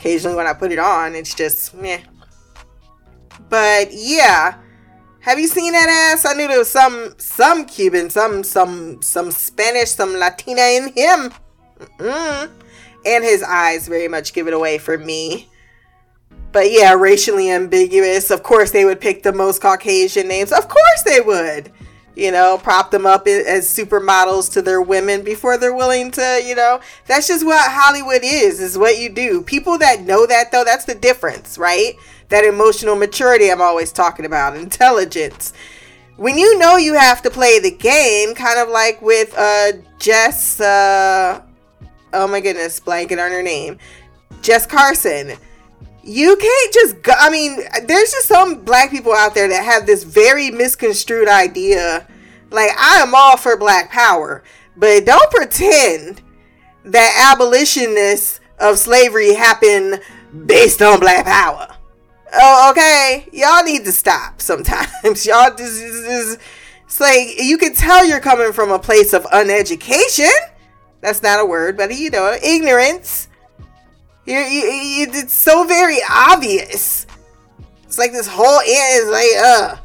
Occasionally 0.00 0.34
when 0.34 0.46
I 0.46 0.54
put 0.54 0.72
it 0.72 0.78
on, 0.78 1.14
it's 1.14 1.34
just 1.34 1.74
meh. 1.74 2.00
But 3.50 3.88
yeah. 3.92 4.54
Have 5.20 5.38
you 5.38 5.46
seen 5.46 5.72
that 5.72 6.14
ass? 6.14 6.24
I 6.24 6.32
knew 6.32 6.48
there 6.48 6.58
was 6.58 6.70
some 6.70 7.14
some 7.18 7.66
Cuban, 7.66 8.08
some 8.08 8.42
some 8.42 9.02
some 9.02 9.30
Spanish, 9.30 9.90
some 9.90 10.14
Latina 10.14 10.62
in 10.62 10.84
him. 10.94 11.32
Mm-mm. 11.98 12.50
And 13.04 13.24
his 13.24 13.42
eyes 13.42 13.88
very 13.88 14.08
much 14.08 14.32
give 14.32 14.48
it 14.48 14.54
away 14.54 14.78
for 14.78 14.96
me. 14.96 15.50
But 16.50 16.72
yeah, 16.72 16.94
racially 16.94 17.50
ambiguous. 17.50 18.30
Of 18.30 18.42
course, 18.42 18.70
they 18.70 18.86
would 18.86 19.02
pick 19.02 19.22
the 19.22 19.34
most 19.34 19.60
Caucasian 19.60 20.28
names. 20.28 20.50
Of 20.50 20.66
course, 20.68 21.02
they 21.04 21.20
would 21.20 21.72
you 22.16 22.30
know, 22.30 22.58
prop 22.62 22.90
them 22.90 23.06
up 23.06 23.26
as 23.26 23.66
supermodels 23.66 24.52
to 24.52 24.62
their 24.62 24.82
women 24.82 25.22
before 25.22 25.56
they're 25.56 25.74
willing 25.74 26.10
to, 26.12 26.42
you 26.44 26.54
know, 26.54 26.80
that's 27.06 27.28
just 27.28 27.44
what 27.44 27.70
Hollywood 27.70 28.22
is, 28.22 28.60
is 28.60 28.76
what 28.76 28.98
you 28.98 29.08
do. 29.08 29.42
People 29.42 29.78
that 29.78 30.02
know 30.02 30.26
that, 30.26 30.52
though, 30.52 30.64
that's 30.64 30.84
the 30.84 30.94
difference, 30.94 31.56
right? 31.56 31.94
That 32.28 32.44
emotional 32.44 32.96
maturity 32.96 33.50
I'm 33.50 33.60
always 33.60 33.92
talking 33.92 34.24
about, 34.24 34.56
intelligence. 34.56 35.52
When 36.16 36.36
you 36.36 36.58
know 36.58 36.76
you 36.76 36.94
have 36.94 37.22
to 37.22 37.30
play 37.30 37.58
the 37.58 37.70
game, 37.70 38.34
kind 38.34 38.58
of 38.58 38.68
like 38.68 39.00
with 39.00 39.34
uh, 39.38 39.72
Jess, 39.98 40.60
uh, 40.60 41.40
oh 42.12 42.28
my 42.28 42.40
goodness, 42.40 42.78
blanket 42.80 43.18
on 43.18 43.30
her 43.30 43.42
name, 43.42 43.78
Jess 44.42 44.66
Carson 44.66 45.38
you 46.02 46.36
can't 46.36 46.72
just 46.72 47.02
go. 47.02 47.12
I 47.18 47.30
mean, 47.30 47.60
there's 47.84 48.10
just 48.10 48.26
some 48.26 48.64
black 48.64 48.90
people 48.90 49.12
out 49.12 49.34
there 49.34 49.48
that 49.48 49.64
have 49.64 49.86
this 49.86 50.04
very 50.04 50.50
misconstrued 50.50 51.28
idea. 51.28 52.06
Like, 52.50 52.70
I 52.78 52.96
am 52.96 53.14
all 53.14 53.36
for 53.36 53.56
black 53.56 53.90
power, 53.90 54.42
but 54.76 55.04
don't 55.04 55.30
pretend 55.30 56.22
that 56.84 57.32
abolitionists 57.32 58.40
of 58.58 58.78
slavery 58.78 59.34
happen 59.34 60.00
based 60.46 60.82
on 60.82 61.00
black 61.00 61.24
power. 61.24 61.68
Oh, 62.32 62.70
okay. 62.70 63.28
Y'all 63.32 63.64
need 63.64 63.84
to 63.84 63.92
stop 63.92 64.40
sometimes. 64.40 64.90
Y'all 65.26 65.54
just, 65.54 65.80
just, 65.80 66.38
it's 66.84 67.00
like 67.00 67.40
you 67.40 67.58
can 67.58 67.74
tell 67.74 68.04
you're 68.04 68.20
coming 68.20 68.52
from 68.52 68.70
a 68.70 68.78
place 68.78 69.12
of 69.12 69.24
uneducation. 69.24 70.30
That's 71.00 71.22
not 71.22 71.40
a 71.40 71.46
word, 71.46 71.76
but 71.76 71.96
you 71.96 72.10
know, 72.10 72.36
ignorance 72.42 73.28
you're, 74.30 74.46
you, 74.46 75.06
it's 75.10 75.34
so 75.34 75.64
very 75.64 75.98
obvious. 76.08 77.06
It's 77.84 77.98
like 77.98 78.12
this 78.12 78.28
whole 78.28 78.60
end 78.60 79.04
is 79.04 79.10
like, 79.10 79.26
uh, 79.44 79.76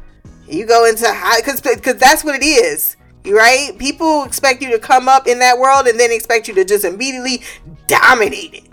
you 0.48 0.64
go 0.64 0.86
into 0.86 1.06
high, 1.12 1.40
because 1.40 1.60
because 1.60 1.96
that's 1.96 2.22
what 2.22 2.36
it 2.36 2.44
is, 2.44 2.96
right? 3.26 3.76
People 3.78 4.22
expect 4.22 4.62
you 4.62 4.70
to 4.70 4.78
come 4.78 5.08
up 5.08 5.26
in 5.26 5.40
that 5.40 5.58
world 5.58 5.88
and 5.88 5.98
then 5.98 6.12
expect 6.12 6.46
you 6.46 6.54
to 6.54 6.64
just 6.64 6.84
immediately 6.84 7.42
dominate 7.88 8.54
it. 8.54 8.64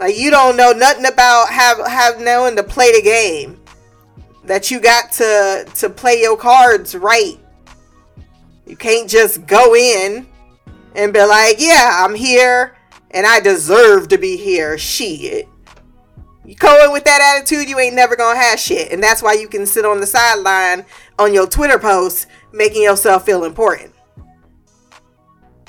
Like 0.00 0.16
you 0.16 0.30
don't 0.30 0.56
know 0.56 0.72
nothing 0.72 1.04
about 1.04 1.50
have 1.50 1.86
have 1.86 2.20
knowing 2.20 2.56
to 2.56 2.62
play 2.62 2.92
the 2.92 3.02
game. 3.02 3.60
That 4.44 4.70
you 4.70 4.80
got 4.80 5.12
to 5.12 5.68
to 5.74 5.90
play 5.90 6.22
your 6.22 6.38
cards 6.38 6.94
right. 6.94 7.38
You 8.66 8.76
can't 8.76 9.10
just 9.10 9.46
go 9.46 9.74
in 9.74 10.26
and 10.94 11.12
be 11.12 11.22
like, 11.22 11.56
yeah, 11.58 12.02
I'm 12.02 12.14
here 12.14 12.77
and 13.10 13.26
I 13.26 13.40
deserve 13.40 14.08
to 14.08 14.18
be 14.18 14.36
here. 14.36 14.78
Shit. 14.78 15.48
You 16.44 16.54
go 16.54 16.84
in 16.84 16.92
with 16.92 17.04
that 17.04 17.36
attitude, 17.36 17.68
you 17.68 17.78
ain't 17.78 17.94
never 17.94 18.16
gonna 18.16 18.38
have 18.38 18.58
shit. 18.58 18.90
And 18.90 19.02
that's 19.02 19.22
why 19.22 19.34
you 19.34 19.48
can 19.48 19.66
sit 19.66 19.84
on 19.84 20.00
the 20.00 20.06
sideline 20.06 20.86
on 21.18 21.34
your 21.34 21.46
Twitter 21.46 21.78
posts 21.78 22.26
making 22.52 22.82
yourself 22.82 23.26
feel 23.26 23.44
important. 23.44 23.92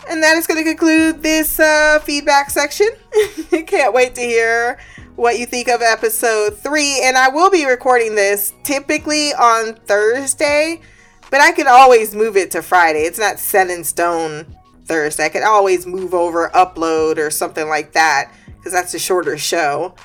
And 0.10 0.24
that 0.24 0.38
is 0.38 0.48
going 0.48 0.64
to 0.64 0.68
conclude 0.68 1.22
this 1.22 1.60
uh, 1.60 2.00
feedback 2.00 2.50
section. 2.50 2.88
Can't 3.68 3.94
wait 3.94 4.16
to 4.16 4.22
hear 4.22 4.80
what 5.16 5.38
you 5.38 5.46
think 5.46 5.68
of 5.68 5.84
episode 5.84 6.58
three. 6.58 7.02
And 7.04 7.16
I 7.16 7.30
will 7.30 7.52
be 7.52 7.66
recording 7.66 8.16
this 8.16 8.54
typically 8.64 9.34
on 9.34 9.76
Thursday, 9.76 10.82
but 11.30 11.42
I 11.42 11.52
can 11.52 11.68
always 11.68 12.16
move 12.16 12.38
it 12.38 12.50
to 12.52 12.64
Friday. 12.64 13.02
It's 13.02 13.20
not 13.20 13.38
set 13.38 13.70
in 13.70 13.84
stone 13.84 14.56
Thursday. 14.90 15.26
I 15.26 15.30
could 15.30 15.44
always 15.44 15.86
move 15.86 16.14
over, 16.14 16.50
upload, 16.50 17.18
or 17.18 17.30
something 17.30 17.70
like 17.70 17.94
that 17.94 18.34
because 18.58 18.74
that's 18.74 18.94
a 18.94 19.00
shorter 19.00 19.38
show 19.38 19.96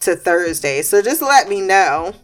to 0.00 0.16
Thursday. 0.16 0.80
So 0.82 1.02
just 1.02 1.20
let 1.20 1.48
me 1.48 1.60
know. 1.60 2.14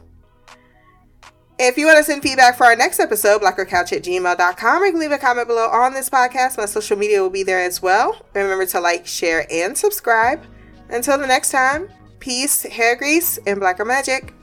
If 1.58 1.76
you 1.76 1.86
want 1.86 1.98
to 1.98 2.04
send 2.04 2.22
feedback 2.22 2.56
for 2.56 2.66
our 2.66 2.74
next 2.74 2.98
episode, 2.98 3.42
blackgirlcouch 3.42 3.92
at 3.92 4.02
gmail.com, 4.02 4.82
or 4.82 4.92
leave 4.92 5.12
a 5.12 5.18
comment 5.18 5.46
below 5.46 5.68
on 5.68 5.92
this 5.92 6.08
podcast. 6.08 6.56
My 6.56 6.66
social 6.66 6.96
media 6.96 7.20
will 7.20 7.30
be 7.30 7.42
there 7.42 7.60
as 7.60 7.82
well. 7.82 8.24
Remember 8.32 8.66
to 8.66 8.80
like, 8.80 9.06
share, 9.06 9.46
and 9.50 9.76
subscribe. 9.76 10.44
Until 10.88 11.18
the 11.18 11.26
next 11.26 11.50
time, 11.50 11.88
peace, 12.18 12.62
hair 12.62 12.96
grease, 12.96 13.38
and 13.46 13.60
blacker 13.60 13.84
magic. 13.84 14.34